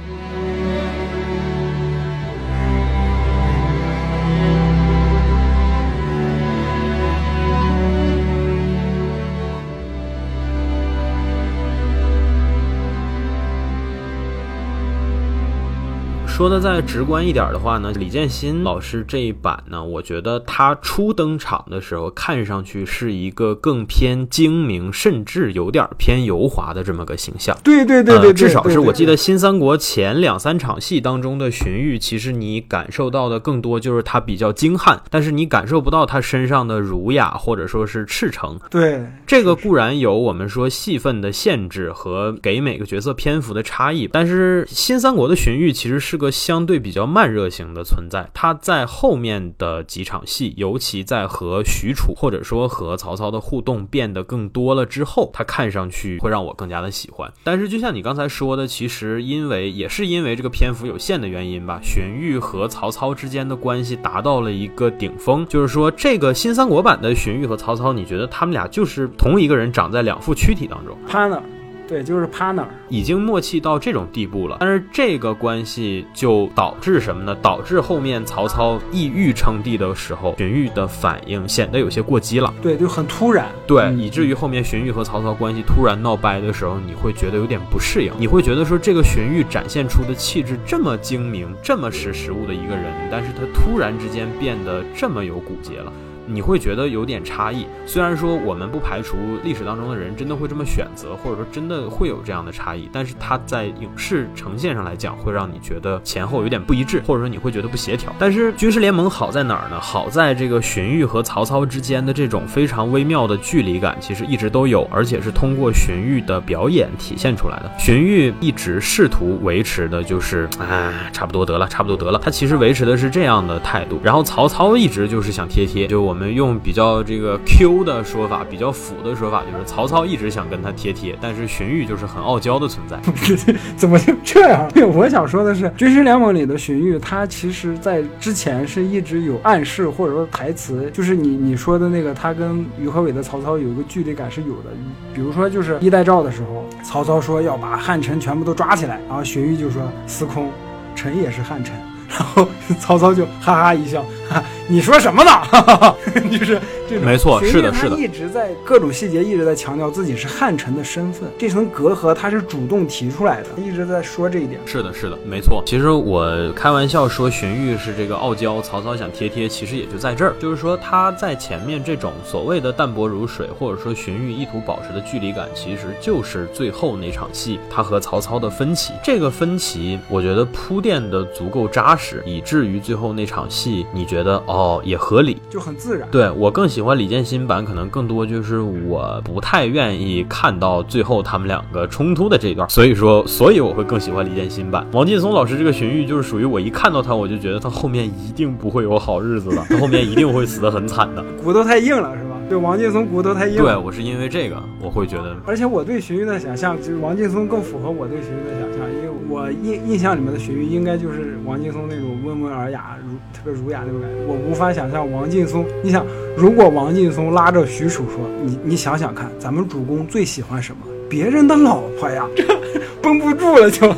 [16.38, 27.58] 说的再直观一点的话呢，李建新老师这一版呢，我觉得他初登场的时候，看上去是一个更偏精明，甚至有点偏油滑的这么个形象。
[27.64, 38.60] 对对对对对，呃，至少是我记得新三国前两三场戏当中的荀彧，其实你感受到的更多就是他比较精悍，但是你感受不到他身上的儒雅或者说是赤诚。
[38.70, 48.30] 对这个固然有我们说戏份的限制和给每个角色篇幅的差异，但是新三国的荀彧其实是个相对比较慢热型的存在。
[48.34, 57.32] 他在后面的几场戏，尤其在和许褚或者说和曹操的互动变得更多了之后，他看上去会让我更加的喜欢。
[57.44, 71.42] 但是就像你刚才说的，其实因为也是因为这个篇幅有限的原因吧，荀彧和曹操之间的关系达到了一个顶峰，就是说这个新三国版的荀彧和曹操，你觉得他们俩就是同一个人长在两副躯体当中，他呢
[71.88, 72.66] 对，就是 partner。
[72.90, 74.58] 已经默契到这种地步了。
[74.60, 77.36] 但是这个关系就导致什么呢？
[77.42, 82.54] 导致后面曹操意欲称帝的时候，荀彧的反应显得有些过激了。
[82.62, 83.48] 对，就很突然。
[83.66, 95.92] 对，嗯以至于后面荀彧和曹操关系突然闹掰的时候，你会觉得有点不适应，你会觉得说这个荀彧展现出的气质这么精明、这么识时务的一个人，但是他突然之间变得这么有骨节了。
[96.28, 97.66] 你会觉得有点差异。
[97.86, 108.14] 虽然说我们不排除历史当中的人真的会这么选择，或者说真的会有这样的差异，但是它在影视呈现上来讲，会让你觉得前后有点不一致，或者说你会觉得不协调。
[108.20, 109.80] 但是军事联盟好在哪儿呢？
[109.80, 117.72] 好在这个荀彧和曹操之间的这种非常微妙的距离感，其实一直都有，而且是通过荀彧的表演体现出来的。
[117.78, 122.20] 荀彧一直试图维持的就是，哎，差不多得了，差不多得了。
[122.22, 124.00] 他其实维持的是这样的态度。
[124.04, 133.00] 然后曹操一直就是想贴贴，就我我们用比较这个 Q 的说法，比较腐的说法，就是曹操一直想跟他贴贴，但是荀彧就是很傲娇的存在。
[133.78, 134.68] 怎么就这样？
[134.96, 144.72] 我想说的是，军师联盟里的荀彧，他其实在之前是一直有暗示或者说台词，就是你你说的那个，他跟于和伟的曹操有一个距离感是有的。
[145.14, 150.50] 比如说就是一代诏的时候，曹操说要把汉臣全部都抓起来，然后荀彧就说司空，
[150.96, 151.76] 臣也是汉臣。
[152.10, 152.48] 然后
[152.80, 154.04] 曹操就哈哈一笑，
[154.68, 155.32] 你说什么呢？
[156.30, 156.60] 就是
[156.90, 164.60] 这种，没错，是的，是的，一直在各种细节一直在强调自己是汉臣的身份，这层隔阂他是主动提出来的，一直在说这一点。
[164.66, 165.64] 是的，是的，没错。
[165.66, 178.94] 其实我开玩笑说荀彧是这个傲娇，曹操想贴贴，其实也就在这儿，就是说他在前面这种所谓的淡泊如水，或者说荀彧意图保持的距离感，其实就是最后那场戏他和曹操的分歧。
[179.04, 182.24] 这个分歧，我觉得铺垫的足够扎实。
[182.26, 186.08] 以至于最后那场戏，你觉得哦也合理，就很自然。
[186.12, 194.86] 对我更喜欢李建新版，可能更多就是我不太愿意看到最后他们两个冲突的这一段，所以说，所以我会更喜欢李建新版。
[194.94, 202.37] 王劲松老师这个荀彧就是属于我一看到他，我就觉得他后面一定不会有好日子的，他后面一定会死得很惨的，骨头太硬了，是吧？
[202.50, 203.58] 对王劲松骨头太硬。
[203.58, 205.36] 对我是因为这个，我会觉得。
[205.46, 214.18] 而且我对荀彧的想象，就是王劲松更符合我对荀彧的想象，因为我印印象里面的荀彧应该就是王劲松那种温文尔雅、儒特别儒雅那种感觉。
[214.26, 216.06] 我无法想象王劲松，你想，
[216.38, 220.80] 如果王劲松拉着许褚说：“你你想想看，咱们主公最喜欢什么？
[221.10, 222.44] 别人的老婆呀，这
[223.02, 223.88] 绷不住了就。”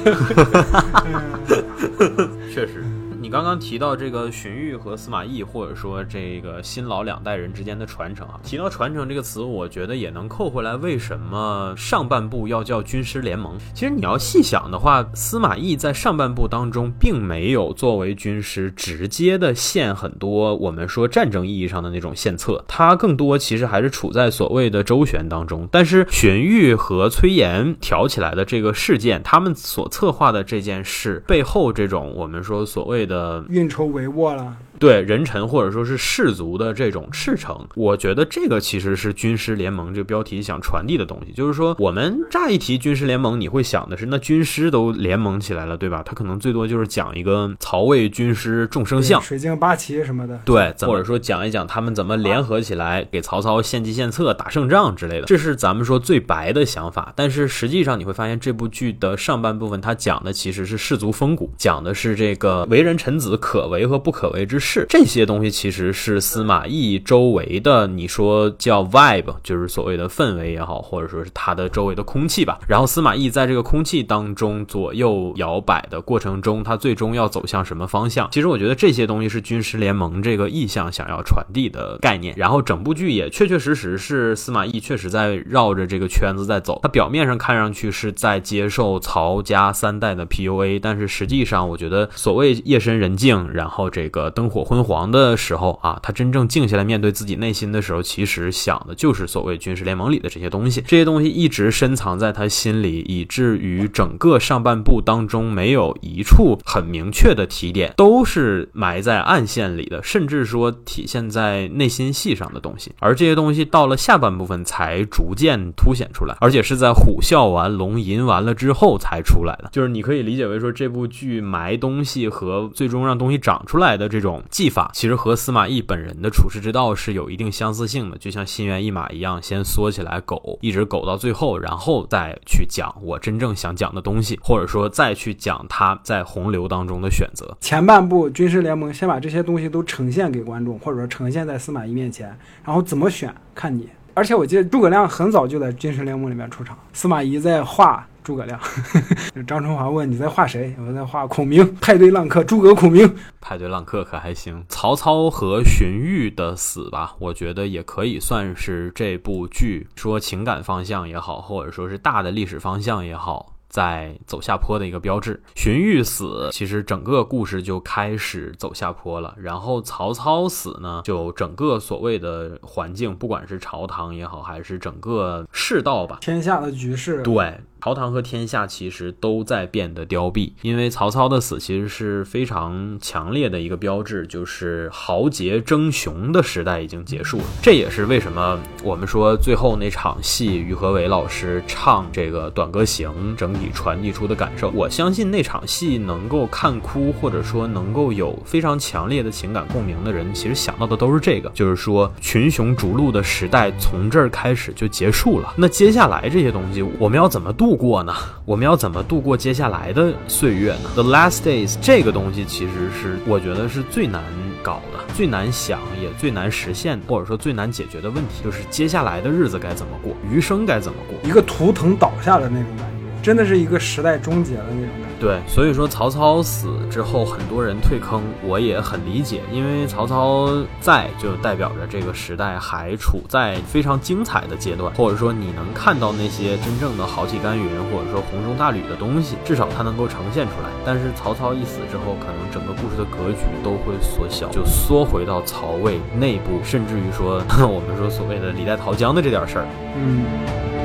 [2.53, 2.83] 确实。
[3.29, 10.75] 你刚刚提到这个荀彧和司马懿，或者说这个新老两代人之间的传承啊，提到传承这个词，我觉得也能扣回来。
[10.77, 13.55] 为什么上半部要叫军师联盟？
[13.75, 25.69] 其实你要细想的话，司马懿在上半部当中并没有作为军师直接的献很多我们说战争意义上的那种献策，他更多其实还是处在所谓的周旋当中。
[25.71, 33.18] 但是荀彧和崔琰挑起来的这个事件，他们所策划的这件事背后，这种我们说所谓的。
[33.49, 34.55] 运筹帷幄了。
[34.79, 41.33] 对人臣或者说是士族的这种赤诚，我觉得这个其实是军师联盟这个标题想传递的东西。
[41.33, 46.01] 就是说，我们乍一提军师联盟，你会想的是那军师都联盟起来了，对吧？
[46.05, 55.25] 他可能最多就是讲一个曹魏军师众生相、水镜八旗什么的，对，或者说讲一讲他们怎么联合起来给曹操献计献策、打胜仗之类的。
[55.25, 57.11] 这是咱们说最白的想法。
[57.17, 64.68] 但是实际上你会发现，这部剧的上半部分它讲的其实是士族风骨，讲的是这个为人臣子可为和不可为之事。
[64.71, 72.59] 是这些东西，其实是司马懿周围的，你说叫 vibe，就是所谓的氛围也好，或者说是他的周围的空气吧。
[72.67, 78.29] 然后司马懿在这个空气当中左右摇摆的过程中，他最终要走向什么方向？
[78.31, 82.35] 其实我觉得这些东西是军师联盟这个意向想要传递的概念。
[82.37, 86.79] 然后整部剧也确确实实是司马懿确实在绕着这个圈子在走。
[86.83, 94.58] 他表面上看上去是在接受曹家三代的 PUA，但是实际上我觉得所谓夜深人静，然后这个灯火。
[94.63, 100.81] 昏黄的时候啊，他真正静下来面对自己内心的时候，其实想的就是所谓军事联盟里的这些东西。
[100.81, 112.91] 这些东西一直深藏在他心里，以至于整个上半部当中没有一处很明确的提点，都是埋在暗线里的，甚至说体现在内心戏上的东西。
[112.99, 119.69] 而这些东西到了下半部分才逐渐凸显出来，而且是在虎啸完、龙吟完了之后才出来的。
[119.71, 124.43] 就是你可以理解为说，这部剧埋东西和最终让东西长出来的这种。
[124.49, 137.55] 技法其实和司马懿本人的处世之道是有一定相似性的，就像心猿意马一样，先缩起来苟，一直苟到最后，然后再去讲我真正想讲的东西，或者说再去讲他在洪流当中的选择。
[137.61, 142.27] 前半部军事联盟先把这些东西都呈现给观众，或者说呈现在司马懿面前，
[142.65, 143.87] 然后怎么选看你。
[144.15, 148.05] 而且我记得诸葛亮很早就在军事联盟里面出场，司马懿在画。
[148.23, 148.59] 诸葛亮，
[149.47, 150.75] 张春华问你在画谁？
[150.85, 153.15] 我在画孔明，派对浪客诸葛孔明。
[153.41, 154.63] 派对浪客可还行？
[154.69, 163.55] 曹操和荀彧的死吧，我觉得也可以算是这部剧说情感方向也好，或者说是大的历史方向也好。
[163.69, 165.39] 在走下坡的一个标志。
[165.53, 169.35] 荀彧死，其实整个故事就开始走下坡了。
[169.37, 177.59] 然后曹操死呢，就整个所谓的环境，不管是朝堂也好，还是整个世道吧，天下的局势，对。
[177.81, 187.43] 朝堂和天下其实都在变得凋敝，因为曹操的死其实是非常强烈的一个标志，就是豪杰争雄的时代已经结束了。
[187.61, 194.69] 这也是为什么我们说最后那场戏，于和伟老师唱这个《短歌行》，整体传递出的感受。
[194.71, 205.53] 我相信那场戏能够看哭，或者说能够有非常强烈的情感共鸣的人，其实想到的都是这个，就是说群雄逐鹿的时代从这儿开始就结束了。
[205.55, 207.68] 那接下来这些东西，我们要怎么度？
[207.69, 208.11] 度过呢？
[208.45, 214.23] 我们要怎么度过接下来的岁月呢？The last days 这个东西其实是我觉得是最难
[214.63, 221.29] 搞的、最难想也最难实现，或者说最难解决的问题，就是接下来的日子该怎么过，余生该怎么过？
[221.29, 225.08] 一个图腾倒下的那种感觉，真的是一个时代终结的那种感觉。
[225.19, 230.47] 对，所以说曹操死之后，很多人退坑，我也很理解，因为曹操
[230.79, 240.69] 在就代表着这个时代还处在非常精彩的阶段，或者说你能看到那些真正的豪气干云，或者说红中大吕的东西，至少它能够呈现出来。
[240.85, 249.65] 但是曹操一死之后，可能整个故事的格局都会缩小，就缩回到曹魏内部，甚至于说 我们说所谓的李代桃僵的这点事儿，
[249.97, 250.78] 嗯。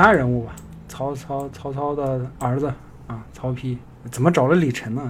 [0.00, 0.52] 其他人物吧，
[0.88, 2.72] 曹操曹操的儿子
[3.06, 3.76] 啊，曹丕
[4.10, 5.02] 怎么找了李晨呢？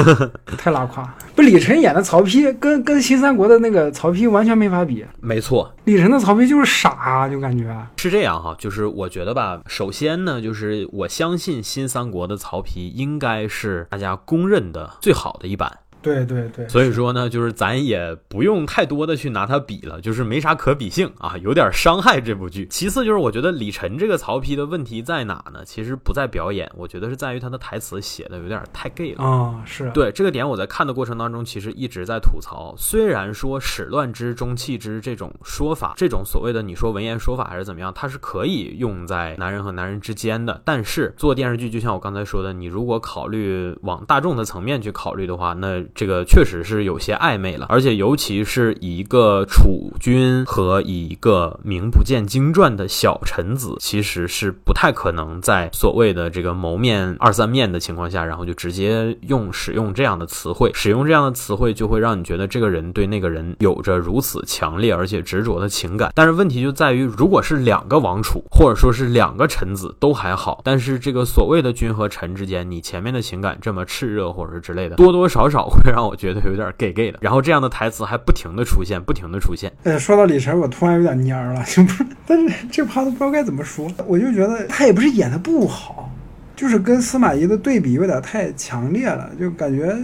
[0.58, 1.10] 太拉胯！
[1.34, 5.02] 不，李晨演的曹丕跟跟新三国的那个曹丕完全没法比。
[5.22, 8.54] 没错，李晨的曹丕就是傻，就感觉是这样哈。
[8.58, 15.78] 就是我觉得吧，首先呢，就是我相信新三国的曹丕应该是大家公认的最好的一版。
[16.02, 22.66] 对对对，所以说呢，就是咱也不用太多的去拿它比了，就是没啥可比性啊，有点伤害这部剧。
[22.70, 25.64] 其次就是我觉得李晨这个曹丕的问题在哪呢？
[25.64, 29.62] 其实不在表演，我觉得是在于他的台词写的有点太 gay 了啊。
[29.64, 32.74] 是对这个点，我在看的过程当中其实一直在吐槽。
[32.78, 40.62] 虽然说始乱之终弃之这种说法，这种所谓的你说文言说法还是怎么样，它是可以用在男人和男人之间的。
[40.64, 66.12] 但是做电视剧，就像我刚才说的，你如果考虑往大众的层面去考虑的话，那这个确实是有些暧昧了，而且尤其是一个储君和一个名不见经传的小臣子，其实是不太可能在所谓的这个谋面二三面的情况下，然后就直接用使用这样的词汇，使用这样的词汇就会让你觉得这个人对那个人有着如此强烈而且执着的情感。
[66.14, 76.40] 但是问题就在于，如果是两个王储或者说是两个臣子都还好，但是这个所谓的君和臣之间，你前面的情感这么炽热或者是之类的，多多少少会让我觉得。
[76.46, 79.72] 有点 gay gay 的，然后这样的台词还不停的出现，不停的出现。
[79.82, 83.90] 哎，说到李晨，我突然有点蔫了，就不是，但是这趴都不知道该怎么说。
[84.06, 86.08] 我就觉得他也不是演的不好，
[86.54, 89.96] 就是跟司马懿的对比有点太强烈了，就感觉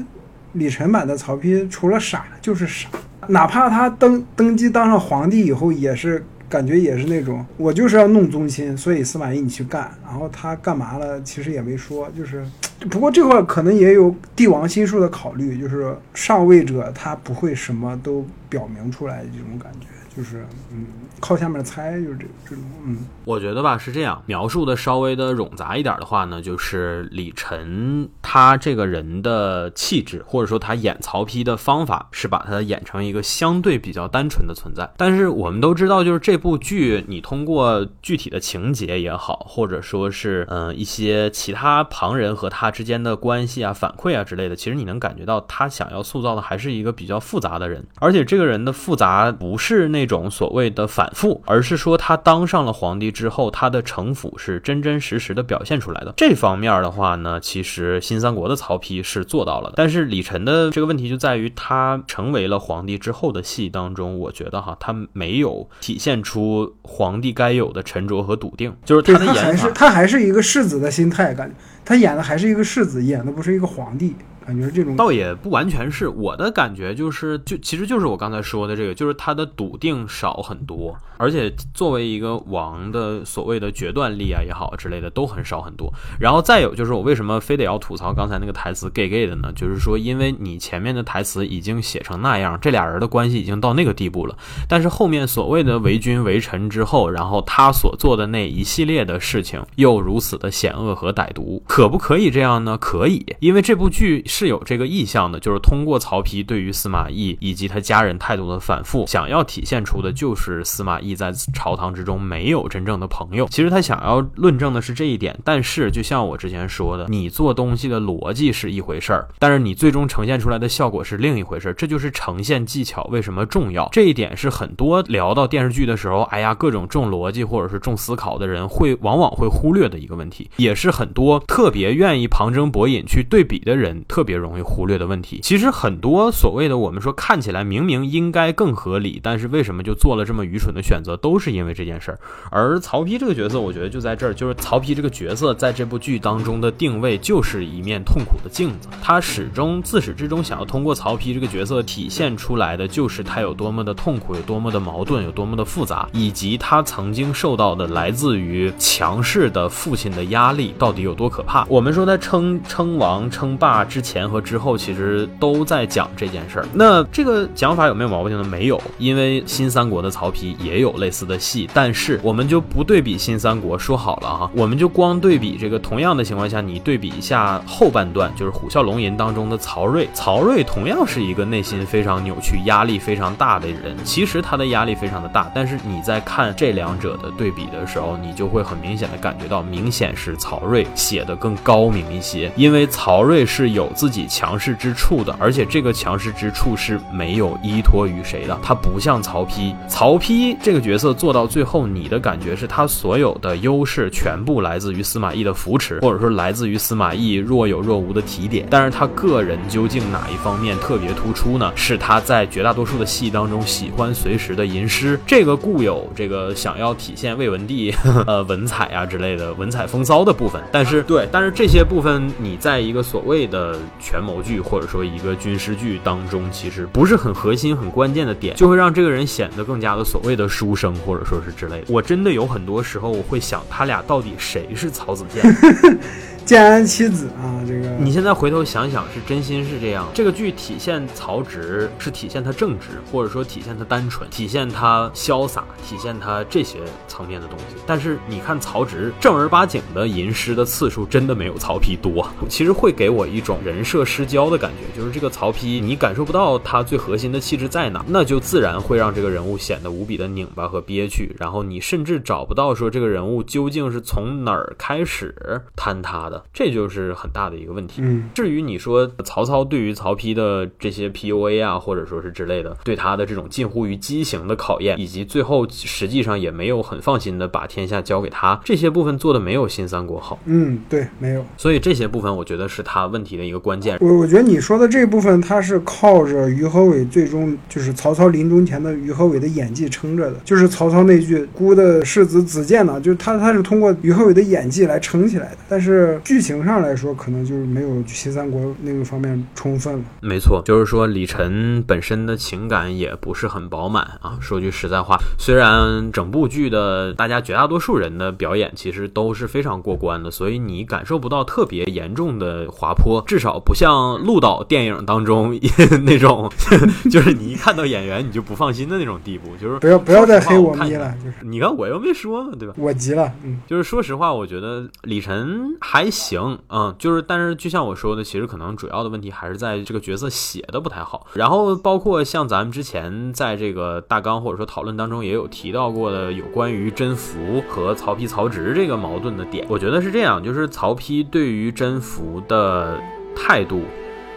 [0.55, 2.89] 李晨版的曹丕除了傻就是傻，
[3.29, 12.45] 哪怕他登登基当上皇帝以后，也是感觉也是那种我就是要弄宗亲，所以司马懿你去干，然后他干嘛了，其实也没说，就是。
[12.91, 19.87] 不过这块可能也有帝王心术的考虑，就是上位者他不会什么都表明出来这种感觉，
[20.17, 20.87] 就是嗯。
[21.21, 34.91] 靠下面猜就是这这种，嗯，我觉得吧是这样描述的，稍微的冗杂一点的话呢，就是李晨他这个人的气质，或者说他演曹丕的方法，是把他演成一个相对比较单纯的存在。
[34.97, 51.09] 但是我们都知道，就是这部剧，你通过具体的情节也好，或者说是嗯一些其他旁人和他之间的关系啊、反馈啊之类的，其实你能感觉到他想要塑造的还是一个比较复杂的人，而且这个人的复杂不是那种所谓的反。
[51.15, 56.15] 复，而是说他当上了皇帝之后，他的城府是真真实实的表现出来的。
[56.17, 59.75] 这方面的话呢，其实新三国的曹丕是做到了的。
[59.77, 74.15] 但是李晨的这个问题就在于，他成为了皇帝之后的戏当中，我觉得哈，他没有体现出皇帝该有的沉着和笃定，就是他的演法，他还是一个世子的心态，感觉他演的还是一个世子，演的不是一个皇帝。
[74.47, 85.93] 感觉这种倒也不完全是我的感觉，就是就其实就是我刚才说的这个，就是他的笃定少很多，而且作为一个王的所谓的决断力啊也好之类的都很少很多。
[86.19, 89.53] 然后再有就是我为什么非得要吐槽刚才那个台词 gay gay 的呢？
[89.55, 94.37] 就是说因为你前面的台词已经写成那样，这俩人的关系已经到那个地步了，
[94.69, 102.77] 但是后面所谓的为君为臣之后，然后他所做的那一系列的事情又如此的险恶和歹毒，可不可以这样呢？
[102.79, 113.47] 可以，因为这部剧是有这个意向的，就是通过曹丕对于司马懿以及他家人态度的反复，想要体现出的就是司马懿在朝堂之中没有真正的朋友。
[113.51, 123.87] 其实他想要论证的是这一点，但是就像我之前说的，你做东西的逻辑是一回事儿，但是你最终呈现出来的效果是另一回事儿，这就是呈现技巧为什么重要。
[123.93, 135.41] 这一点是很多聊到电视剧的时候，哎呀，各种重逻辑或者是重思考的人会往往会忽略的一个问题，也是很多特别愿意旁征博引去对比的人特特别容易忽略的问题。
[135.43, 142.21] 其实很多所谓的我们说看起来明明应该更合理，但是为什么就做了这么愚蠢的选择，都是因为这件事儿。
[142.49, 161.67] 而曹丕这个角色，我觉得就在这儿，就是曹丕这个角色在这部剧当中的定位就是一面痛苦的镜子，他始终自始至终想要通过曹丕这个角色体现出来的就是他有多么的痛苦，有多么的矛盾，有多么的复杂，以及他曾经受到的来自于强势的父亲的压力到底有多可怕。
[161.69, 166.67] 我们说他称称王称霸之前前和之后，其实都在讲这件事儿。
[166.75, 168.45] 那这个讲法有没有毛病呢？
[168.45, 183.97] 没有，因为新三国的曹丕也有类似的戏，但是我们就不对比新三国，说好了哈，我们就光对比这个同样的情况下，你对比一下后半段，就是《虎啸龙吟》当中的曹睿，曹睿同样是一个内心非常扭曲、压力非常大的人。
[184.05, 211.71] 其实他的压力非常的大，但是你在看这两者的对比的时候，你就会很明显的感觉到，明显是曹睿写的更高明一些，因为曹睿是有自己强势之处的，而且这个强势之处是没有依托于谁的，他不像曹丕，曹丕这个角色做到最后，你的感觉是他所有的优势全部来自于司马懿的扶持，或者说来自于司马懿若有若无的提点，但是他个人究竟哪一方面特别突出呢？
[211.77, 217.95] 是他在绝大多数的戏当中喜欢随时的吟诗，这个固有这个想要体现魏文帝
[218.27, 231.87] 呃文采啊之类的文采风骚的部分，但是对，但是这些部分你在一个所谓的权谋剧或者说一个军事剧当中，其实不是很核心、很关键的点，就会让这个人显得更加的所谓的书生或者说是之类的。
[231.89, 235.43] 我真的有很多时候我会想，他俩到底谁是曹子建？
[236.45, 240.07] 建安七子啊，这个你现在回头想想，是真心是这样。
[240.13, 247.77] 这个剧体现曹植是体现他正直，或者说体现他单纯，体现他潇洒，体现他这些层面的东西。
[247.87, 252.27] 但是你看曹植正儿八经的吟诗的次数，真的没有曹丕多。
[252.49, 261.35] 其实会给我一种人设失焦的感觉，就是这个曹丕，你感受不到他最核心的气质在哪，那就自然会让这个人物显得无比的拧巴和憋屈。
[261.39, 266.43] 然后你甚至找不到说这个人物究竟是从哪儿开始坍塌的。
[266.53, 268.01] 这就是很大的一个问题。
[268.03, 280.39] 嗯，至于你说曹操对于曹丕的这些 PUA 啊，或者说是之类的，对他的这种近乎于畸形的考验，以及最后实际上也没有很放心的把天下交给他，这些部分做的没有新三国好。
[280.47, 281.45] 嗯，对，没有。
[281.57, 283.99] 所以这些部分我觉得是他问题的一个关键。
[284.01, 295.59] 我我觉得你说的这部分，他是靠着于和伟最终就是曹操临终前的于和伟的演技撑着的，就是曹操那句“孤的世子子建”呢，就是他他是通过于和伟的演技来撑起来的。
[295.69, 300.05] 但是剧情上来说，可能就是没有新三国那个方面充分了。
[300.21, 304.39] 没错，就是说李晨本身的情感也不是很饱满啊。
[304.41, 315.59] 说句实在话，虽然整部剧的大家绝大多数人的表演其实都是非常过关的，所以你感受不到特别严重的滑坡，至少不像鹿岛电影当中
[316.05, 316.51] 那种，
[317.11, 319.51] 就是你一看到演员你就不放心的那种地步。
[319.61, 322.75] 就是不要不要再黑我咪了，就是你看我又没说嘛，对吧？
[322.79, 331.27] 我急了，嗯，就是说实话，我觉得李晨还行，嗯，就是但是就像我说的，其实可能主要的问题还是在这个角色写的不太好。
[331.33, 343.01] 然后包括像咱们之前在这个大纲或者说讨论当中也有提到过的，有关于甄宓和曹丕、曹植这个矛盾的点，我觉得是这样，就是曹丕对于甄宓的
[343.35, 343.81] 态度，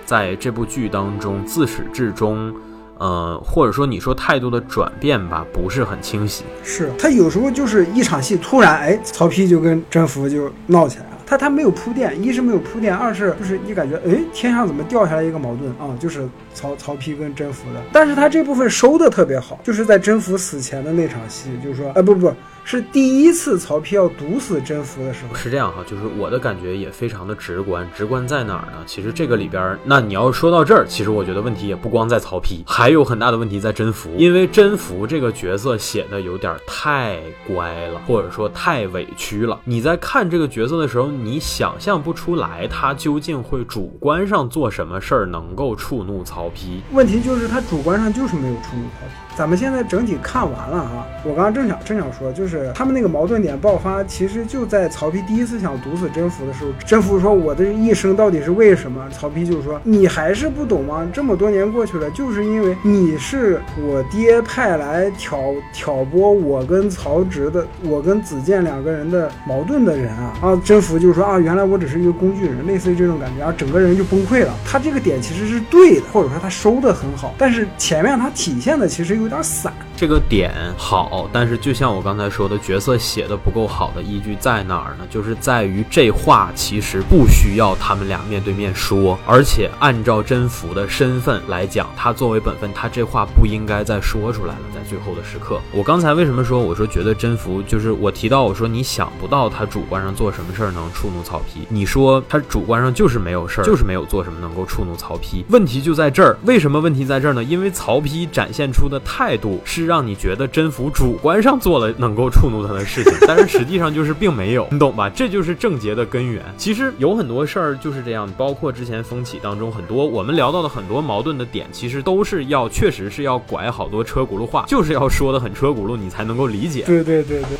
[0.05, 2.55] 在这部剧当中自始至终。
[2.97, 6.45] 呃，或者说你说态度的转变吧，不是很清晰。
[6.63, 11.05] 是他有时候就是一场戏，突然哎，曹丕就跟甄宓就闹起来。
[11.25, 15.97] 他他没有铺垫，一是没有铺垫，二是就是你感觉哎，天上怎么掉下来一个矛盾啊？
[15.99, 17.81] 就是曹曹丕跟甄宓的。
[17.91, 22.31] 但是他这部分收的特别好，就是在甄宓死前的那场戏，就是说，哎不不，
[22.67, 25.35] 是第一次曹丕要毒死甄宓的时候。
[25.35, 27.87] 是这样哈，就是我的感觉也非常的直观。
[27.95, 28.83] 直观在哪儿呢？
[28.87, 34.09] 其实这个里边，那你要说到这儿，其实我觉得问题也不光在曹丕，还有很大的问题在甄宓。
[34.17, 39.61] 因为甄宓这个角色写的有点太乖了，或者说太委屈了。
[39.63, 46.81] 你在看这个角色的时候，你想象不出来他究竟会主观上做什么事儿能够触怒曹丕。
[46.91, 49.24] 问题就是他主观上就是没有触怒曹丕。
[49.35, 61.05] 咱们现在整体看完了哈，我刚刚正想正想说，就是他们那个矛盾点爆发，其实就在曹丕第一次想毒死甄宓的时候，甄宓说：“我的一生到底是为什么？”曹丕就说：“你还是不懂吗？
[61.11, 74.53] 这么多年过去了，就是因为你是我爹派来挑挑拨我跟曹植的，我跟子建两个人的矛盾的人啊！”啊，甄宓就说：“啊，原来我只是一个工具人，类似于这种感觉。”然后整个人就崩溃了。
[74.65, 79.73] 他这个点其实是对的，或者说他收的很好，但是前面他体现的其实又有点散。
[79.97, 85.05] 这个点好，但是就像我刚才说的，角色写的不够好的依据在哪儿呢？
[85.09, 94.61] 就是在于这话其实不需要他们俩面对面说，而且按照甄宓的身份来讲，他作为本分，他这话不应该再说出来了。
[94.75, 105.45] 在最后的时刻，我刚才为什么说我说觉得甄宓就是我提到我说你想不到他主观上做什么事儿能触怒曹丕，你说他主观上就是没有事儿，就是没有做什么能够触怒曹丕。
[105.47, 107.41] 问题就在这儿，为什么问题在这儿呢？
[107.41, 115.09] 因为曹丕展现出的态态度是让你觉得甄宓主观上做了能够触怒他的事情， 但是实际上就是并没有， 你懂吧？
[115.09, 116.43] 这就是症结的根源。
[116.57, 126.83] 其实有很多事儿就是这样，包括之前风起当中很多我们聊到的很多矛盾的点，其实都是要确实是要拐好多车轱辘话，就是要说的很车轱辘，你才能够理解。
[126.85, 127.57] 对对对对。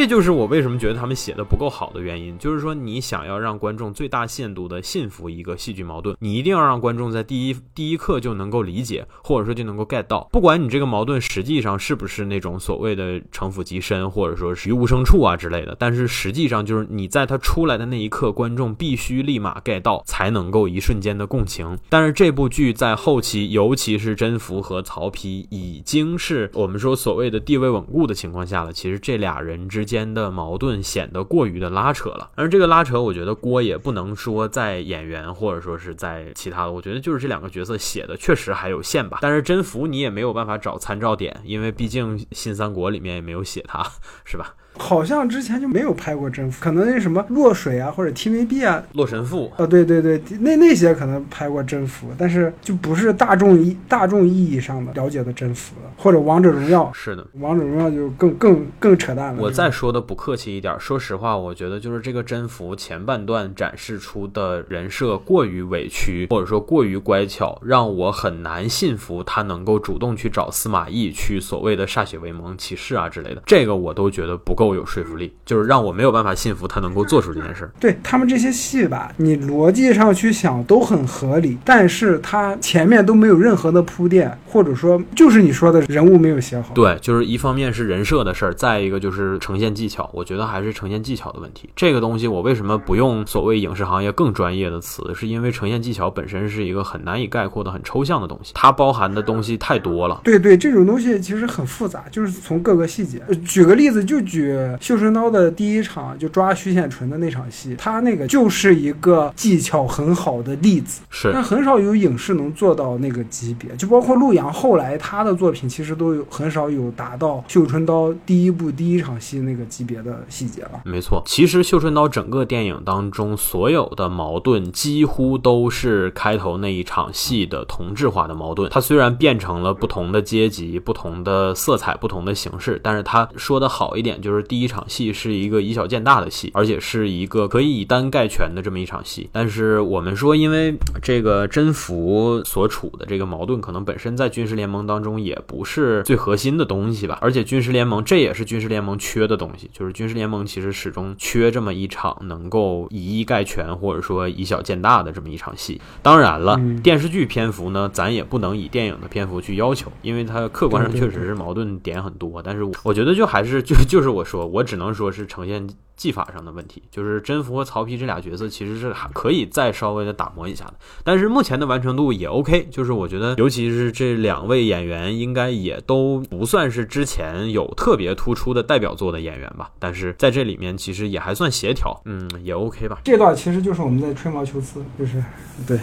[0.00, 21.78] 这就是我为什么觉得他们写的不够好的原因，就是说你想要让观众最大限度的信服一个戏剧矛盾，你一定要让观众在第一第一刻就能够理解，或者说就能够 get 到，不管你这个矛盾实际上是不是那种所谓的城府极深，或者说是于无声处啊之类的，但是实际上就是你在他出来的那一刻，观众必须立马 get 到，才能够一瞬间的共情。
[21.90, 29.84] 但是这部剧在后期，尤其是甄宓和曹丕已经是我们说所谓的地位稳固的情况下了，其实这俩人之。
[29.90, 39.18] 间的矛盾显得过于的拉扯了，而这个拉扯，我觉得锅也不能说在演员，或者说是在其他的，我觉得就是这两个角色写的确实还有限吧。
[39.20, 43.84] 但是甄宓你也没有办法找参照点，因为毕竟新三国里面也没有写他，
[44.24, 44.54] 是吧？
[44.76, 49.52] 好像之前就没有拍过征服，可能那什么落水啊，或者 TVB 啊，洛神赋。
[49.56, 56.90] 啊，对对对，那那些可能拍过征服，但是就不是大众意大众意义上的了解的征服了，或者王者荣耀。
[56.94, 59.42] 是的，王者荣耀就更更更扯淡了。
[59.42, 75.32] 我再说的不客气一点，说实话，我觉得就是这个甄宓前半段展示出的人设过于委屈，或者说过于乖巧，让我很难信服他能够主动去找司马懿去所谓的歃血为盟、起誓啊之类的，这个我都觉得不够有说服力。
[75.46, 77.72] 就是让我没有办法信服他能够做出这件事儿。
[77.80, 86.72] 对他们这些戏吧，你逻辑上去想都很合理，但是他前面都没有任何的铺垫，或者说就是你说的人物没有写好。
[86.74, 90.08] 对，就是一方面是人设的事儿，再一个就是呈现技巧。
[90.12, 91.68] 我觉得还是呈现技巧的问题。
[91.74, 95.02] 这个东西我为什么不用所谓影视行业更专业的词？
[95.14, 100.20] 是因为呈现技巧本身是一个很难以概括的、很抽象的东西，它包含的东西太多了。
[100.22, 103.20] 对对，这种东西其实很复杂，就是从各个细节。
[103.44, 104.49] 举个例子，就举
[104.80, 105.50] 绣春刀的。
[105.50, 120.80] 第一场就抓徐显纯的那场戏，他那个就是一个技巧很好的例子，是，但很少有影视能做到那个级别，就包括陆阳后来他的作品，其实都有很少有达到绣春刀第一部第一场戏那个级别的细节了。
[120.84, 128.70] 没错，其实绣春刀整个电影当中所有的矛盾，几乎都是开头那一场戏的同质化的矛盾。
[128.70, 135.40] 它虽然变成了不同的阶级、不同的色彩、不同的形式，但是他说的好一点，就是第一场戏是。
[135.40, 139.30] 一个以小见大的戏，而且是一个可以以单概全的这么一场戏。
[139.32, 147.16] 但是我们说，因为这个甄宓所处的这个矛盾，可能本身在军事联盟当中也不是最核心的东西吧。
[147.22, 155.80] 而且军事联盟这也是军事联盟缺的东西，就是军事联盟其实始终缺这么一场能够以一概全或者说以小见大的这么一场戏。
[156.02, 162.42] 当然了，电视剧篇幅呢，咱也不能以电影的篇幅去要求，因为它客观上确实是矛盾点很多。
[162.42, 165.68] 但是我觉得就还是就就是我说，我只能说是呈现。
[166.00, 170.74] 技法上的问题，就是甄宓和曹丕这俩角色其实是还可以再稍微的打磨一下的，
[171.04, 183.02] 但是目前的完成度也 OK，就是我觉得，尤其是这两位演员，应该也都不算是之前有特别突出的代表作的演员吧，但是在这里面其实也还算协调，嗯，也 OK 吧。
[183.04, 185.22] 这段其实就是我们在吹毛求疵，就是
[185.66, 185.78] 对，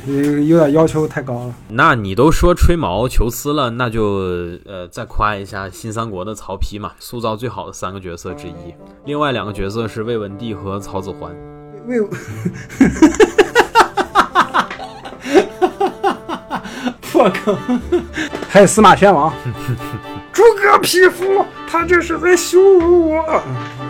[0.47, 1.53] 有点要求太高了。
[1.69, 4.03] 那你都说吹毛求疵了，那就
[4.65, 8.73] 呃再夸一下新三国的曹丕嘛，塑造最好的三个角色之一，
[9.05, 10.06] 另外两个角色是。
[10.07, 11.35] 魏文帝和曹子桓，
[11.85, 11.99] 魏，
[17.01, 17.57] 破梗，
[18.47, 19.33] 还有司马宣王，
[20.31, 23.41] 诸葛匹夫，他这是在羞辱我。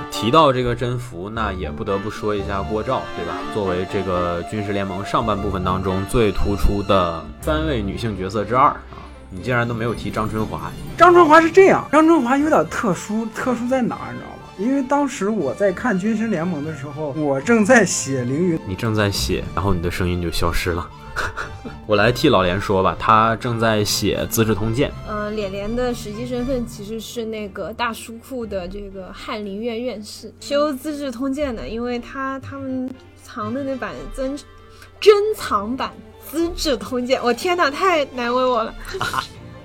[0.10, 3.34] 提到这个甄宓，那也不得不说一下郭照，对吧？
[3.53, 8.77] 作为这个军事联盟上半部分当中最突出的三位女性角色之二啊，
[9.30, 10.72] 你竟然都没有提张春华。
[10.98, 14.36] 张春华是这样，张春华有点特殊，特殊在哪儿，你知道吗？
[14.57, 20.89] 因为当时我在看《军师联盟》的时候，我正在写凌云，你正在写，然后你的声音就消失了。
[21.88, 24.89] 我来替老连说吧，他正在写《资治通鉴》。
[25.07, 32.89] 嗯，脸脸的实际身份其实是那个大书库的这个翰林院院士，修《资治通鉴》的，因为他他们
[33.23, 34.38] 藏的那版珍
[34.99, 35.91] 珍藏版
[36.31, 38.73] 《资治通鉴》，我天哪，太难为我了。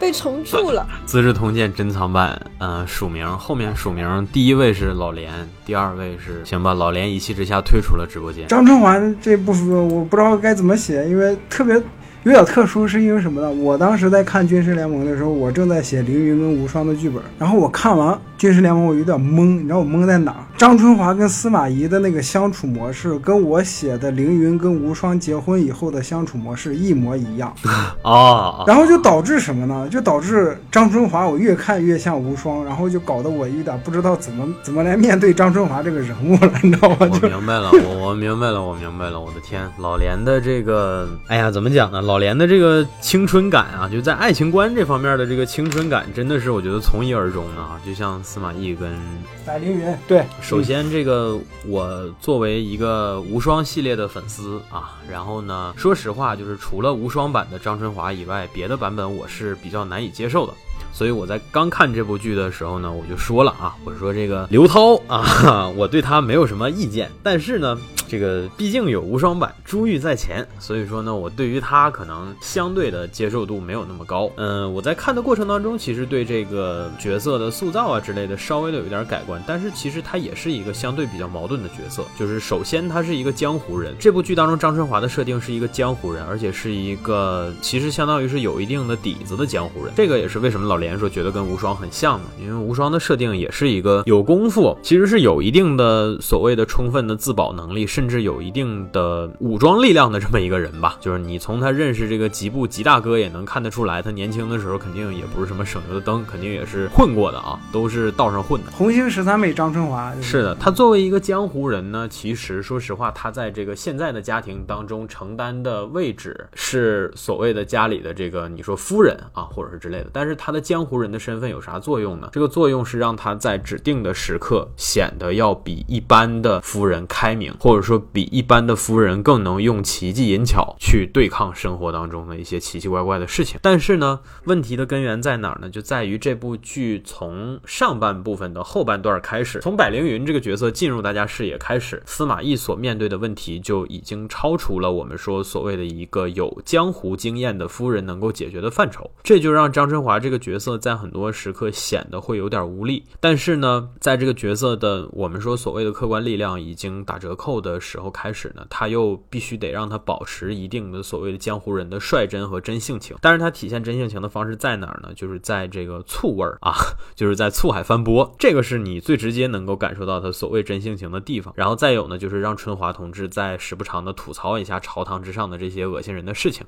[0.02, 5.32] 被重铸了，《资治通鉴》珍藏版，嗯，署名后面署名第一位是老连，
[5.64, 8.48] 第二位是行吧，老连一气之下退出了直播间。
[8.48, 11.80] 张春华这部分我不知道该怎么写，因为特别
[12.24, 13.50] 有点特殊，是因为什么呢？
[13.50, 20.36] 我当时在看《军师联盟》的时候，我正在写凌云跟无双的剧本，然后我看完《军师联盟》，我有点懵，你知道我懵在哪？
[20.56, 27.52] 张春华跟司马懿的那个相处模式，跟我写的凌云跟无双结婚以后的相处模式一模一样
[28.02, 28.62] 啊！
[28.68, 29.88] 然后就导致什么呢？
[29.90, 36.96] 就导致张春华我越看越像无双，然后就搞得我有点不知道怎么怎么来面对张春华这个人物了，你知道吗？
[37.00, 42.00] 我明白了，我我明白了，我明白了，我的天，老连的这个，哎呀，怎么讲呢？
[42.00, 48.98] 老连的这个青春感啊，就在爱情观这方面的这个青春感，真的是我觉得从一而终的啊，就像司马懿跟
[49.44, 50.24] 百灵云，对。
[50.40, 60.52] 首先，这个我作为一个无双系列的粉丝啊，然后呢，说实话，就是除了无双版的张春华以外，别的版本我是比较难以接受的。
[60.92, 67.78] 所以我在刚看这部剧的时候呢，我就说了啊，我说这个刘涛啊， 我对他没有什么意见，但是呢。
[68.08, 74.30] 这个毕竟有无双版，珠玉在前，所以说呢，我对于他可能相对的接受度没有那么高。
[74.36, 79.42] 嗯，我在看的过程当中，其实对这个角色的塑造啊之类的，稍微的有一点改观。
[79.46, 83.96] 但是其实他也是一个相对比较矛盾的角色，就是首先他是一个江湖人。
[83.98, 89.94] 这部剧当中，张春华的设定是一个江湖人，而且是一个其实相当于是有一定的底子的江湖人。
[89.96, 92.26] 这个也是为什么老连说觉得跟无双很像嘛？
[92.38, 108.72] 因为无双的设定也是一个有功夫，其实是有一定的所谓的充分的自保能力，甚至有一定的武装力量的这么一个人吧，就是你从他认识这个吉布吉大哥也能看得出来，他年轻的时候肯定也不是什么省油的灯，肯定也是混过的啊，都是道上混的。
[108.72, 120.06] 红星十三妹张春华是的，他作为一个江湖人呢，其实说实话，他在这个现在的家庭当中承担的位置是所谓的家里的这个你说夫人啊，或者是之类的。
[120.12, 122.30] 但是他的江湖人的身份有啥作用呢？
[122.32, 128.22] 这个作用是让他在指定的时刻显得要比一般的夫人开明，或者说比。
[128.32, 135.68] 一般的夫人更能用奇技淫巧去对抗生活当中的一些奇奇怪怪的事情，但是呢，问题的根源在哪儿呢？
[135.68, 153.04] 就在于这部剧从上半部分的后半段开始，从百灵云这个角色进入大家视野开始，司马懿所面对的问题就已经超出了我们说所谓的一个有江湖经验的夫人能够解决的范畴，这就让张春华这个角色色在很多时刻显得会有点无力。
[153.18, 158.12] 但是呢，在这个角色的我们说所谓的客观力量已经打折扣的时候。
[158.12, 163.16] 开始呢，他又必须得让他保持一定的所谓的江湖人的率真和真性情。
[163.22, 165.08] 但是他体现真性情的方式在哪儿呢？
[165.16, 166.74] 就是在这个醋味儿啊，
[167.16, 171.52] 就是在醋海翻波，这个是你最直接能够感受到他所谓真性情的地方。
[171.56, 176.66] 然后再有呢，就是让春华同志在时不常的吐槽一下朝堂之上的这些恶心人的事情。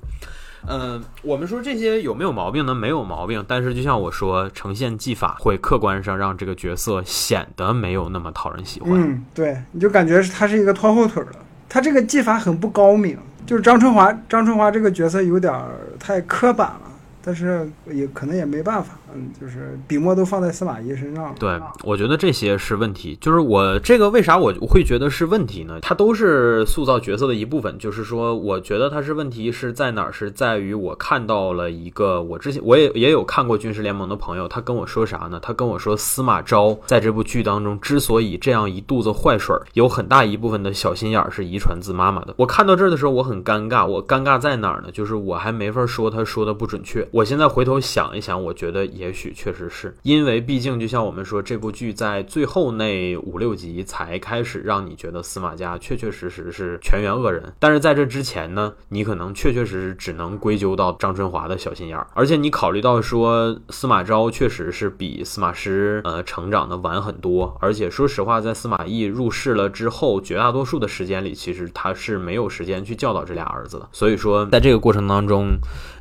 [0.67, 2.73] 嗯，我们说这些有没有毛病呢？
[2.73, 3.43] 没有毛病。
[3.47, 8.91] 但是就像我说，呈现技法会客观上让这个角色显得没有那么讨人喜欢。
[8.93, 11.31] 嗯，对，你就感觉他是一个拖后腿的。
[11.69, 15.53] 他这个技法很不高明，就是张春华，张春华这个角色有点
[15.99, 16.81] 太刻板了。
[17.27, 18.93] 但是也可能也没办法，
[19.39, 21.35] 就是笔墨都放在司马懿身上了。
[21.39, 23.15] 对，我觉得这些是问题。
[23.21, 25.79] 就是我这个为啥我会觉得是问题呢？
[25.81, 27.77] 它都是塑造角色的一部分。
[27.77, 30.11] 就是说，我觉得它是问题是在哪儿？
[30.11, 35.39] 是在于我看到了一个我之前我也也有看过《军事联盟》的朋友，他跟我说啥呢？
[35.41, 42.33] 他跟我说司马昭在这部剧当中之所以这样一肚子坏水，有很大一部分的小心眼儿是遗传自妈妈的。
[42.37, 43.85] 我看到这儿的时候，我很尴尬。
[43.85, 44.89] 我尴尬在哪儿呢？
[44.93, 47.05] 就是我还没法说他说的不准确。
[47.11, 57.53] 我现在回头想一想，我觉得也也许确实是因为，毕竟就像我们说，这部剧在最后那五六集才开始让你觉得司马家确确实实是全员恶人。
[57.59, 62.07] 但是在这之前呢，你可能确确实实只能归咎到张春华的小心眼儿。
[62.13, 67.57] 而且你考虑到说，司马昭确实是比司马师呃成长的晚很多。
[67.59, 73.87] 而且说实话，在司马懿入世了之后，绝大多数的时间里，其实他是没有时间去教导这俩儿子的。
[73.91, 75.57] 所以说，在这个过程当中，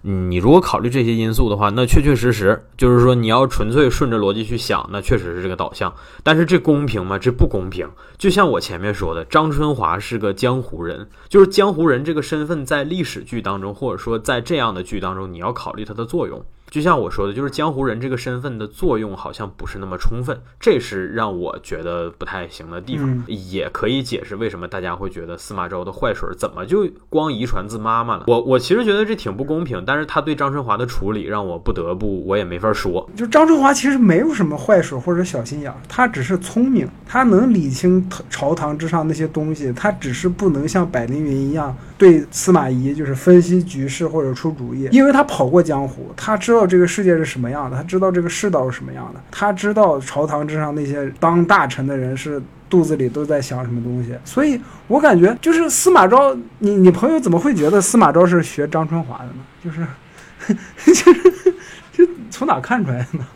[0.06, 5.90] 你如果考虑这些因素的话，那确确实实就是说，你要纯粹顺着逻辑去想，那确实是这个导向。
[6.22, 7.18] 但是这公平吗？
[7.18, 7.89] 这不公平。
[8.18, 16.44] 就像我前面说的，张春华是个江湖人，就是江湖人这个身份，在历史剧当中，或者说在这样的剧当中，你要考虑它的作用。
[16.74, 23.22] 就像我说的，就是江湖人这个身份的作用好像不是那么充分，这是让我觉得不太行的地方。
[23.28, 28.24] 也可以解释为什么大家会觉得司马昭的坏水怎么就光遗传自妈妈了。
[28.26, 33.09] 我我其实觉得这挺不公平，但是他对张春华的处理让我不得不我也没法说。
[33.14, 46.63] 就张春华其实没有什么坏水或者小心眼，他只是聪明，他能理清朝堂之上那些东西，他只是不能像百灵云一样对司马懿就是分析局势或者出主意，因为他跑过江湖，他知道。
[46.66, 47.76] 这个世界是什么样的？
[47.76, 49.20] 他知道这个世道是什么样的？
[49.30, 54.14] 他知道朝堂之上那些当大臣的人是肚子里都在想什么东西。
[54.24, 59.44] 所以我感觉，就是司马昭，你你朋友怎么会觉得司马昭是学张春华的呢？
[59.64, 59.86] 就是，
[60.92, 61.54] 就是，
[61.92, 63.26] 就从哪看出来的呢？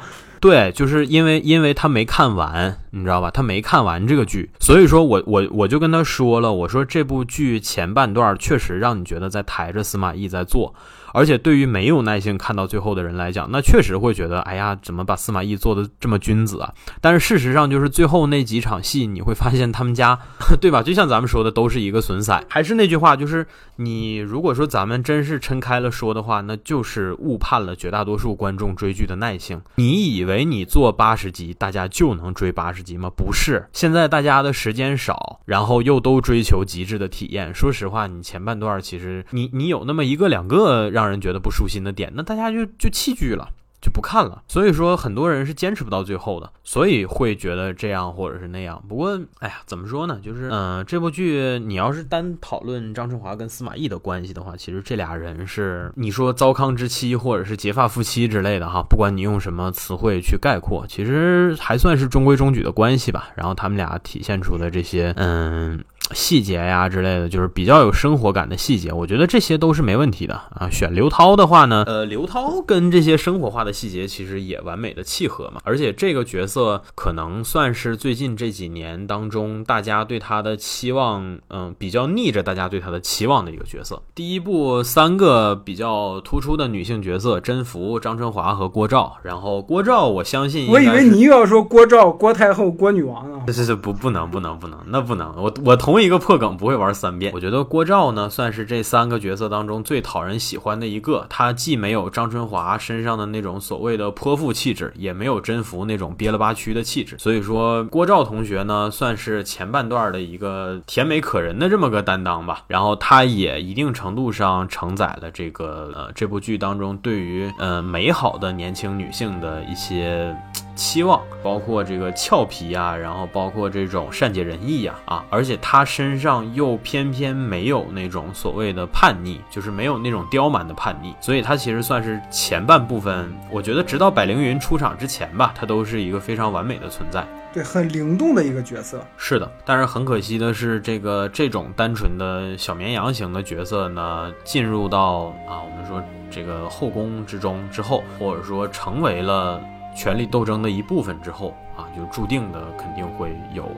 [0.41, 3.29] 对，就是因为因为他没看完，你知道吧？
[3.29, 10.73] 他没看完这个剧，所以说我我我就跟他说了，我说这部剧前半段确实让你觉得在抬着司马懿在做。
[11.13, 16.73] 而且对于没有耐心看到最后的人来讲，那确实会觉得，哎呀，怎么把司马懿做的这么君子啊？
[17.01, 20.19] 但是事实上，就是最后那几场戏，你会发现他们家，
[20.61, 20.83] 对吧？
[20.83, 22.39] 就像咱们说的，都是一个损色。
[22.49, 29.59] 还是那句话，就是你如果说咱们真是撑开了说的话，那就是误判了绝大多数观众追剧的耐性。
[29.77, 33.11] 你以为你做八十集，大家就能追八十集吗？
[33.17, 37.55] 不是，现在大家的时间少，然后又都追求极致的体验。
[37.55, 40.91] 说实话，你前半段其实你你有那么一个两个。
[40.99, 43.49] 让让人觉得不舒心的点，那大家就就弃剧了，
[43.81, 44.43] 就不看了。
[44.47, 48.83] 所以说，很多人是坚持不到最后的，所以会觉得这样或者是那样。
[48.87, 50.21] 不过，哎呀，怎么说呢？
[50.23, 63.31] 就是，嗯，这部剧你要是单讨论张春华跟司马懿的关系的话，其实这俩人是你说糟糠之妻或者是结发夫妻之类的哈，不管你用什么词汇去概括，其实还算是中规中矩的关系吧。
[63.35, 65.83] 然后他们俩体现出的这些，嗯。
[66.13, 70.69] 细节呀之类的，就是比较有生活感的细节，我觉得这些都是没问题的啊。
[70.71, 75.61] 选刘涛的话呢，呃，刘涛跟这些生活化的细节其实也完美的契合嘛。
[75.65, 84.03] 而且这个角色可能算是最近这几年当中大家对他的期望，嗯，比较逆着大家对他的期望的一个角色。
[84.15, 89.19] 第一部三个比较突出的女性角色：甄宓、张春华和郭照。
[89.23, 93.43] 然后郭照，我相信，我以为你又要说郭照、郭太后、郭女王呢。
[93.47, 95.98] 这这这不不能不能不能，那不能，我我同。
[96.01, 97.33] 一个破梗不会玩三遍。
[97.35, 101.27] 我觉得郭照呢，算是这三个角色当中最讨人喜欢的一个。
[101.29, 107.17] 他既没有张春华身上的那种所谓的泼妇气质，也没有甄宓那种憋了吧屈的气质。
[107.19, 112.65] 所以说，郭照同学呢，算是前半段的一个甜美可人的这么个担当吧。
[112.67, 120.37] 然后，他也一定程度上承载了这个呃这部剧当中对于呃美好的年轻女性的一些。
[120.79, 139.05] 期望包括这个俏皮呀，然后包括这种善解人意呀，啊，而且他身上又偏偏没有那种所谓的叛逆，就是没有那种刁蛮的叛逆，所以他其实算是前半部分，我觉得直到百灵云出场之前吧，他都是一个非常完美的存在，对，很灵动的一个角色。
[139.17, 146.01] 是的，但是很可惜的是，这个这种单纯的小绵羊型的角色呢，进入到啊，我们说
[146.31, 149.61] 这个后宫之中之后，或者说成为了。
[149.99, 153.69] 权力斗争的一部分之后啊，就注定的肯定会有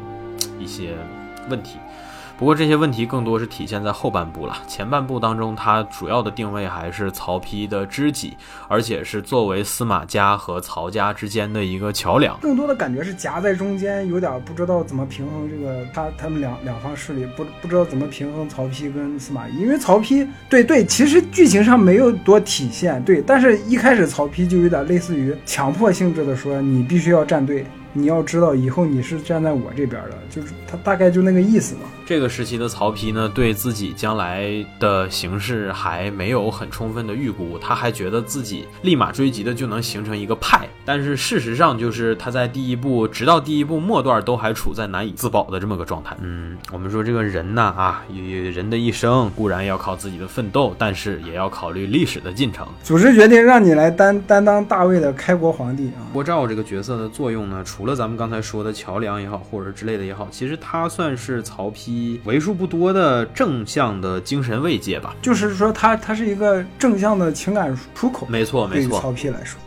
[0.58, 0.94] 一些
[1.48, 1.78] 问题。
[2.40, 4.56] 不过这些问题更多是体现在后半部了。
[4.66, 8.34] 前半部当中，它主要的定位还是曹丕的知己，
[8.66, 12.40] 而且是作为司马家和曹家之间的一个桥梁。
[12.40, 19.58] 更多的感觉是夹在中间，有点不知道怎么平衡这个他他们两两方势力，不不知道怎么平衡曹丕跟司马懿。
[19.58, 27.66] 因为曹丕，对对，其实剧情上没有多体现，对，但是一开始曹丕就有点类似于强迫性质的说，你必须要站队。
[27.92, 31.82] 你要知道，以后你是站在我这边的，就是他大概就那个意思嘛。
[32.06, 40.68] 这个时期的曹丕呢，对自己将来的形势还没有很充分的预估，他还觉得自己立马追击的就能形成一个派。
[40.84, 46.16] 但是事实上，就是他在第一步，直到第一步末段都还处在难以自保的这么个状态。
[46.20, 48.02] 嗯，我们说这个人呢，啊，
[48.52, 52.66] 人的一生固然要靠自己的奋斗，但是也要考虑历史的进程。
[52.82, 56.02] 组织决定让你来担担当大魏的开国皇帝啊。
[56.12, 65.14] 郭照这个角色的作用呢，除了咱们刚才说的桥梁也好，或者之类的也好，其实他算是曹丕为数不多的正向的精神慰藉吧。
[65.22, 68.26] 就是说，他他是一个正向的情感出口。
[68.28, 69.00] 没错，没错。
[69.00, 69.60] 曹丕来说。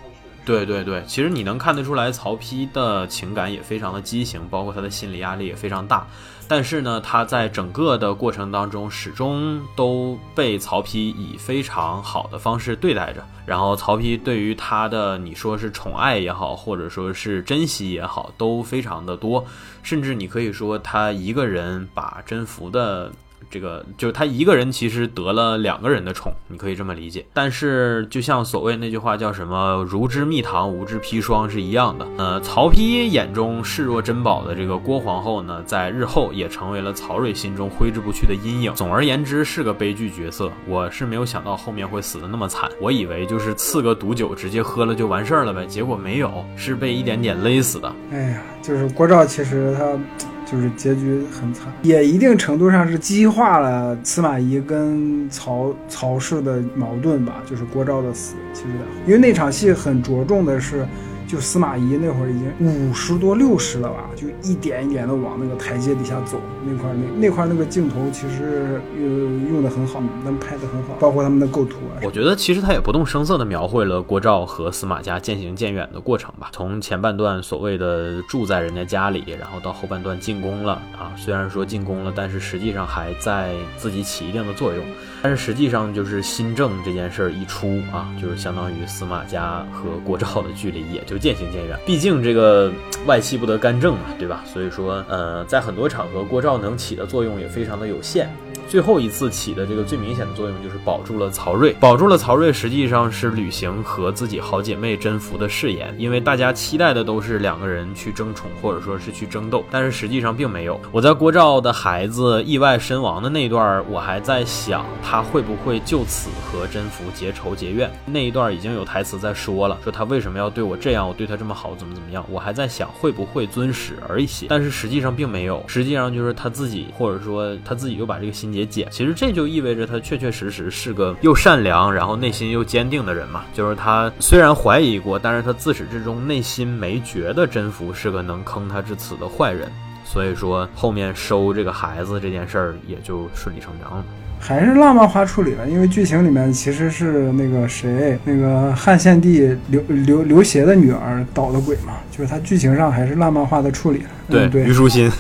[0.46, 6.06] 对对对，其实你能看得出来，曹丕的情感也非常的畸形，包括他的心理压力也非常大。
[6.48, 13.26] 但是呢，他在整个的过程当中，始终都被曹丕以非常好的方式对待着。
[13.46, 19.46] 然后，曹丕对于他的，你说是宠爱也好，或者说是珍惜也好，都非常的多。
[19.82, 23.12] 甚至你可以说，他一个人把甄宓的。
[23.54, 27.24] 这个就是他一个人，其实得了两个人的宠，你可以这么理解。
[27.34, 32.08] 但是，就像所谓那句话叫什么“如之蜜糖，无之砒霜”是一样的。
[32.18, 38.74] 呃，曹丕眼中视若珍宝的这个郭皇后呢，在日后也成为了曹睿心中挥之不去的阴影。
[38.74, 40.52] 总而言之，是个悲剧角色。
[40.68, 45.64] 我是没有想到后面会死的那么惨，我以为就是赐个毒酒，直接喝了就完事儿了呗。
[45.68, 47.94] 结果没有，是被一点点勒死的。
[48.12, 50.33] 哎呀，就是郭照，其实他。
[50.54, 57.42] 就是结局很惨，也一定程度上是激化了司马懿跟曹曹氏的矛盾吧。
[57.50, 58.68] 就是郭昭的死，其实
[59.08, 60.86] 因为那场戏很着重的是。
[61.34, 71.98] 就司马懿那会儿已经五十多六十了吧，就一点一点的往那个台阶底下走，那块那那块那个镜头其实用用的很好，能拍的很好，包括他们的构图啊。
[72.04, 76.52] 我觉得其实他也不动声色的描绘了郭照和司马家渐行渐远的过程吧。
[76.54, 84.86] 从前半段所谓的住在人家家里，然后到后半段进宫了啊，虽然说进宫了，但是实际上还在自己起一定的作用。
[85.24, 91.80] 但是实际上就是新政这件事儿一出啊，就是相当于司马家和郭照的距离也就渐行渐远。
[91.86, 92.70] 毕竟这个
[93.08, 94.44] 外戚不得干政嘛，对吧？
[94.46, 98.30] 所以说，呃，在很多场合，郭照能起的作用也非常的有限。
[98.68, 110.80] 最后一次起的这个最明显的作用就是保住了曹睿，保住了曹睿，实际上是履行和自己好姐妹甄宓的誓言，因为大家期待的都是两个人去争宠或者说是去争斗，但是实际上并没有。
[110.92, 117.92] 我在郭照的孩子意外身亡的那一段，我还在想他会不会就此和甄宓结仇结怨。
[118.06, 122.26] 那一段已经有台词在说了，说他为什么要对我这样，我对他这么好，怎么怎么样。
[122.30, 128.64] 我还在想会不会尊使而已，但是实际上并没有，实际上就是他自己或者说他自己就把这个心结。
[128.66, 133.44] 解，其实这就意味着他确确实实是个又善良，然后内心又坚定的人嘛。
[133.54, 139.70] 就是他虽然怀疑过，但是他自始至终内心没觉得甄宓是个能坑他至此的坏人。
[140.06, 144.06] 所以说后面收这个孩子这件事儿也就顺理成章了。
[144.40, 151.94] 还是浪漫化处理了，因为剧情里面其实是那个谁，那个汉献帝刘刘刘协的女儿捣的鬼嘛。
[152.12, 154.04] 就是他剧情上还是浪漫化的处理。
[154.30, 155.12] 对，虞书欣。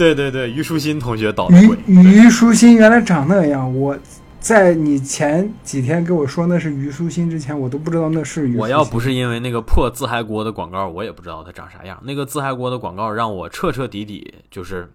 [0.00, 1.76] 对对对，虞书欣同学捣的鬼。
[1.86, 3.94] 虞书欣原来长那样，我
[4.38, 8.56] 在你前几天跟我说那是虞书欣之前，我都不知道那是虞。
[8.56, 12.00] 我要不是因为那个破自嗨锅的广告，我也不知道他长啥样。
[12.02, 14.90] 那个自嗨锅的广告让我彻彻底底就是。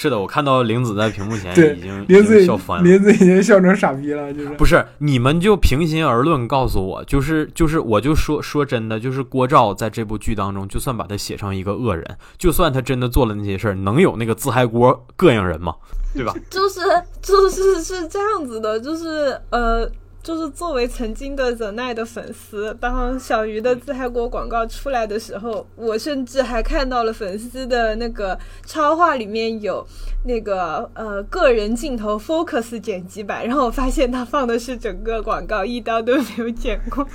[0.00, 4.86] 是的，我看到玲子在屏幕前已经玲子笑翻了，玲子已经笑成傻逼了，就是不是？
[4.98, 15.74] 你们就平心而论告诉我，就是就是，我就说说真的，就是郭照在这部剧当中，就算把他写成一个恶人，就算他真的做了那些事儿，能有那个自嗨锅膈应人吗？
[16.14, 16.32] 对吧？
[16.48, 16.80] 就是
[17.20, 19.90] 就是是这样子的，就是呃。
[20.28, 29.86] 就是作为曾经的 The Night 的粉丝，当小鱼的自嗨锅广告出来的时候，我甚至还看到了粉丝的那个超话里面有
[30.26, 37.08] 那个呃个人镜头 focus 剪辑版，然后我发现他放的是整个广告，一刀都没有剪过。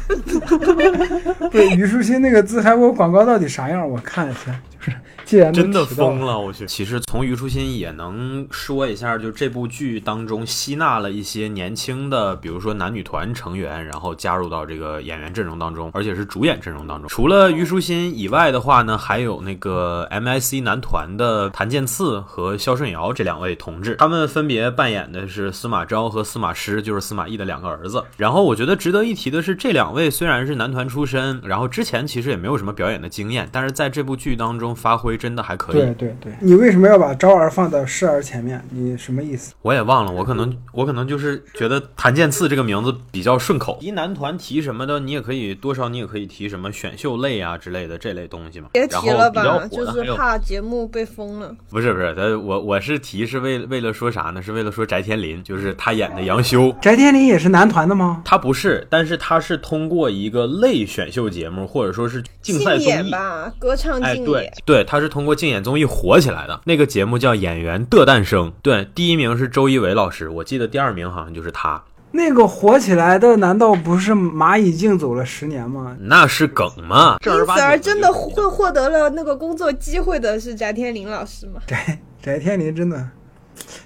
[1.51, 3.87] 对，虞书欣那个自嗨锅广告到底啥样？
[3.87, 4.59] 我看一下，
[5.25, 6.65] 既然真的疯了，我去！
[6.65, 17.07] 其实从虞书欣也能说一下，就这部剧当中吸纳了一些年轻的，比如说男女团成员，然后加入到这个演员阵容当中，而且是主演阵容当中。
[17.07, 28.03] 除了虞书欣以外的话呢，还有那个 MIC 男团的谭健次和肖顺尧这两位同志，他们分别扮演的是司马昭和司马师，就是司马懿的两个儿子。
[28.17, 35.75] 然后我觉得值得一提的是，这两位虽然是男团出身，然后之前其实也没有什么表演的经验，但是在这部剧当中发挥真的还可以。
[35.75, 38.63] 对对对，你为什么要把昭儿放到诗儿前面？
[38.69, 39.53] 你什么意思？
[39.61, 43.77] 我也忘了，我可能我可能就是觉得谭健次这个名字比较顺口。
[43.79, 48.69] 提男团提什么的，你也可以多少你也可以提什么选秀类啊之类的这类东西嘛。
[48.73, 51.55] 别然提了吧，后比较火就是怕节目被封了。
[51.69, 54.41] 不是不是，他我我是提是为为了说啥呢？
[54.41, 56.71] 是为了说翟天临，就是他演的杨修。
[56.81, 58.21] 翟天临也是男团的吗？
[58.25, 64.53] 他不是，但是他是通过一个类选秀节目或者说是竞赛综艺，吧，歌唱哎，竞对演。
[64.65, 66.61] 对，他是通过竞演综艺火起来的。
[66.65, 71.83] 那个节目叫《演员的诞生》，对，第一名是周一围老师，我记得第二名好像就是他。
[72.15, 75.97] 那个火起来的难道不是蚂蚁竞走了十年吗？
[75.99, 77.17] 那是梗吗？
[77.19, 81.59] 正儿因此八经而真的就获获得了那个工作机会的是翟天临老师吗？
[81.65, 81.75] 翟
[82.21, 83.09] 翟天临真的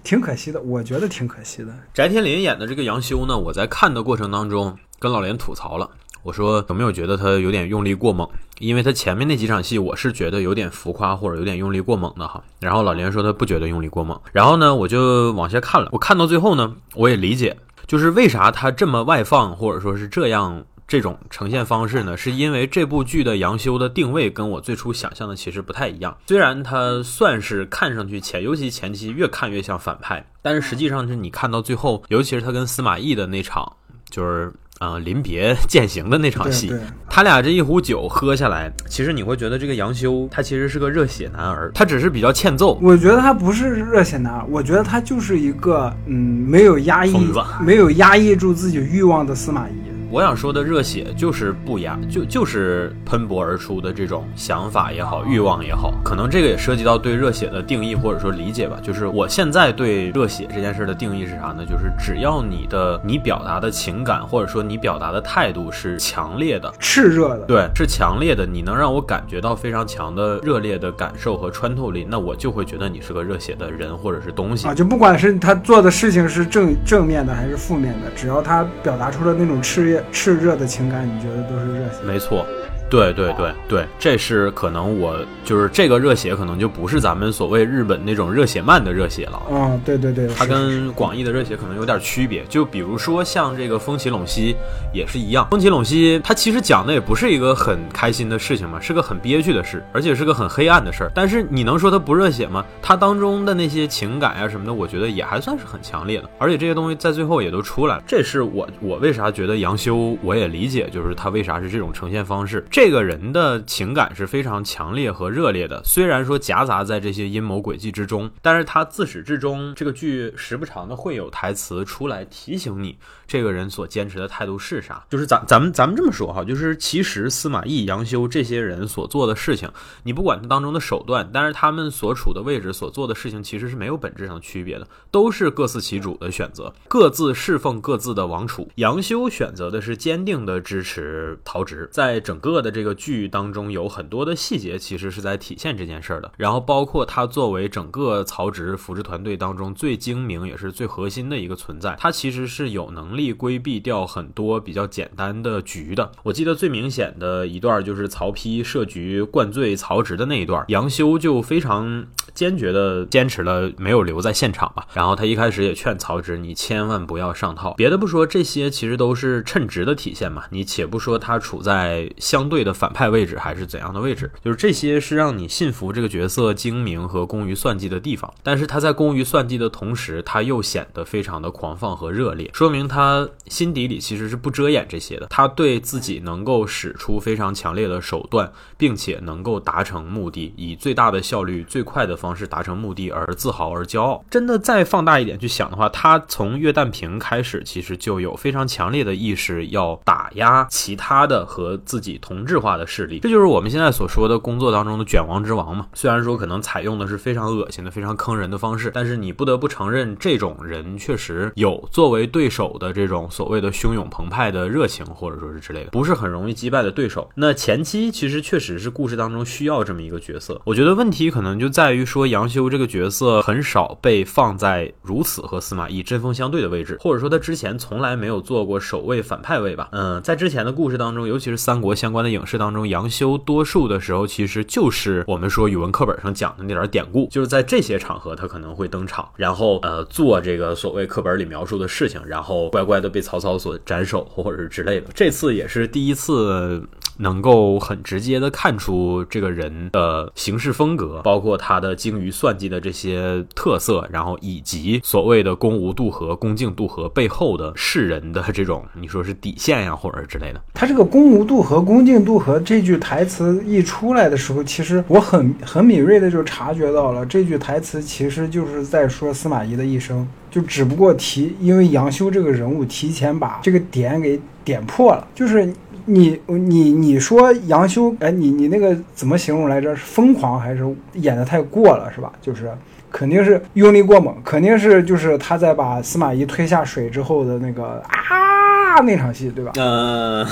[0.03, 1.73] 挺可惜的，我觉得挺可惜的。
[1.93, 5.89] 翟天临演的这个杨修呢，我在看的过程当中跟老连吐槽了，
[6.27, 8.29] 我说有没有觉得他有点用力过猛？
[8.59, 12.43] 因为他前面那几场戏我是觉得有点浮夸或者有点用力过猛的哈。
[12.59, 17.55] 然后老连说他不觉得用力过猛，然后呢我就往下看了，我看到最后呢，我也理解，
[17.85, 20.65] 就是为啥他这么外放或者说是这样。
[20.85, 26.17] 这种呈现方式呢，是因为这部剧的杨修的定位跟我最初想象的其实不太一样。
[26.27, 33.69] 虽然他算是看上去前，尤其前期越看越像反派，但是实际上是你看到最后，尤其是他跟司马懿的那场，
[34.09, 36.71] 就是呃临别 践行的那场戏，
[37.09, 42.77] 他俩这一壶酒喝下来，其实你会觉得这个杨修他其实是个热血男儿，他只是比较欠揍。
[42.81, 47.15] 我觉得他不是热血男儿，我觉得他就是一个嗯没有压抑
[47.61, 49.73] 没有压抑住自己欲望的司马懿。
[50.09, 58.79] 我想说的热血就是不压，就就是喷薄而出的这种想法也好，欲望也好，可能这个也涉及到对热血的定义或者说理解吧。
[58.81, 61.65] 就是我现在对热血这件事的定义是啥呢？
[61.65, 74.73] 就是只要你的你表达的情感或者说你表达的态度是强烈的，炽热的，对，是强烈的，你能让我感觉到非常强的热烈的感受和穿透力，那我就会觉得你是个热血的人或者是东西啊，。
[74.73, 82.03] 就不管是他做的事情是正正面的还是负面的，只要他表达出了那种炽热炽热的情感，你觉得都是热血。
[82.03, 82.45] 没错，
[82.89, 89.41] 对对对对，这是可能我就是这个热血，可能就不是咱们所谓日本那种热血漫的热血了。
[89.51, 94.55] 嗯，对对对，它跟广义的热血可能有点区别，就比如说像这个风起陇西
[94.93, 95.47] 也是一样。
[95.51, 101.11] 风起陇西它其实讲的也不是一个很开心的事情嘛，是个很憋屈的事，而且是个很黑暗的事儿。
[101.14, 102.64] 但是你能说它不热血吗？
[102.81, 106.30] 它当中的那些情感呀、什么的，我觉得也还算是很强烈的。
[106.38, 108.03] 而且这些东西在最后也都出来了。
[108.07, 112.65] 这是我我为啥觉得杨修我也理解，就是他为啥是这种呈现方式。
[112.77, 125.05] 这个人的情感是非常强烈和热烈的，虽然说夹杂在这些阴谋诡计之中，但是他自始至终，这个剧时不常的会有台词出来提醒你，这个人所坚持的态度是啥。
[125.09, 129.69] 就是咱咱们咱们这么说哈，就是其实司马懿、杨修这些人所做的事情，
[130.03, 138.69] 你不管他当中的手段，但是他们所处的位置、所做的事情，其实是没有本质上区别的，都是各司其主的选择，各自侍奉各自的王储。
[138.75, 146.31] 杨修选择的是坚定的支持曹植，在整个的这个剧当中，有很多的细节其实是在体现这件事儿的。
[146.37, 156.10] 然后包括他作为整个曹植扶植团队当中最精明也是最核心的一个存在，他其实是有能力力规避掉很多比较简单的局的。
[156.23, 164.88] 我记得最明显的一段就是曹丕设局灌醉曹植的那一段，杨修就非常坚决的坚持了没有留在现场吧。
[164.94, 167.73] 然后他一开始也劝曹植，你千万不要上套。
[167.73, 170.44] 别的不说，这些其实都是称职的体现嘛。
[170.52, 178.31] 你且不说他处在相对的反派位置还是怎样的位置，就是这些是让你信服这个角色精明和工于算计的地方。
[178.44, 185.25] 但是他在工于算计的同时，他又显得非常的狂放和热烈，说明他他心底里其实是不遮掩这些的。
[185.29, 192.27] 他对自己能够使出非常强烈的手段，并且能够达成目的，以最大的效率、最快的方。
[192.38, 194.23] 式达成目的而自豪而骄傲。
[194.29, 203.19] 真的再放大一点去想的话，他从岳旦平开始，其实就有非常强烈的意识要打压其他的和自己同质化的势力。
[203.21, 205.88] 这就是我们现在所说的工作当中的卷王之王嘛。
[205.95, 217.29] 虽然说可能采用的是非常恶心的、非常坑人的方式，但是你不得不承认，这种人确实有作为对手的这种所谓的汹涌澎湃的热情，或者说是之类的，不是很容易击败的对手。
[217.35, 220.59] 那前期其实确实是故事当中需要这么一个角色。
[220.65, 229.89] 我觉得问题可能就在于说，杨修这个角色很少被放在如此和司马懿针锋相对的位置，或者说他之前从来没有做过守卫反派位吧。
[229.91, 245.07] 嗯，在之前的故事当中，尤其是三国相关的影视当中，杨修多数的时候其实就是我们说语文课本上讲的那点典故，就是在这些场合他可能会登场，然后呃做这个所谓课本里描述的事情，然后乖怪的被曹操所斩首或者是之类的。
[245.14, 246.81] 这次也是第一次。
[247.18, 260.61] 能够很直接的看出这个人的行事风格，包括他的精于算计的这些特色，然后以及所谓的公无渡河、恭敬渡河背后的世人的这种，你说是底线呀，或者之类的。
[260.73, 275.73] 他这个公无渡河、恭敬渡河这句台词一出来的时候，其实我很很敏锐的就察觉到了，这句台词其实就是在说司马懿的一生，就只不过提因为杨修这个人物提前把这个点给点破了，就是。
[276.09, 279.93] 你你你说杨修，哎，你你那个怎么形容来着？
[279.93, 280.84] 是疯狂还是
[281.15, 282.31] 演的太过了，是吧？
[282.41, 282.71] 就是
[283.11, 289.73] 肯定是用力过猛，肯定是就是他在把司马懿推下水之后的那个啊那场戏，对吧？
[289.75, 290.47] 嗯，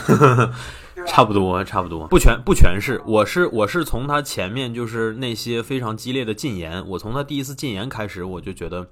[1.08, 8.86] 差不多差不多，不全不全是，我是我是从他前面就是那些非常激烈的禁言，我从他第一次禁言开始，我就觉得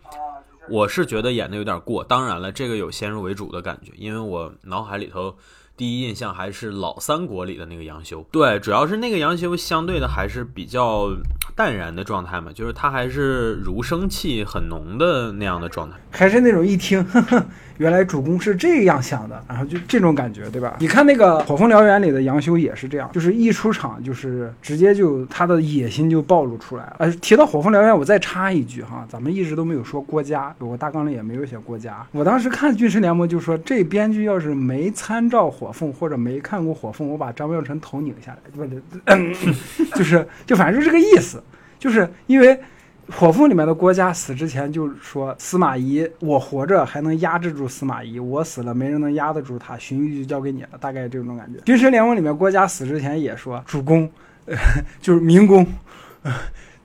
[0.70, 2.06] 我是觉得演的有点过。
[2.06, 5.36] 当然了，这个有先入为主的感觉，因为我脑海里头。
[5.76, 11.10] 第一印象还是老三国里的那个杨修，对，主要是那个杨修相对的还是比较
[11.56, 17.04] 淡然的状态嘛，就是他还是儒生气很浓的那样的状态，还是那种一听。
[17.06, 17.46] 呵 呵
[17.78, 20.76] 原来主公是这样想的，然后就这种感觉，对吧？
[20.80, 26.96] 你看那个《火凤燎原》里的杨修也是这样，就是一出场就是直接就他的野心就暴露出来了。
[27.00, 32.06] 呃，提到《火凤燎原》，我再插一句哈，咱们一直都没有说郭嘉，我大纲里也没有写郭嘉。
[32.12, 38.64] 我当时看《军师联盟》就说，这编剧要是没参照火凤或者没看过火凤，我把张妙成头拧下来，不
[39.34, 39.54] 是，
[39.96, 41.42] 就是就反正就这个意思，
[41.80, 42.60] 就是因为。
[43.10, 51.60] 火凤里面的郭嘉死之前就说司马懿，我活着还能压制住司马懿，我死了没人能压得住他，荀彧就交给你了，大概这种感觉。
[51.66, 54.10] 军师联盟里面郭嘉死之前也说主公，
[55.02, 55.68] 就是明公。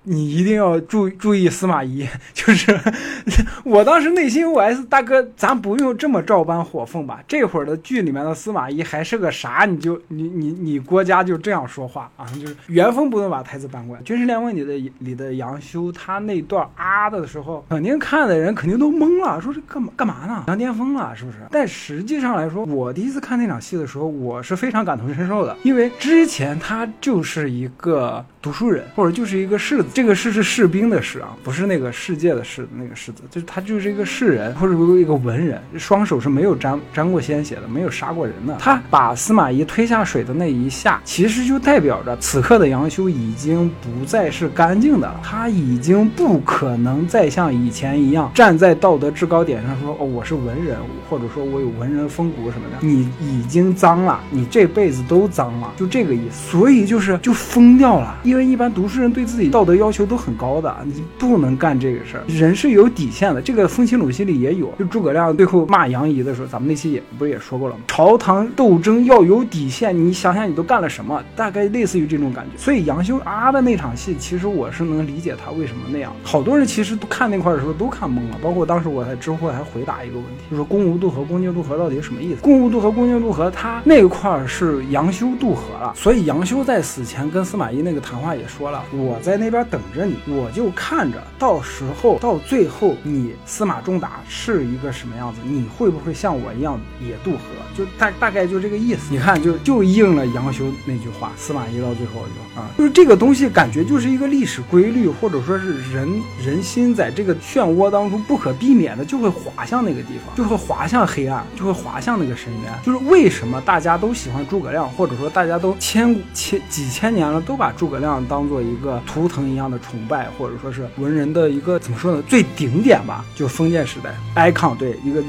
[0.09, 2.78] 你一定要注注意司马懿， 就是
[3.62, 7.20] 我当时内心 OS 大哥，咱不用这么照搬火凤吧？
[7.28, 9.66] 这会儿的剧里面的司马懿还是个啥？
[9.68, 12.24] 你就你你你郭嘉就这样说话啊？
[12.40, 14.02] 就是原封不动把台词搬过来。
[14.02, 20.44] 军师联盟里的里的杨修，他那段啊的时候，肯定看的人肯定都懵了，说这干嘛干嘛呢？
[20.48, 21.39] 杨巅峰了是不是？
[21.51, 28.24] 但实际上来说，我第一次看那场戏的时候，我是非常感同身受的，因为之前他就是一个。
[28.40, 38.56] 读书人，或者就是一个世子，这个士是士兵的士啊，不是那个世界的士那个士子，就是他就是一个士人，或者一个文人，双手是没有沾沾过鲜血的，没有杀过人的。
[38.60, 50.76] 他把司马懿推下水的那一下，其实就代表着此刻的杨修已经不再是干净的了，他已经不可能再像以前一样站在道德制高点上说哦我是文人，
[51.10, 52.86] 或者说我有文人风骨什么的。
[52.86, 56.52] 你已经脏了，你这辈子都脏了，就这个意思。
[56.52, 58.16] 所以就是就疯掉了。
[58.22, 62.24] 因为一般读书人对自己道德要要求都很高的，你不能干这个事儿。
[62.27, 64.70] 人是有底线的，这个《风清鲁西》里也有。
[64.78, 67.81] 就诸葛亮最后骂杨仪的时候，咱们那期也不是也说过了吗？
[67.86, 71.24] 朝堂斗争要有底线，你想想你都干了什么？
[71.35, 72.59] 大概类似于这种感觉。
[72.59, 76.12] 所以杨修啊的那场戏，其实我是能理解他为什么那样。
[76.23, 88.19] 好多人其实都看那块的时候都看懵了，包括当时我在知乎还回答一个问题，就是“公无渡河，恭敬渡河”到底什么意思？“公无渡河，恭敬渡河”，他那块是杨修渡河了，所以杨修在死前跟司马懿那个谈。
[88.19, 97.38] 话也说了，我在那边等着你，我就看着，到时候到最后你司马仲达是一个什么样子，你会不会像我一样也渡河？
[97.76, 99.12] 就大大概就这个意思。
[99.12, 106.09] 你看，就就应了杨修那句话，司马懿到最后就啊，就是这个东西，感觉就是一个历史规律，或者说是人
[106.44, 112.72] 人心在这个漩涡当中不可避免的就会滑向那个地方，就会滑向黑暗，就会滑向那个深渊。
[112.84, 118.09] 就是为什么大家都喜欢诸葛亮，或者说大家都千千几千年了都把诸葛亮。
[118.28, 122.22] 当做一个图腾一样的崇拜，或者说是文人的一个怎么说呢？
[122.26, 124.14] 最顶点吧，就封建时代
[124.51, 125.22] icon，对，一个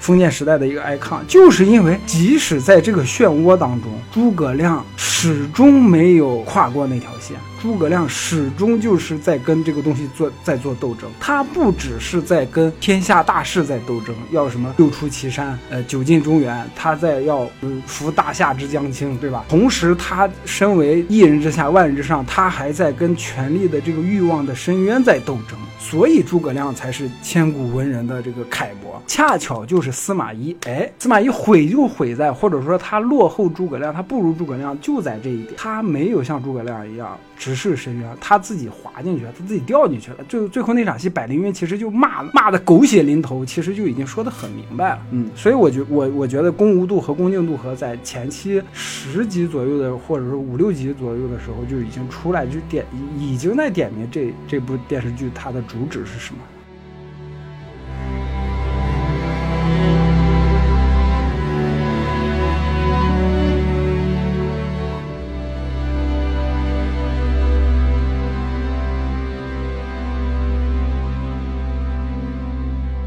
[0.00, 7.36] 封建时代的一个 icon，就是因为即使在这个漩涡当中，诸葛亮始终没有跨过那条线。
[7.64, 19.46] 诸葛亮始终就是在跟这个东西做在做斗争，他不只是在跟天下大势在斗争，要什么六出祁山，呃，九进中原，他在要嗯扶大夏之将倾，对吧？
[19.48, 29.02] 同时，他身为一人之下万人之上，他还在跟权力的这个欲望的深渊在斗争，所以诸葛亮才是千古文人的这个楷模。
[29.06, 40.18] 恰巧就是司马懿，哎，司马懿毁就毁在，或者说他落后诸葛亮，他不如诸葛亮就在这一点，他没有像诸葛亮一样直视深渊，他自己滑进去了，他自己掉进去了。
[40.28, 44.98] 最最后那场戏，百灵云其实就骂骂的狗血淋头，其实就已经说的很明白了。
[45.10, 52.84] 嗯，所以我觉我我觉得公无度和恭敬度和在前期十集左右的，或者说五六集左右的时候就已经出来，就点
[53.18, 56.40] 已经在点明这这部电视剧它的主旨是什么。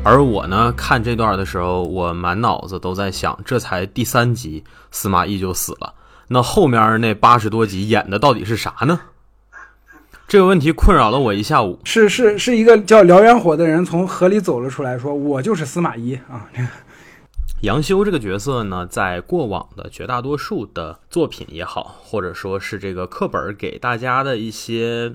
[0.07, 5.95] 而我呢，看这段的时候，我满脑子都在想，这才第三集，司马懿就死了，
[6.29, 9.01] 那后面那八十多集演的到底是啥呢？
[10.25, 11.81] 这个问题困扰了我一下午。
[11.83, 16.47] 是是是一个叫燎原火的人从河里走了出来，说：“我就是司马懿啊。
[17.59, 25.13] ”杨修这个角色呢，在过往的绝大多数的作品也好，或者说是这个课本给大家的一些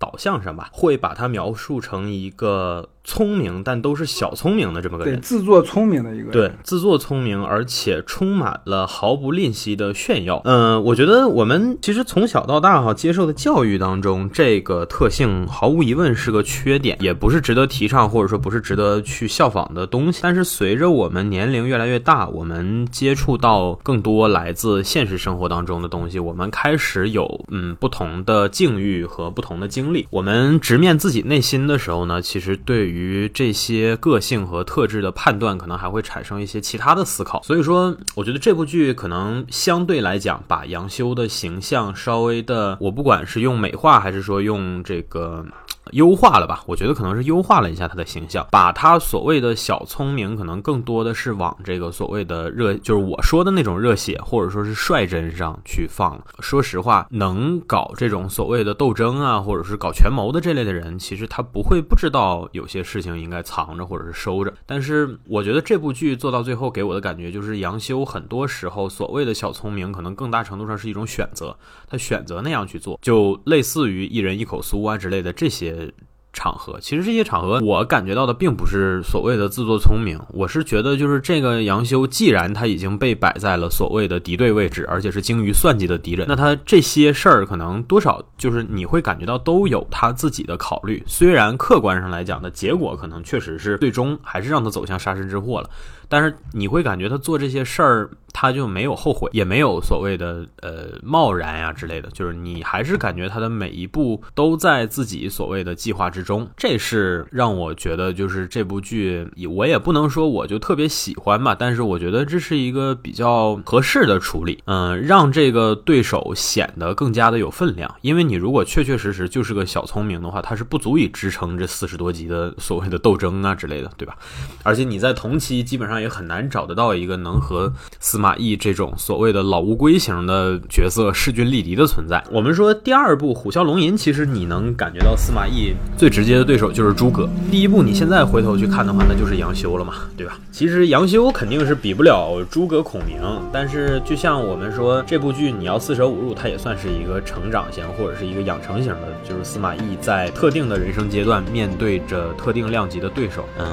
[0.00, 2.88] 导向上吧，会把它描述成一个。
[3.04, 10.40] 聪明，但都是小聪明的这么个人，对，自作聪明的一个人，对，自作聪明，而且充满了毫不吝惜的炫耀。
[10.44, 20.20] 嗯，我觉得我们其实从小到大哈接受的教育当中，这个特性毫无疑问是个缺点，也不是值得提倡或者说不是值得去效仿的东西。
[20.22, 30.06] 但是随着我们年龄越来越大，我们接触到更多来自现实生活当中的东西，我们开始有嗯不同的境遇和不同的经历。
[30.10, 32.91] 我们直面自己内心的时候呢，其实对。
[32.91, 37.42] 于于这些个性和特质的判断，可能还会产生一些其他的思考。
[37.42, 45.42] 所以说，我觉得这部剧可能相对来讲，把杨修的形象稍微的，我不管是用美化还是说用这个。
[45.90, 46.62] 优化了吧？
[46.66, 56.24] 我觉得可能是优化了一下他的形象，把他所谓的小聪明，可能更多的是往这个所谓的热，就是我说的那种热血，或者说是率真上去放了。
[56.40, 64.54] 说实话，能搞这种所谓的斗争啊，或者是搞权谋的这类的人，其实他不会不知道有些事情应该藏着或者是收着。
[64.64, 71.56] 但是我觉得这部剧做到最后给我的感觉就是，杨修很多时候所谓的小聪明，可能更大程度上是一种选择，
[71.92, 75.92] 他选择那样去做，就类似于一人一口酥啊之类的这些。
[76.34, 91.02] 场合其实这些场合，我感觉到的并不是所谓的自作聪明，我是觉得就是这个杨修，既然他已经被摆在了所谓的敌对位置，而且是精于算计的敌人，那他这些事儿可能多少就是你会感觉到都有他自己的考虑。
[91.06, 95.68] 虽然客观上来讲的结果可能确实是最终还是让他走向杀身之祸了，
[96.08, 98.08] 但是你会感觉他做这些事儿。
[98.32, 124.16] 他就没有后悔，也没有所谓的呃贸然呀之类的，就是你还是感觉他的每一步都在自己所谓的计划之中，这是让我觉得就是这部剧，我也不能说我就特别喜欢吧，但是我觉得这是一个比较合适的处理，嗯，让这个对手显得更加的有分量，因为你如果确确实实就是个小聪明的话，他是不足以支撑这四十多集的所谓的斗争啊之类的，对吧？
[124.62, 128.21] 而且你在同期基本上也很难找得到一个能和司。
[128.22, 132.22] 司马懿这种所谓的老乌龟型的角色势均力敌的存在。
[132.30, 137.28] 我们说第二部《虎啸龙吟》，其实你能感觉到司马懿最直接的对手就是诸葛。
[137.50, 140.38] 第一部你现在回头去看的话，那就是杨修了嘛，对吧？
[140.52, 143.18] 其实杨修肯定是比不了诸葛孔明，
[143.52, 153.66] 但是就像我们说这部剧你要四舍五入，他也算是一个成长型或者是一个养成型的，就是司马懿在特定的人生阶段面对着特定量级的对手，嗯，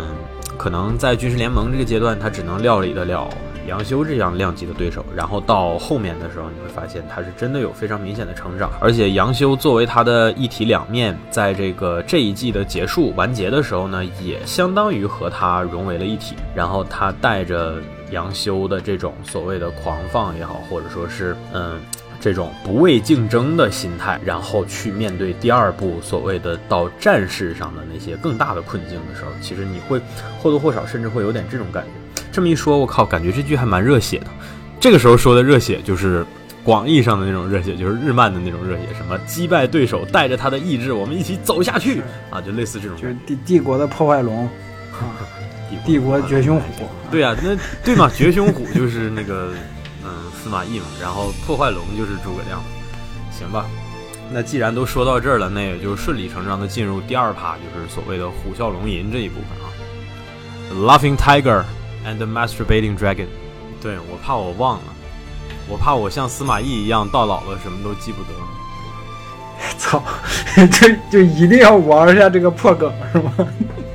[0.58, 3.30] 可能在军事联盟这个阶段，他只能料理得了。
[3.68, 16.36] 杨修这样量级的对手，然后到后面的时候，你会发现他是真的有非常明显的成长，而且杨修作为他的一体两面，在这个这一季的结束完结的时候呢，也相当于和他融为了一体。
[16.56, 17.76] 然后他带着
[18.12, 21.80] 杨修的这种所谓的狂放也好，或者说是嗯
[22.20, 30.02] 这种不畏竞争的心态，然后去面对第二部所谓的到战事上的那些更大的困境的时候，其实你会
[30.42, 31.99] 或多或少甚至会有点这种感觉。
[32.40, 34.28] 这么一说，我靠，感觉这剧还蛮热血的。
[34.80, 36.26] 这个时候说的热血，就是
[36.64, 42.96] 广义上的那种热血，就是日漫的那种热血，什么击败对手，带着他的意志，我们一起走下去啊，就类似这种。
[42.96, 44.50] 就是帝帝国的破坏龙，
[45.86, 46.90] 帝国绝凶虎。
[47.12, 49.50] 对啊，那对嘛，绝凶虎就是那个
[50.06, 50.10] 嗯
[50.42, 52.64] 司马懿嘛，然后破坏龙就是诸葛亮，
[53.38, 53.66] 行吧。
[54.32, 59.68] 那既然都说到这儿了，那也就顺理成章的进入第二趴，就是所谓的虎啸龙吟这一部分啊。
[60.72, 61.64] Laughing Tiger
[62.10, 63.28] and the Masturbating Dragon。
[63.82, 64.94] 对我怕我忘了，
[65.68, 68.30] 我怕我像司马懿一样到老了什么都记不得。
[69.78, 70.02] 操，
[70.56, 73.34] 这就一定要玩一下这个破梗是吗？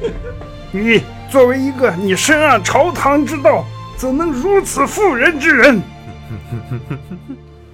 [0.73, 3.65] 你作为一个你深谙朝堂之道，
[3.97, 5.83] 怎能如此妇人之人？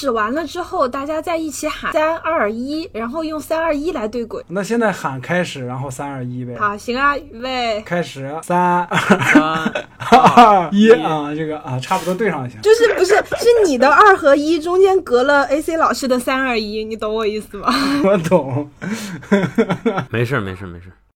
[0.00, 4.42] 始完了之后，大家在一起喊三二一，然后用三二一来对轨。
[4.48, 6.56] 那现在喊开始，然后三二一呗。
[6.58, 7.82] 好，行啊，预备。
[7.84, 12.62] 开始，三三二一一啊，这个啊，差不多对上就行。
[12.62, 17.68] 就是不是是你的二和一中间隔了 AC 老师的三二一，你懂我意思吗？
[18.04, 18.70] 我懂。
[20.08, 20.96] 没事儿没事儿没事儿。